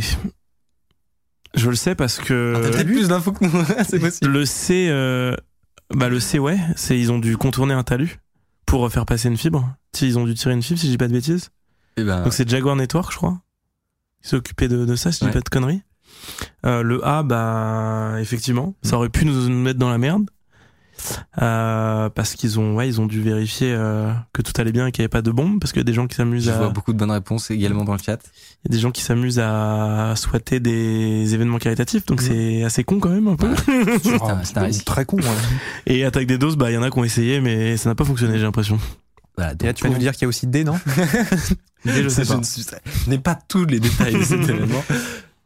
[1.54, 2.54] Je le sais parce que.
[2.56, 3.64] Ah, T'as peut-être plus d'infos que nous.
[3.86, 4.30] c'est possible.
[4.30, 5.36] Le C, euh,
[5.94, 8.18] bah le C, ouais, c'est ils ont dû contourner un talus
[8.64, 9.70] pour faire passer une fibre.
[9.94, 11.50] Si ils ont dû tirer une fibre, si je dis pas de bêtises.
[11.98, 13.38] Eh ben, Donc c'est Jaguar Network, je crois.
[14.24, 15.82] Ils occupé de, de ça, si je dis pas de conneries.
[16.64, 20.30] Euh, le A, bah effectivement, ça aurait pu nous, nous mettre dans la merde.
[21.40, 24.92] Euh, parce qu'ils ont, ouais, ils ont dû vérifier euh, que tout allait bien et
[24.92, 26.50] qu'il n'y avait pas de bombe, parce qu'il y a des gens qui s'amusent je
[26.50, 28.18] à, vois beaucoup de bonnes réponses également dans le chat.
[28.64, 32.28] il y a des gens qui s'amusent à souhaiter des événements caritatifs, donc Mhm.
[32.28, 33.48] c'est assez con quand même un peu.
[34.02, 34.84] C'est un- c'est un risque.
[34.84, 35.16] Très con.
[35.18, 35.24] ouais.
[35.86, 37.94] Et attaque des doses, bah il y en a qui ont essayé, mais ça n'a
[37.94, 38.78] pas fonctionné, j'ai l'impression.
[39.36, 40.78] Voilà, Et donc là, tu vas pour- nous dire qu'il y a aussi D, non
[41.84, 42.38] je sais je pas.
[42.38, 42.64] ne suis-
[43.04, 44.84] je n'ai pas tous les détails de cet événement.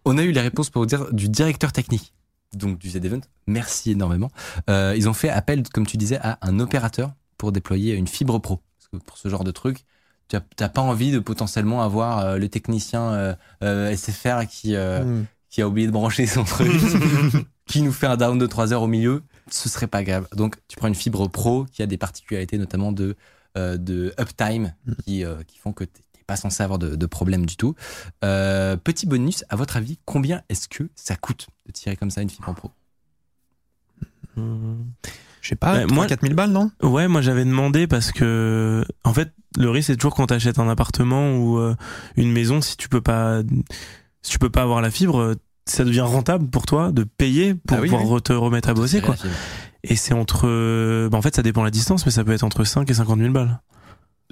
[0.04, 2.12] On a eu les réponses pour vous dire du directeur technique
[2.54, 3.20] donc du Z-Event.
[3.46, 4.30] Merci énormément.
[4.70, 8.38] Euh, ils ont fait appel, comme tu disais, à un opérateur pour déployer une fibre
[8.38, 8.60] pro.
[8.78, 9.84] Parce que pour ce genre de truc,
[10.28, 15.24] tu n'as pas envie de potentiellement avoir euh, le technicien euh, SFR qui, Hmm.
[15.50, 16.72] qui a oublié de brancher son truc,
[17.66, 20.26] qui nous fait un down de 3 heures au milieu, ce serait pas grave.
[20.34, 23.16] Donc tu prends une fibre pro qui a des particularités notamment de,
[23.54, 24.74] de uptime
[25.04, 25.84] qui, euh, qui font que
[26.26, 27.74] pas censé avoir de, de problème du tout.
[28.24, 32.22] Euh, petit bonus, à votre avis, combien est-ce que ça coûte de tirer comme ça
[32.22, 32.70] une fibre pro?
[34.36, 36.70] Je sais pas, moi- 3 4000 balles, non?
[36.82, 40.68] Ouais, moi j'avais demandé parce que en fait le risque c'est toujours quand t'achètes un
[40.68, 41.74] appartement ou euh,
[42.16, 43.42] une maison si tu peux pas
[44.22, 45.34] si tu peux pas avoir la fibre
[45.64, 48.22] ça devient rentable pour toi de payer pour Ah oui, pouvoir oui.
[48.22, 49.16] te remettre à bosser quoi.
[49.84, 52.44] Et c'est entre bah, en fait ça dépend de la distance mais ça peut être
[52.44, 53.60] entre 5 et 50 000 balles.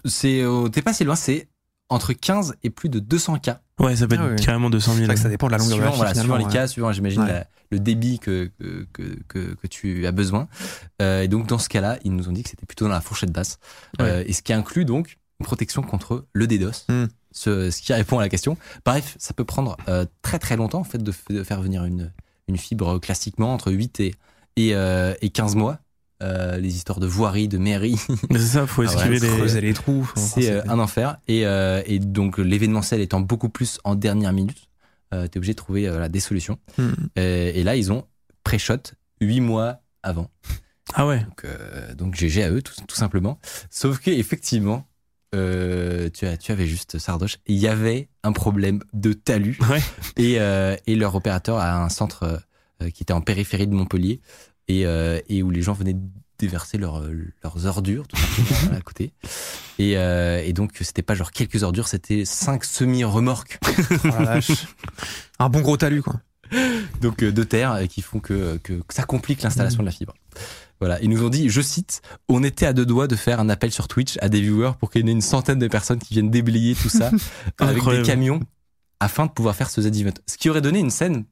[0.05, 1.49] C'est, euh, t'es pas si loin, c'est
[1.89, 3.61] entre 15 et plus de 200 cas.
[3.79, 4.37] Ouais, ça peut être Ah ouais.
[4.37, 5.01] carrément 200 000.
[5.01, 6.45] C'est vrai que ça dépend de la longueur de suivant, la voilà, fibre, suivant les
[6.45, 7.45] finalement, cas, suivant, j'imagine, Ouais.
[7.71, 8.51] le débit que,
[8.93, 10.49] que, que, tu as besoin.
[11.03, 13.01] Euh, et donc, dans ce cas-là, ils nous ont dit que c'était plutôt dans la
[13.01, 13.59] fourchette basse.
[14.01, 16.85] Euh, et ce qui inclut donc une protection contre le DDoS.
[16.89, 17.07] Hmm.
[17.33, 18.57] Ce, ce qui répond à la question.
[18.85, 22.13] Bref, ça peut prendre euh, très très longtemps en fait de, de faire venir une,
[22.47, 24.15] une fibre classiquement entre 8 et,
[24.57, 25.79] et, euh, et 15 mois.
[26.23, 27.99] Euh, les histoires de voirie, de mairie,
[28.31, 30.11] c'est ça, faut Ah ouais, esquiver les Creuser les trous.
[30.15, 31.19] c'est euh, un enfer.
[31.27, 34.69] Et, euh, et donc l'événementiel étant beaucoup plus en dernière minute,
[35.13, 36.59] euh, t'es obligé de trouver voilà, des solutions.
[36.79, 36.93] Hmm.
[37.17, 38.07] Et là, ils ont
[38.45, 40.31] pré-shot 8 mois avant.
[40.95, 41.21] Ah ouais.
[41.21, 41.47] Donc,
[41.97, 43.39] donc GG à eux, tout, tout simplement.
[43.71, 44.87] Sauf que effectivement,
[45.35, 49.59] euh, tu, as, tu avais juste Sardoche, il y avait un problème de talus.
[49.69, 49.83] Ouais.
[50.17, 52.41] Et, euh, et leur opérateur a un centre
[52.83, 54.21] euh, qui était en périphérie de Montpellier
[54.69, 55.97] et, euh, et où les gens venaient
[56.39, 57.03] déverser leurs
[57.43, 59.13] leurs ordures tout simplement à côté.
[59.79, 63.59] Et, euh, et donc c'était pas genre quelques ordures, c'était cinq semi-remorques
[64.05, 64.55] Oh.
[65.39, 66.21] Un bon gros talus, quoi.
[67.01, 69.93] donc euh, de terre euh, qui font que, que, que ça complique l'installation de la
[69.93, 70.15] fibre.
[70.81, 73.49] Voilà, ils nous ont dit, je cite, on était à deux doigts de faire un
[73.49, 76.15] appel sur Twitch à des viewers pour qu'il y ait une centaine de personnes qui
[76.15, 77.11] viennent déblayer tout ça
[77.59, 78.41] avec des camions
[79.01, 80.15] afin de pouvoir faire ce Z-Event.
[80.27, 81.25] Ce qui aurait donné une scène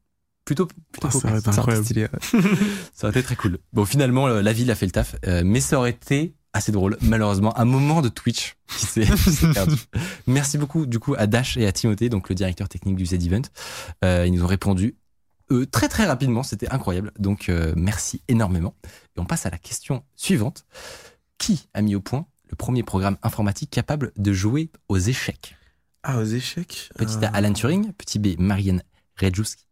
[0.44, 1.84] plutôt, plutôt Ah, ça aurait été Ça aurait été incroyable.
[1.84, 2.42] stylé, ouais.
[2.94, 3.58] Ça aurait été très cool.
[3.72, 6.72] Bon, finalement, euh, la ville a fait le taf, euh, mais ça aurait été assez
[6.72, 7.58] drôle, malheureusement.
[7.58, 9.06] Un moment de Twitch qui s'est
[9.54, 9.76] perdu.
[10.26, 13.42] Merci beaucoup, du coup, à Dash et à Timothée, donc le directeur technique du Z-Event.
[14.04, 14.96] Euh, ils nous ont répondu
[15.50, 17.12] euh, très très rapidement, c'était incroyable.
[17.18, 18.74] Donc, euh, merci énormément.
[19.16, 20.64] Et on passe à la question suivante.
[21.38, 25.56] Qui a mis au point le premier programme informatique capable de jouer aux échecs?
[26.04, 26.90] Ah, aux échecs?
[26.96, 27.92] Petit euh, A, Alan Turing.
[27.94, 28.82] Petit B, Marianne
[29.20, 29.64] Rejewski.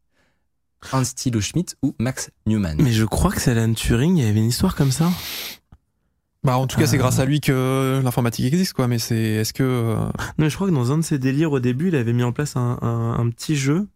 [0.93, 4.29] Hans Thilo Schmidt ou Max Newman Mais je crois que c'est Alan Turing, il y
[4.29, 5.11] avait une histoire comme ça.
[6.43, 7.01] Bah, en tout cas, c'est Ah.
[7.01, 8.89] grâce à lui que l'informatique existe, quoi.
[8.89, 9.97] Mais c'est, est-ce que, euh,
[10.39, 12.33] Non, je crois que dans un de ses délires au début, il avait mis en
[12.33, 13.87] place un, un, un petit jeu.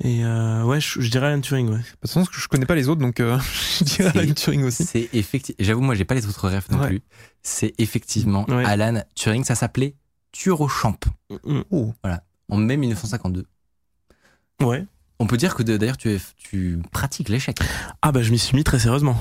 [0.00, 1.76] Et euh, ouais, je, je dirais Alan Turing, ouais.
[1.78, 3.38] de toute façon, je connais pas les autres, donc euh,
[3.78, 4.84] je dirais Alan Turing aussi.
[4.84, 5.56] C'est effectivement.
[5.60, 6.86] J'avoue, moi, j'ai pas les autres rêves non Ouais.
[6.88, 7.02] plus.
[7.42, 8.64] C'est effectivement Ouais.
[8.64, 9.44] Alan Turing.
[9.44, 9.94] Ça s'appelait
[10.32, 10.96] Turochamp
[11.70, 11.92] Oh.
[12.48, 13.44] en mai 1952.
[14.62, 14.86] Ouais.
[15.18, 17.58] On peut dire que d'ailleurs, tu, tu pratiques l'échec.
[18.02, 19.16] Ah bah je m'y suis mis très sérieusement.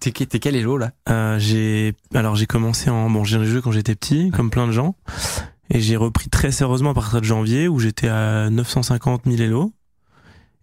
[0.00, 0.92] T'es quel élo là?
[1.08, 4.72] Euh, j'ai alors j'ai commencé en bon j'ai joué quand j'étais petit comme plein de
[4.72, 4.94] gens
[5.70, 9.72] et j'ai repris très sérieusement à partir de janvier où j'étais à 950 000 élo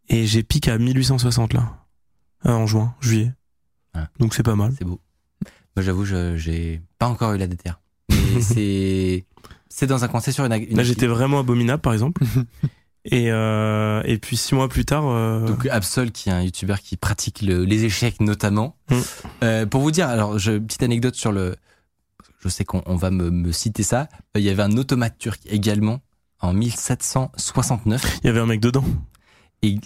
[0.08, 1.86] et j'ai piqué à 1860 là
[2.46, 3.34] euh, en juin juillet
[3.94, 4.08] Ah.
[4.20, 5.02] donc c'est pas mal C'est beau.
[5.76, 7.82] Moi, j'avoue, j'ai pas encore eu la déterre.
[8.10, 9.26] Mais c'est.
[9.68, 10.54] C'est dans un coin, c'est sur une.
[10.54, 12.24] une là j'étais vraiment abominable par exemple
[13.06, 16.80] et euh, et puis six mois plus tard euh, Donc Absol, qui est un youtubeur
[16.82, 18.76] qui pratique le- les échecs notamment.
[18.90, 18.96] Mm.
[19.44, 21.56] Euh, pour vous dire, alors je, petite anecdote sur le,
[22.44, 24.08] je sais qu'on on va me, me citer ça.
[24.36, 26.00] Euh, Il y avait un automate turc également
[26.42, 28.20] en 1769.
[28.24, 28.84] il y avait un mec dedans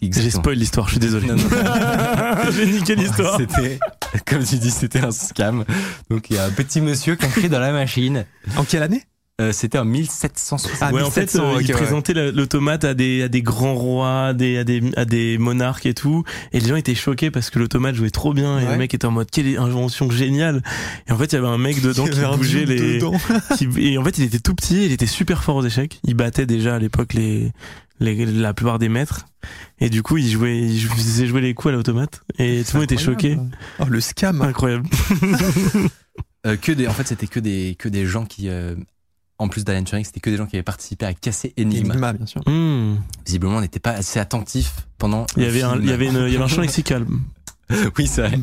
[0.01, 2.51] j'ai spoil l'histoire je suis désolé Non, non.
[2.51, 3.79] j'ai niqué l'histoire C'était,
[4.25, 5.63] comme tu dis, c'était un scam.
[6.09, 8.25] Donc il y a un petit monsieur caché dans la machine.
[8.57, 9.03] En quelle année?
[9.39, 10.71] Euh, c'était en 1760.
[10.81, 11.73] Ah, ouais, en fait, 1700, euh, il ouais.
[11.73, 15.37] présentait la- l'automate à des, à des grands rois, à des, à, des, à des
[15.37, 16.25] monarques et tout.
[16.51, 18.59] Et les gens étaient choqués parce que l'automate jouait trop bien.
[18.59, 18.71] Et Ouais.
[18.73, 20.61] le mec était en mode, quelle invention géniale.
[21.07, 22.99] Et en fait, il y avait un mec dedans qui bougeait les.
[23.57, 25.99] qui- et en fait, il était tout petit, il était super fort aux échecs.
[26.03, 27.53] Il battait déjà à l'époque les,
[28.01, 29.25] les, la plupart des maîtres.
[29.79, 32.21] Et du coup, il jouait, il faisait jouer les coups à l'automate.
[32.39, 33.37] Et tout le monde était choqué.
[33.79, 34.41] Oh, le scam.
[34.41, 34.85] Incroyable.
[36.47, 38.73] Euh, que des, en fait, c'était que des, que des gens qui, euh,
[39.39, 41.93] en plus d'Alan Turing, c'était que des gens qui avaient participé à casser Enigma.
[41.93, 42.41] Enigma, bien sûr.
[42.45, 42.97] Hmm.
[43.25, 45.25] Visiblement, on n'était pas assez attentif pendant.
[45.37, 47.07] Il y avait un, il y avait une, il y avait un champ lexical.
[47.97, 48.39] oui, c'est vrai.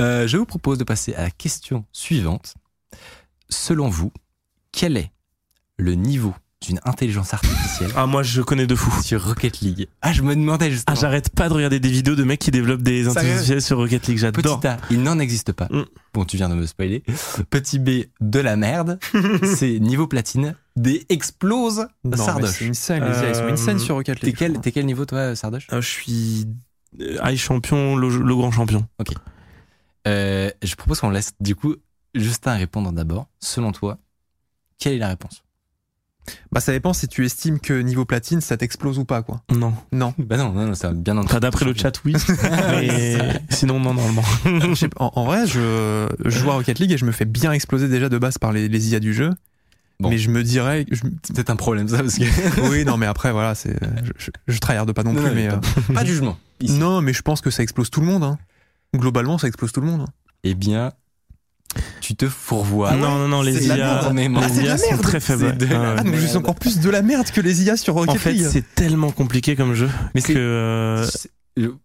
[0.00, 2.54] Euh, je vous propose de passer à la question suivante.
[3.48, 4.12] Selon vous,
[4.72, 5.12] quel est
[5.76, 8.90] le niveau d'une intelligence artificielle Ah, moi, je connais de fou.
[9.02, 10.96] sur Rocket League Ah, je me demandais Ah, justement.
[10.96, 14.06] j'arrête pas de regarder des vidéos de mecs qui développent des intelligences artificielles sur Rocket
[14.06, 14.18] League.
[14.18, 14.60] J'adore.
[14.60, 15.68] Petit A, il n'en existe pas.
[15.70, 15.84] Mm.
[16.12, 17.02] Bon, tu viens de me spoiler.
[17.48, 18.98] Petit B, de la merde.
[19.56, 20.54] c'est niveau platine.
[20.76, 22.50] D, explose Non, mais Sardoche.
[22.58, 24.36] c'est une scène, les gars, ils sont une scène Euh, sur Rocket T'es League.
[24.38, 26.46] quel, t'es quel niveau toi, Sardoche Ah, je suis
[27.00, 28.86] euh, high champion, le, le grand champion.
[30.06, 31.76] Euh, Je propose qu'on laisse du coup
[32.14, 33.28] Justin répondre d'abord.
[33.40, 33.98] Selon toi,
[34.78, 35.42] quelle est la réponse
[36.52, 39.40] Bah, ça dépend si tu estimes que niveau platine, ça t'explose ou pas, quoi.
[39.52, 39.72] Non.
[39.92, 40.14] Non.
[40.18, 41.40] Bah non, non, non c'est bien entendu.
[41.40, 42.14] D'après le chat, oui.
[42.70, 43.18] Mais
[43.50, 44.22] sinon, non, normalement.
[44.44, 47.52] Pas, en, en vrai, je, je joue à Rocket League et je me fais bien
[47.52, 49.30] exploser déjà de base par les, les IA du jeu.
[49.98, 50.08] Bon.
[50.08, 50.86] Mais je me dirais.
[50.90, 52.24] je- C'est peut-être un problème ça parce que
[52.70, 53.76] oui, non, mais après, voilà, c'est.
[54.04, 55.48] Je, je, je tryharde pas non Non, plus, non, mais.
[55.48, 56.38] mais euh, pas de jugement.
[56.60, 56.74] Ici.
[56.78, 58.22] non, mais je pense que ça explose tout le monde.
[58.24, 58.38] Hein.
[58.94, 60.02] Globalement, ça explose tout le monde.
[60.02, 60.12] hein.
[60.44, 60.92] Eh bien,
[62.00, 62.94] tu te fourvoies.
[62.96, 65.54] non, non, non, les IA, les Ah, sont très faibles.
[65.58, 65.94] C'est de la Ah.
[65.98, 66.26] Ah, donc merde.
[66.28, 69.10] c'est encore plus de la merde que les IA sur Rocket En fait, c'est tellement
[69.12, 71.06] compliqué comme jeu Mais c'est- que euh,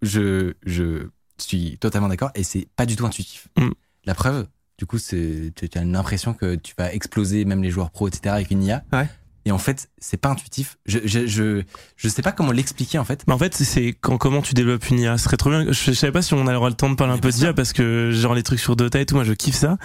[0.02, 1.08] je, je
[1.38, 3.48] suis totalement d'accord et c'est pas du tout intuitif.
[3.58, 3.70] Mm.
[4.06, 4.48] La preuve,
[4.78, 8.08] du coup, c'est tu tu as l'impression que tu vas exploser même les joueurs pros,
[8.08, 8.34] etc.
[8.36, 8.84] avec une IA.
[8.94, 9.08] Ouais.
[9.48, 10.78] Et en fait, c'est pas intuitif.
[10.88, 11.62] Je, je, je,
[11.98, 13.24] je sais pas comment l'expliquer en fait.
[13.28, 15.18] Mais en fait, c'est- quand comment tu développes une IA.
[15.20, 15.66] Ce serait trop bien.
[15.68, 17.40] Je, je savais pas si on aura le temps de parler un peu de bien
[17.40, 17.48] sûr.
[17.50, 19.78] IA parce que genre les trucs sur Dota et tout, moi je kiffe ça.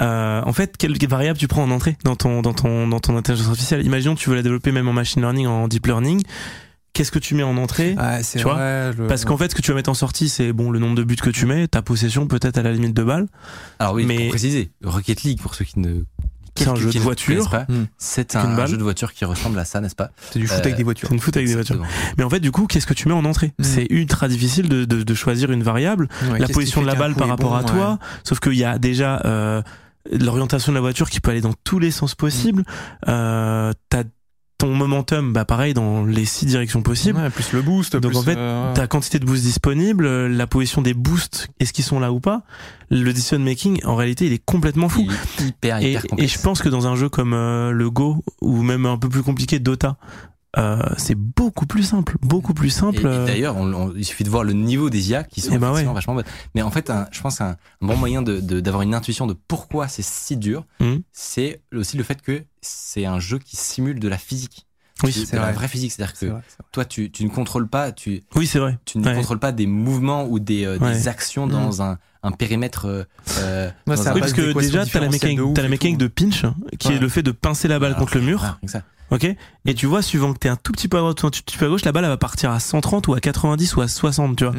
[0.00, 3.16] Euh, en fait, quelle variable tu prends en entrée dans ton dans ton dans ton
[3.16, 3.84] intelligence artificielle?
[3.84, 6.22] Imaginons tu veux la développer même en machine learning, en deep learning.
[6.94, 7.94] Qu'est-ce que tu mets en entrée?
[7.98, 8.54] Ah, c'est Tu vois?
[8.54, 8.92] vrai.
[8.92, 10.94] le- Parce qu'en fait, ce que tu vas mettre en sortie, c'est bon le nombre
[10.96, 13.28] de buts que tu mets, ta possession peut-être à la limite de balles.
[13.78, 16.02] Alors oui, Mais- pour préciser, Rocket League, pour ceux qui ne
[16.56, 17.64] C'est un jeu de voiture.
[17.68, 17.84] Hmm.
[17.98, 20.60] c'est un jeu de voiture qui ressemble à ça, n'est-ce pas C'est du foot Euh,
[20.60, 21.08] avec des voitures.
[21.08, 21.82] C'est une foot avec des voitures.
[22.18, 23.64] Mais en fait, du coup, qu'est-ce que tu mets en entrée Mm.
[23.64, 26.08] C'est ultra difficile de, de, de choisir une variable.
[26.30, 27.98] Ouais, la position de la balle par rapport bon, à toi.
[28.24, 29.62] Sauf qu'il y a déjà euh,
[30.10, 32.64] l'orientation de la voiture qui peut aller dans tous les sens possibles.
[33.08, 34.04] Euh, T'as
[34.62, 37.18] ton momentum, bah pareil dans les six directions possibles.
[37.18, 37.96] Ouais, plus le boost.
[37.96, 41.72] Donc plus, en fait, euh, ta quantité de boosts disponible, la position des boosts, est-ce
[41.72, 42.42] qu'ils sont là ou pas
[42.88, 45.04] Le decision making, en réalité, il est complètement fou.
[45.04, 46.32] Il est hyper, Et, hyper et complexe.
[46.34, 49.24] je pense que dans un jeu comme euh, le Go ou même un peu plus
[49.24, 49.96] compliqué Dota,
[50.58, 53.00] euh, c'est beaucoup plus simple, beaucoup plus Et, simple.
[53.02, 55.48] et euh, d'ailleurs, on- on- il suffit de voir le niveau des IA qui sont
[55.48, 55.84] effectivement ouais.
[55.94, 56.24] vachement bonnes.
[56.54, 57.50] Mais en fait, un- je pense un,
[57.80, 61.02] un bon moyen de- de- d'avoir une intuition de pourquoi c'est si dur, Mhm.
[61.12, 64.66] c'est aussi le fait que c'est un jeu qui simule de la physique.
[65.04, 65.52] Oui, c'est de la vrai.
[65.54, 65.90] vraie physique.
[65.92, 66.66] C'est-à-dire c'est que vrai, c'est vrai.
[66.70, 68.78] toi, tu, tu ne contrôles pas, tu, oui, c'est vrai.
[68.84, 69.14] tu ne Ouais.
[69.14, 71.08] contrôles pas des mouvements ou des, euh, des Ouais.
[71.08, 72.84] actions dans un, un périmètre.
[72.86, 73.02] euh,
[73.88, 75.98] Ouais, dans ça un- Oui, parce que déjà, t'as la mécanique, t'as la et mécanique
[75.98, 76.44] de pinch,
[76.78, 76.94] qui Ouais.
[76.96, 78.58] est le fait de pincer la balle Ah, contre le mur.
[78.66, 78.82] ça.
[79.12, 79.24] Ok
[79.66, 81.40] Et tu vois, suivant que t'es un tout petit peu à droite ou un tout
[81.44, 83.80] petit peu à gauche, la balle elle va partir à 130 ou à 90 ou
[83.82, 84.52] à 60, tu vois.
[84.54, 84.58] Mm.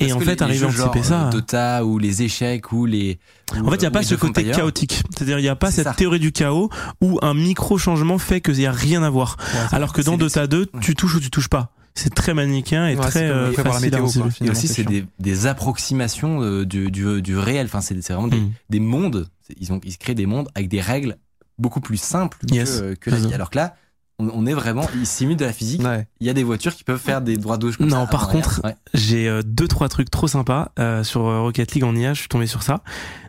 [0.00, 1.26] Et en fait, les- les arriver à anticiper ça.
[1.26, 3.18] euh, Dota ou les échecs ou les.
[3.52, 5.02] En fait, il n'y a ou pas ce côté chaotique.
[5.10, 5.94] C'est-à-dire, il n'y a pas cette ça.
[5.94, 6.70] théorie du chaos
[7.00, 9.36] où un micro changement fait qu'il n'y a rien à voir.
[9.52, 10.80] Ouais, Alors que dans Dota 2, ouais.
[10.80, 11.72] tu touches ou tu touches pas.
[11.94, 14.28] C'est très manichéen et Ouais, très euh, facile à météo, quoi.
[14.46, 17.66] Et aussi, c'est des, des approximations euh, du, du, du réel.
[17.66, 18.52] Enfin, c'est c'est vraiment des, Mm.
[18.70, 19.28] des mondes.
[19.60, 21.16] Ils, ont, ils se créent des mondes avec des règles
[21.58, 22.80] beaucoup plus simples Yes.
[22.80, 23.34] que, que la vie.
[23.34, 23.74] Alors que là,
[24.18, 24.82] on, on est vraiment.
[24.96, 25.82] Ils simulent de la physique.
[25.82, 26.06] Ouais.
[26.20, 28.06] Il y a des voitures qui peuvent faire des droits gauche comme Non, ça.
[28.06, 28.74] par contre, Ouais.
[28.94, 32.14] J'ai euh, deux trois trucs trop sympas euh, sur euh, Rocket League en IA.
[32.14, 32.82] Je suis tombé sur ça.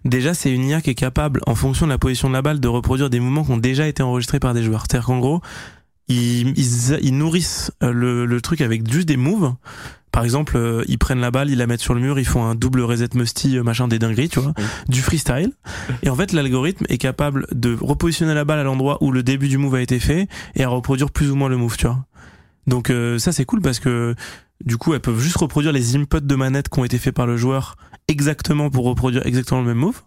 [0.06, 2.60] Déjà, c'est une IA qui est capable, en fonction de la position de la balle,
[2.60, 4.82] de reproduire des mouvements qui ont déjà été enregistrés par des joueurs.
[4.90, 5.42] C'est-à-dire qu'en gros,
[6.08, 9.54] ils, ils, ils nourrissent le, le truc avec juste des moves.
[10.12, 12.44] Par exemple, euh, ils prennent la balle, ils la mettent sur le mur, ils font
[12.44, 14.64] un double reset musty, euh, machin des dingueries, tu vois, Oui.
[14.88, 15.52] du freestyle.
[16.04, 19.48] Et en fait, l'algorithme est capable de repositionner la balle à l'endroit où le début
[19.48, 22.06] du move a été fait et à reproduire plus ou moins le move, tu vois.
[22.68, 24.14] Donc euh, ça c'est cool parce que
[24.64, 27.26] du coup elles peuvent juste reproduire les inputs de manette qui ont été faits par
[27.26, 27.78] le joueur
[28.08, 30.02] exactement pour reproduire exactement le même move.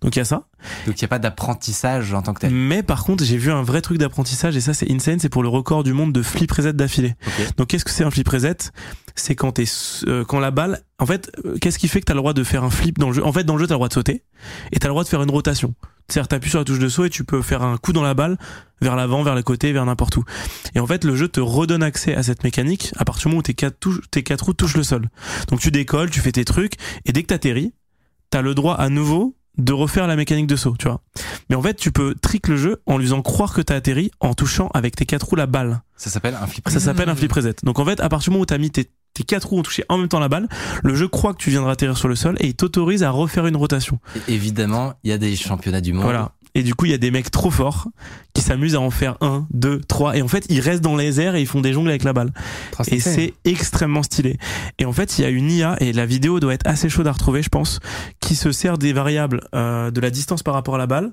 [0.00, 0.44] Donc il y a ça.
[0.86, 2.52] Donc, il n'y a pas d'apprentissage en tant que tel.
[2.52, 5.42] Mais par contre j'ai vu un vrai truc d'apprentissage et ça c'est insane, c'est pour
[5.42, 7.14] le record du monde de flip reset d'affilée.
[7.56, 8.56] Donc qu'est-ce que c'est un flip reset?
[9.14, 9.64] C'est quand t'es
[10.06, 12.42] euh, quand la balle en fait euh, qu'est-ce qui fait que t'as le droit de
[12.42, 13.24] faire un flip dans le jeu?
[13.24, 14.24] En fait dans le jeu t'as le droit de sauter
[14.72, 15.74] et t'as le droit de faire une rotation.
[16.08, 18.14] C'est-à-dire t'appuies sur la touche de saut et tu peux faire un coup dans la
[18.14, 18.36] balle
[18.80, 20.24] vers l'avant, vers le côté, vers n'importe où.
[20.74, 23.38] Et en fait le jeu te redonne accès à cette mécanique à partir du moment
[23.38, 25.08] où tes quatre, touches, tes quatre roues touchent le sol.
[25.48, 26.74] Donc tu décolles, tu fais tes trucs
[27.04, 27.72] et dès que t'atterris,
[28.30, 31.00] t'as le droit à nouveau de refaire la mécanique de saut, tu vois.
[31.48, 34.10] Mais en fait, tu peux trick le jeu en lui faisant croire que t'as atterri
[34.20, 35.82] en touchant avec tes quatre roues la balle.
[35.96, 36.68] Ça s'appelle un flip.
[36.68, 37.56] Ça s'appelle un flip reset.
[37.62, 39.62] Donc en fait, à partir du moment où t'as mis tes, tes quatre roues ont
[39.62, 40.48] touché en même temps la balle,
[40.82, 43.46] le jeu croit que tu viendras atterrir sur le sol et il t'autorise à refaire
[43.46, 43.98] une rotation.
[44.28, 46.02] Et évidemment, il y a des championnats du monde.
[46.02, 46.32] Voilà.
[46.56, 47.88] Et du coup, il y a des mecs trop forts
[48.32, 50.16] qui s'amusent à en faire un, deux, trois.
[50.16, 52.12] Et en fait, ils restent dans les airs et ils font des jongles avec la
[52.12, 52.32] balle.
[52.70, 54.38] Trop Et c'est extrêmement stylé.
[54.78, 57.08] Et en fait, il y a une IA, et la vidéo doit être assez chaude
[57.08, 57.80] à retrouver, je pense,
[58.20, 61.12] qui se sert des variables euh, de la distance par rapport à la balle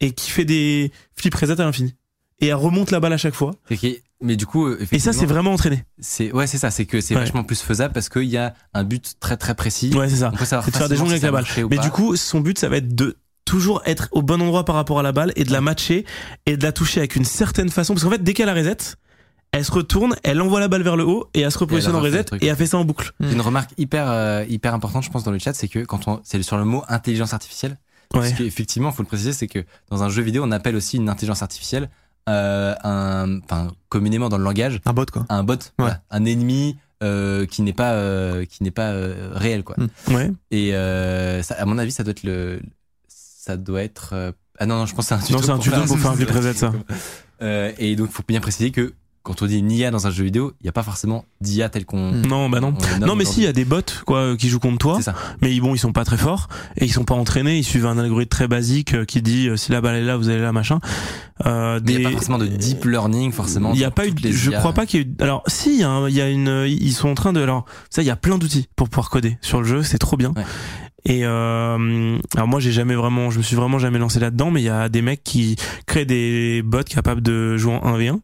[0.00, 1.96] et qui fait des flip reset à l'infini.
[2.40, 3.50] Et elle remonte la balle à chaque fois.
[3.68, 5.84] C'est qui- Mais du coup, euh, Et ça, c'est vraiment entraîné.
[5.98, 6.70] c'est ouais, c'est ça.
[6.70, 7.20] C'est que c'est Ouais.
[7.22, 9.92] vachement plus faisable parce qu'il y a un but très très précis.
[9.94, 10.30] Ouais, c'est ça.
[10.64, 11.44] C'est de faire des jongles si avec la balle.
[11.70, 11.82] Mais pas.
[11.82, 13.16] du coup, son but, ça va être de
[13.46, 16.04] toujours être au bon endroit par rapport à la balle et de la matcher
[16.46, 17.94] et de la toucher avec une certaine façon.
[17.94, 18.76] Parce qu'en fait, dès qu'elle a reset,
[19.52, 22.00] elle se retourne, elle envoie la balle vers le haut et elle se repositionne en
[22.00, 23.12] reset et elle fait ça en boucle.
[23.20, 26.20] Une remarque hyper euh, hyper importante, je pense, dans le chat, c'est que quand on
[26.24, 27.78] c'est sur le mot intelligence artificielle,
[28.12, 28.20] Ouais.
[28.20, 31.08] parce qu'effectivement, faut le préciser, c'est que dans un jeu vidéo, on appelle aussi une
[31.08, 31.88] intelligence artificielle
[32.28, 35.24] euh, un, enfin communément dans le langage, Un bot, quoi.
[35.28, 39.64] un bot, voilà, un ennemi euh, qui n'est pas euh, qui n'est pas euh, réel,
[39.64, 39.76] quoi.
[39.78, 40.14] Mm.
[40.14, 40.32] Ouais.
[40.50, 42.60] Et euh, ça, à mon avis, ça doit être le,
[43.08, 44.10] ça doit être.
[44.12, 45.38] euh, ah non non, je pense que c'est un tuto.
[45.38, 46.72] Non, c'est un tuto pour faire un reset, ça.
[47.78, 48.92] Et donc, faut bien préciser que
[49.22, 51.68] quand on dit une IA dans un jeu vidéo, il n'y a pas forcément d'IA
[51.68, 52.10] tel qu'on.
[52.12, 52.26] Mm.
[52.26, 52.72] Non, bah non.
[53.00, 54.94] Non, mais si, il y a des bots quoi qui jouent contre toi.
[54.96, 55.14] C'est ça.
[55.42, 57.86] mais ils- bon ils sont pas très forts et ils sont pas entraînés ils suivent
[57.86, 60.40] un algorithme très basique euh, qui dit euh, si la balle est là vous allez
[60.40, 60.78] là machin
[61.46, 63.72] euh, Mais il des- n'y a pas forcément de deep learning, forcément.
[63.74, 64.58] il y a pas eu les je IA.
[64.58, 67.08] crois pas qu'il y ait eu alors si il y a, y une ils sont
[67.08, 69.66] en train de alors ça il y a plein d'outils pour pouvoir coder sur le
[69.66, 70.44] jeu c'est trop bien Ouais.
[71.04, 74.60] et euh, alors moi j'ai jamais vraiment je me suis vraiment jamais lancé là-dedans mais
[74.62, 75.56] il y a des mecs qui
[75.86, 78.20] créent des bots capables de jouer en 1v1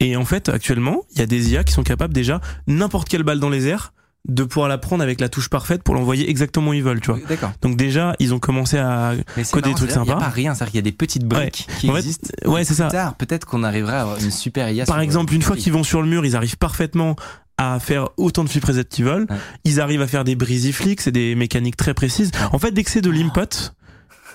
[0.00, 3.22] et en fait actuellement il y a des IA qui sont capables déjà n'importe quelle
[3.22, 3.92] balle dans les airs
[4.28, 7.06] de pouvoir la prendre avec la touche parfaite pour l'envoyer exactement où ils veulent tu
[7.06, 7.52] vois Oui, D'accord.
[7.62, 9.14] donc déjà ils ont commencé à
[9.52, 10.16] Coder des trucs c'est-à-dire, Il n'y a sympas.
[10.18, 12.28] pas rien, c'est-à-dire qu'il y a des petites briques qui En fait, existent.
[12.50, 13.14] ouais, c'est ça.
[13.16, 14.84] Peut-être qu'on arrivera à avoir une super IA.
[14.86, 17.16] Par exemple, une fois qu'ils vont sur le mur, ils arrivent parfaitement
[17.56, 19.26] à faire autant de reset qu'ils veulent.
[19.30, 19.36] Ouais.
[19.64, 22.30] Ils arrivent à faire des breezy flicks, c'est des mécaniques très précises.
[22.52, 23.72] En fait, dès que c'est de l'input,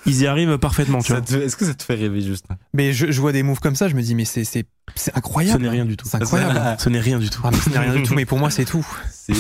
[0.06, 1.22] ils y arrivent parfaitement, tu vois.
[1.22, 2.46] Est-ce que ça te fait rêver juste?
[2.74, 4.66] Mais je, je vois des moves comme ça, je me dis, mais c'est, c'est,
[4.96, 5.64] c'est Ce incroyable.
[5.64, 6.08] n'est rien du tout.
[6.10, 6.60] C'est incroyable.
[6.80, 7.42] Ce n'est rien du tout.
[7.44, 8.86] Ah, ce n'est rien du tout, mais pour moi, c'est tout.
[9.26, 9.40] C'est du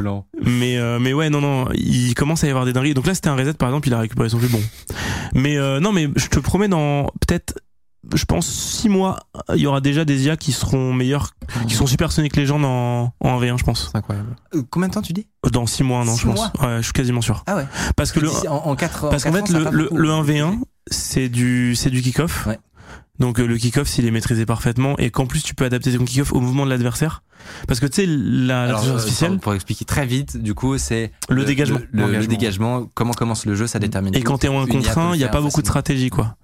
[0.00, 0.26] blanc.
[0.42, 3.14] Mais euh, mais ouais non non il commence à y avoir des dingueries donc là
[3.14, 4.60] c'était un reset par exemple il a récupéré son flux bon
[5.34, 7.54] mais euh, non mais je te promets dans peut-être
[8.14, 9.20] je pense, 6 mois,
[9.54, 11.30] il y aura déjà des IA qui seront meilleurs,
[11.68, 13.88] qui sont super Sonic Legends en, en 1v1, je pense.
[13.92, 14.36] C'est incroyable.
[14.54, 15.26] Euh, combien de temps tu dis?
[15.50, 16.40] Dans 6 mois, non, Six je pense.
[16.60, 17.42] Ouais, je suis quasiment sûr.
[17.46, 17.66] Ah ouais.
[17.96, 19.96] Parce que le, en, en quatre- parce qu'en fait, le, le, beaucoup.
[19.96, 20.58] le 1v1,
[20.90, 22.46] c'est du, c'est du kick-off.
[22.46, 22.58] Ouais.
[23.20, 26.04] Donc euh, le kick-off, s'il est maîtrisé parfaitement, et qu'en plus tu peux adapter ton
[26.04, 27.22] kick-off au mouvement de l'adversaire.
[27.68, 30.78] Parce que tu sais, la Alors, l'intelligence euh, artificielle, pour expliquer très vite, du coup,
[30.78, 31.78] c'est le, dégagement.
[31.92, 34.14] Le, dégagement, comment commence le jeu, ça détermine.
[34.16, 34.24] Et tout.
[34.24, 35.62] quand t'es en 1 Une IA contre peut 1, le il n'y a pas beaucoup
[35.62, 36.36] de stratégie, quoi.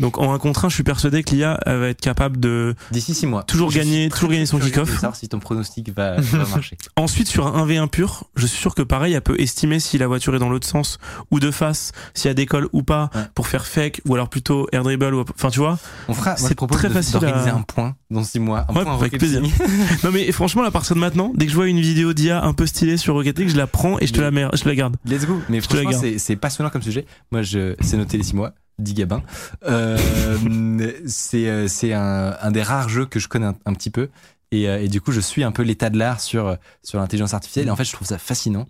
[0.00, 3.14] Donc en 1 contre 1, je suis persuadé que l'IA va être capable de D'ici
[3.14, 3.42] 6 mois.
[3.42, 4.90] toujours Je gagner, toujours gagner son kick-off.
[5.14, 6.76] si ton pronostic va, va marcher.
[6.96, 10.06] Ensuite, sur un 1v1 pur, je suis sûr que pareil, elle peut estimer si la
[10.06, 10.98] voiture est dans l'autre sens
[11.30, 13.22] ou de face, si elle décolle ou pas, Ouais.
[13.34, 15.78] pour faire fake, ou alors plutôt air dribble, ou, enfin tu vois.
[16.08, 18.66] On fera, C'est très de- facile d'organiser à- un point dans 6 mois.
[18.68, 19.42] Un Ouais, point avec plaisir.
[20.04, 22.52] Non mais franchement, à partir de maintenant, dès que je vois une vidéo d'IA un
[22.52, 24.74] peu stylée sur Rocket League, je la prends et je te la mets, je la
[24.74, 24.96] garde.
[25.06, 25.40] Let's go.
[25.48, 27.04] Mais Je franchement, c'est passionnant comme sujet.
[27.32, 28.52] Moi, je, c'est noté les 6 mois.
[28.78, 29.22] 10 gabins.
[29.66, 29.98] Euh,
[31.06, 34.08] c'est, euh, c'est un, un des rares jeux que je connais un, un petit peu.
[34.50, 37.34] Et, euh, et du coup, je suis un peu l'état de l'art sur, sur l'intelligence
[37.34, 37.68] artificielle.
[37.68, 38.66] Et en fait, je trouve ça fascinant.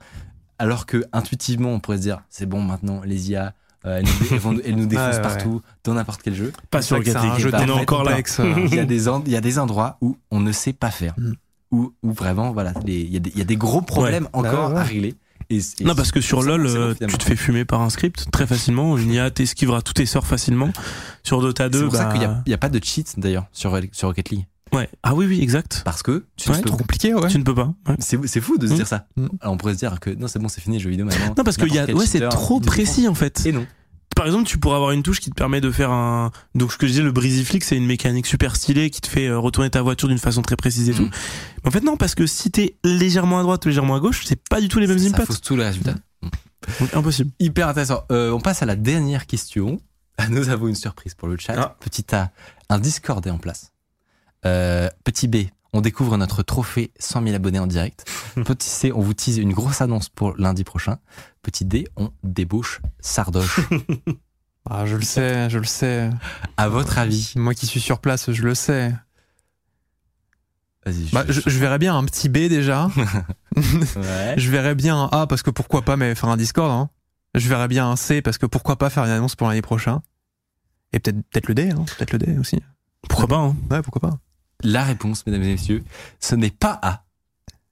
[0.58, 3.54] Alors que, intuitivement, on pourrait se dire, c'est bon, maintenant, les IA,
[3.86, 5.22] euh, elles, nous, vont- elles nous défoncent Ouais, ouais.
[5.22, 6.52] partout, dans n'importe quel jeu.
[6.70, 7.06] Pas sur League.
[7.38, 8.18] jeu bah, on est encore là.
[8.18, 11.14] il y a des il y a des endroits où on ne sait pas faire
[11.16, 11.32] Mm.
[11.70, 14.30] où, où vraiment voilà il y, a des- il y a des gros problèmes Bah
[14.40, 14.78] encore ouais.
[14.80, 15.14] à régler
[15.50, 18.30] et, et Non, parce que sur LoL, euh, tu te fais fumer par un script
[18.30, 18.96] très facilement.
[18.98, 20.70] Une IA t'esquivera tous tes sorts facilement.
[21.22, 22.82] Sur Dota 2, c'est pour ça bah, qu'il n'y a, il y a pas de
[22.82, 24.90] cheat d'ailleurs sur, sur Rocket League Ouais.
[25.02, 25.80] Ah oui, oui, exact.
[25.84, 27.28] parce que tu Ouais, ne peux- Trop compliqué, ouais.
[27.28, 27.72] Tu ne peux pas.
[27.88, 27.96] Ouais.
[28.00, 28.76] c'est c'est fou de se Mm.
[28.76, 29.26] dire ça Mm.
[29.40, 31.42] Alors, on pourrait se dire que non c'est bon c'est fini jeux vidéo maintenant Non,
[31.44, 33.46] parce que y a, ouais, c'est trop précis en fait.
[33.46, 33.66] et non
[34.18, 36.32] Par exemple, tu pourrais avoir une touche qui te permet de faire un.
[36.54, 39.06] Donc, ce que je disais, le breezy flick, c'est une mécanique super stylée qui te
[39.06, 40.96] fait euh, retourner ta voiture d'une façon très précise et Mm.
[40.96, 41.08] tout.
[41.62, 44.24] Mais en fait, non, parce que si t'es légèrement à droite ou légèrement à gauche,
[44.26, 45.26] c'est pas du tout les mêmes ça inputs.
[45.26, 45.94] fausse tout le résultat
[46.80, 47.30] Donc, impossible.
[47.38, 49.80] hyper intéressant Euh, on passe à la dernière question
[50.30, 51.76] nous avons une surprise pour le chat Ah.
[51.78, 52.32] petit A
[52.70, 53.70] un Discord est en place
[54.46, 55.36] Euh, petit B
[55.72, 58.04] on découvre notre trophée 100 000 abonnés en direct.
[58.44, 60.98] Petit C, on vous tease une grosse annonce pour lundi prochain.
[61.42, 63.60] Petit D, on débauche Sardoche.
[64.70, 66.10] Ah, je le sais, je le sais.
[66.58, 68.92] À votre avis Moi qui suis sur place, je le sais.
[70.84, 71.10] Vas-y.
[71.10, 72.90] Bah, je, je verrais bien un petit B déjà.
[73.56, 74.34] Ouais.
[74.36, 76.70] je verrais bien un A parce que pourquoi pas mais faire un Discord.
[76.70, 76.90] Hein.
[77.34, 80.00] Je verrais bien un C parce que pourquoi pas faire une annonce pour l'année prochaine.
[80.92, 81.84] Et peut-être peut-être le D, hein.
[81.96, 82.62] peut-être le D aussi.
[83.08, 84.18] Pourquoi pas hein Ouais, pourquoi pas.
[84.64, 85.84] La réponse, mesdames et messieurs,
[86.20, 87.04] ce n'est pas A.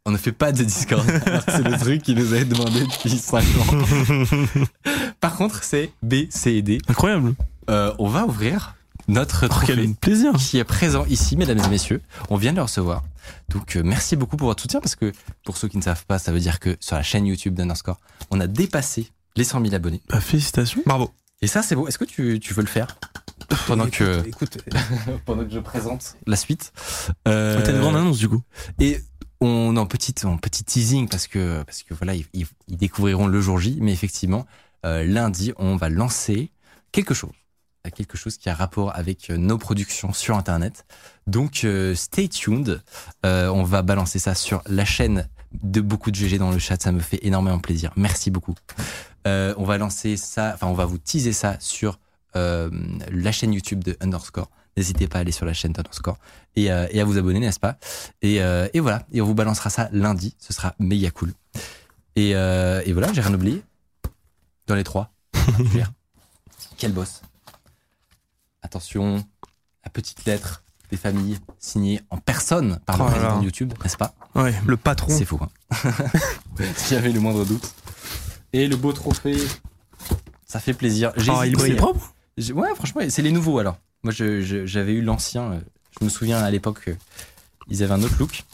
[0.05, 1.05] On ne fait pas de Discord.
[1.49, 4.65] C'est le truc qui nous a été demandé depuis 5 ans.
[5.21, 6.79] Par contre, c'est B, C et D.
[6.89, 7.35] Incroyable.
[7.71, 8.77] Euh, on va ouvrir
[9.09, 9.89] notre Oh, trophée.
[10.01, 10.33] plaisir.
[10.35, 12.03] qui est présent ici, mesdames et messieurs.
[12.31, 13.03] On vient de le recevoir.
[13.49, 15.11] Donc, euh, merci beaucoup pour votre soutien parce que
[15.45, 17.99] pour ceux qui ne savent pas, ça veut dire que sur la chaîne YouTube d'Underscore,
[18.31, 20.03] on a dépassé les 100 000 abonnés.
[20.09, 20.83] Bah, félicitations.
[20.87, 21.11] Bravo.
[21.43, 21.89] Et ça, c'est beau.
[21.89, 22.97] Est-ce que tu, tu veux le faire?
[23.67, 24.59] Pendant que Écoute,
[25.27, 26.73] pendant que je présente la suite
[27.29, 28.43] euh, T'as une grande annonce du coup.
[28.81, 29.01] Et
[29.41, 32.77] on est en petit, en petit teasing parce que, parce que voilà, ils, ils- ils
[32.77, 33.79] découvriront le jour J.
[33.81, 34.47] Mais effectivement,
[34.85, 36.51] euh, lundi, on va lancer
[36.93, 37.33] quelque chose.
[37.95, 40.85] Quelque chose qui a rapport avec euh, nos productions sur Internet.
[41.29, 42.83] Donc, euh, stay tuned.
[43.25, 45.29] Euh, on va balancer ça sur la chaîne
[45.63, 46.83] de beaucoup de GG dans le chat.
[46.83, 47.93] Ça me fait énormément plaisir.
[47.95, 48.57] Merci beaucoup.
[49.29, 52.01] Euh, on va lancer ça, enfin, on va vous teaser ça sur
[52.37, 52.71] euh,
[53.11, 54.51] la chaîne YouTube de Underscore.
[54.77, 56.19] N'hésitez pas à aller sur la chaîne d'Underscore
[56.55, 57.79] et, euh, et à vous abonner, n'est-ce pas?
[58.21, 60.37] Et, euh, et voilà, et on vous balancera ça lundi.
[60.39, 61.33] Ce sera méga cool.
[62.15, 63.63] Et, et voilà, j'ai rien oublié.
[64.67, 65.13] Dans les trois.
[66.77, 67.23] Quel boss.
[68.63, 69.25] Attention,
[69.85, 73.97] la petite lettre des familles signée en personne par le Oh président de YouTube, n'est-ce
[73.97, 74.15] pas?
[74.35, 74.55] Ouais.
[74.67, 75.09] le patron.
[75.17, 75.41] C'est faux.
[75.43, 75.49] Hein.
[76.77, 77.73] S'il y avait le moindre doute.
[78.53, 79.37] Et le beau trophée,
[80.47, 81.13] ça fait plaisir.
[81.17, 81.75] J'ai Oh, il brille.
[81.77, 82.15] propre
[82.53, 83.79] Ouais, franchement, c'est les nouveaux alors.
[84.03, 85.53] Moi, j'avais eu l'ancien.
[85.53, 85.61] euh,
[85.99, 86.91] Je me souviens à l'époque,
[87.69, 88.45] ils avaient un autre look.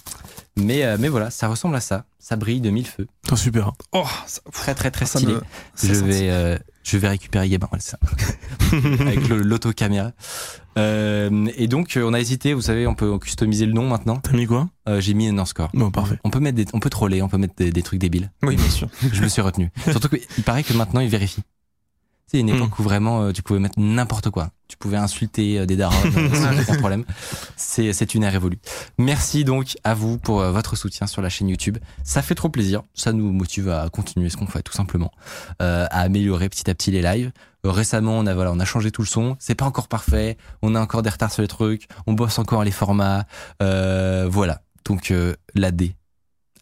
[0.56, 2.04] Mais, euh, mais voilà, ça ressemble à ça.
[2.18, 3.06] Ça brille de mille feux.
[3.22, 3.72] Putain, super.
[3.92, 5.32] Oh, ça, Très, très, très stylé.
[5.34, 5.40] me-
[5.82, 7.98] je, vais, euh, je vais récupérer Gabin, ouais, c'est ça.
[9.00, 10.12] avec l'autocaméra.
[10.78, 12.52] Euh, et donc, euh, on a hésité.
[12.54, 14.16] Vous savez, on peut customiser le nom maintenant.
[14.18, 15.70] T'as mis quoi Euh, J'ai mis Underscore.
[15.74, 16.18] Bon, parfait.
[16.22, 18.30] On peut mettre des, on peut troller, on peut mettre des, des trucs débiles.
[18.42, 18.88] Oui, bien sûr.
[19.12, 19.70] Je me suis retenu.
[19.90, 21.42] Surtout qu'il paraît que maintenant, ils vérifient.
[22.32, 24.52] C'est une époque où vraiment euh, tu pouvais mettre n'importe quoi.
[24.66, 27.04] Tu pouvais insulter euh, des darons euh, sans problème.
[27.56, 28.58] C'est une ère révolue.
[28.96, 31.76] Merci donc à vous pour euh, votre soutien sur la chaîne YouTube.
[32.04, 32.84] Ça fait trop plaisir.
[32.94, 35.10] Ça nous motive à continuer ce qu'on fait tout simplement,
[35.60, 37.32] euh, à améliorer petit à petit les lives.
[37.64, 39.36] Récemment, on a voilà, on a changé tout le son.
[39.38, 40.38] C'est pas encore parfait.
[40.62, 41.86] On a encore des retards sur les trucs.
[42.06, 43.26] On bosse encore les formats.
[43.62, 44.62] Euh, voilà.
[44.86, 45.94] Donc euh, la D.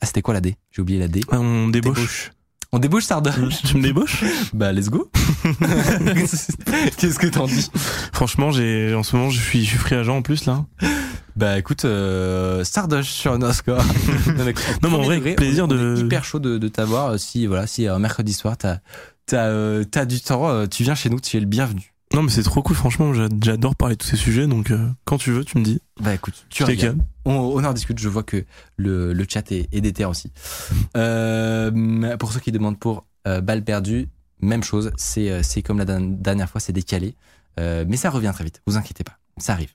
[0.01, 0.57] Ah, c'était quoi la D?
[0.73, 1.21] J'ai oublié la D.
[1.31, 2.33] On débauche.
[2.73, 4.23] On débouche Sardoche Tu me débauches
[4.53, 5.11] Bah let's go.
[6.99, 7.69] Qu'est-ce que t'en dis?
[8.13, 10.65] Franchement, j'ai en ce moment, je suis, je suis free agent en plus là.
[11.37, 13.83] Bah écoute, euh, Sardoche sur Underscore.
[14.27, 17.09] non, mais, Non, mais en vrai, degré, plaisir on de- hyper chaud de, de t'avoir.
[17.13, 18.79] euh, Si voilà, si un mercredi soir t'as
[19.27, 21.93] t'as euh, t'as du temps, euh, tu viens chez nous, tu es le bienvenu.
[22.13, 24.89] Non, mais c'est trop cool, franchement, j'a- j'adore parler de tous ces sujets, donc euh,
[25.05, 25.81] quand tu veux, tu me dis.
[26.01, 26.99] Bah écoute, tu regardes.
[27.25, 27.99] On, on en discute.
[28.01, 28.45] Je vois que
[28.77, 30.33] le, le chat est, est déter aussi.
[30.97, 34.09] Euh, pour ceux qui demandent pour euh, balle perdue,
[34.41, 34.91] même chose.
[34.97, 37.15] C'est euh, c'est comme la dernière fois, c'est décalé,
[37.61, 38.61] Euh, mais ça revient très vite.
[38.67, 39.73] Vous inquiétez pas, ça arrive.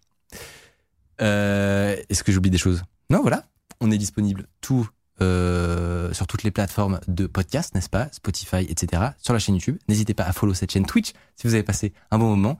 [1.21, 2.83] Euh, Est-ce que j'oublie des choses?
[3.09, 3.45] Non, voilà.
[3.81, 4.87] On est disponible tout
[5.21, 8.07] euh, sur toutes les plateformes de podcast, n'est-ce pas?
[8.11, 9.01] Spotify, etc.
[9.21, 9.77] Sur la chaîne YouTube.
[9.89, 12.59] N'hésitez pas à follow cette chaîne Twitch si vous avez passé un bon moment.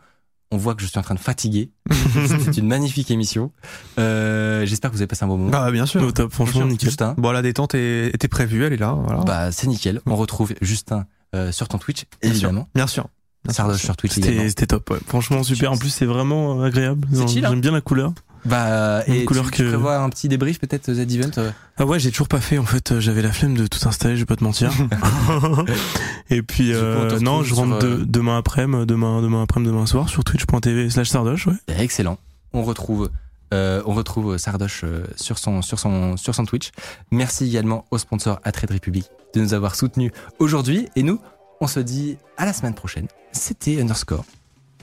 [0.52, 1.72] On voit que je suis en train de fatiguer.
[2.28, 3.52] C'était une magnifique émission.
[4.00, 5.50] Euh, J'espère que vous avez passé un bon moment.
[5.50, 6.02] Bah, bien sûr.
[6.04, 6.90] Au top, franchement, sûr, nickel.
[6.90, 8.94] Justin, Bon, la détente est- était prévue, elle est là.
[8.94, 9.24] Voilà.
[9.24, 10.02] bah, c'est nickel.
[10.06, 12.36] On retrouve Justin euh, sur ton Twitch, Bien sûr.
[12.50, 12.70] évidemment.
[12.76, 13.08] Bien sûr.
[13.44, 15.00] Bien sûr, Sardoche sur Twitch C'était top, ouais.
[15.08, 15.72] Franchement, super.
[15.72, 17.08] En plus, c'est vraiment agréable.
[17.12, 17.50] C'est chill, hein.
[17.50, 18.14] J'aime bien la couleur.
[18.46, 22.00] Bah, et couleur tu, tu que- prévois un petit débrief peut-être Z-Event euh Ah ouais,
[22.00, 22.58] j'ai toujours pas fait.
[22.60, 24.72] En fait, euh, j'avais la flemme de tout installer, je vais pas te mentir.
[26.30, 30.10] Et puis, euh, non, je rentre euh, de- demain après-midi, demain, demain après-midi, demain soir
[30.10, 31.54] sur twitch.tv slash sardoche, ouais.
[31.68, 32.18] Bah, Excellent.
[32.54, 33.10] On retrouve,
[33.54, 36.72] euh, on retrouve Sardoche euh, sur son, sur son, sur son Twitch.
[37.12, 40.88] Merci également au sponsor à Trade Republic de nous avoir soutenus aujourd'hui.
[40.96, 41.20] Et nous,
[41.62, 43.08] on se dit à la semaine prochaine.
[43.34, 44.24] C'était Underscore.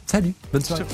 [0.06, 0.84] Salut, bonne soirée.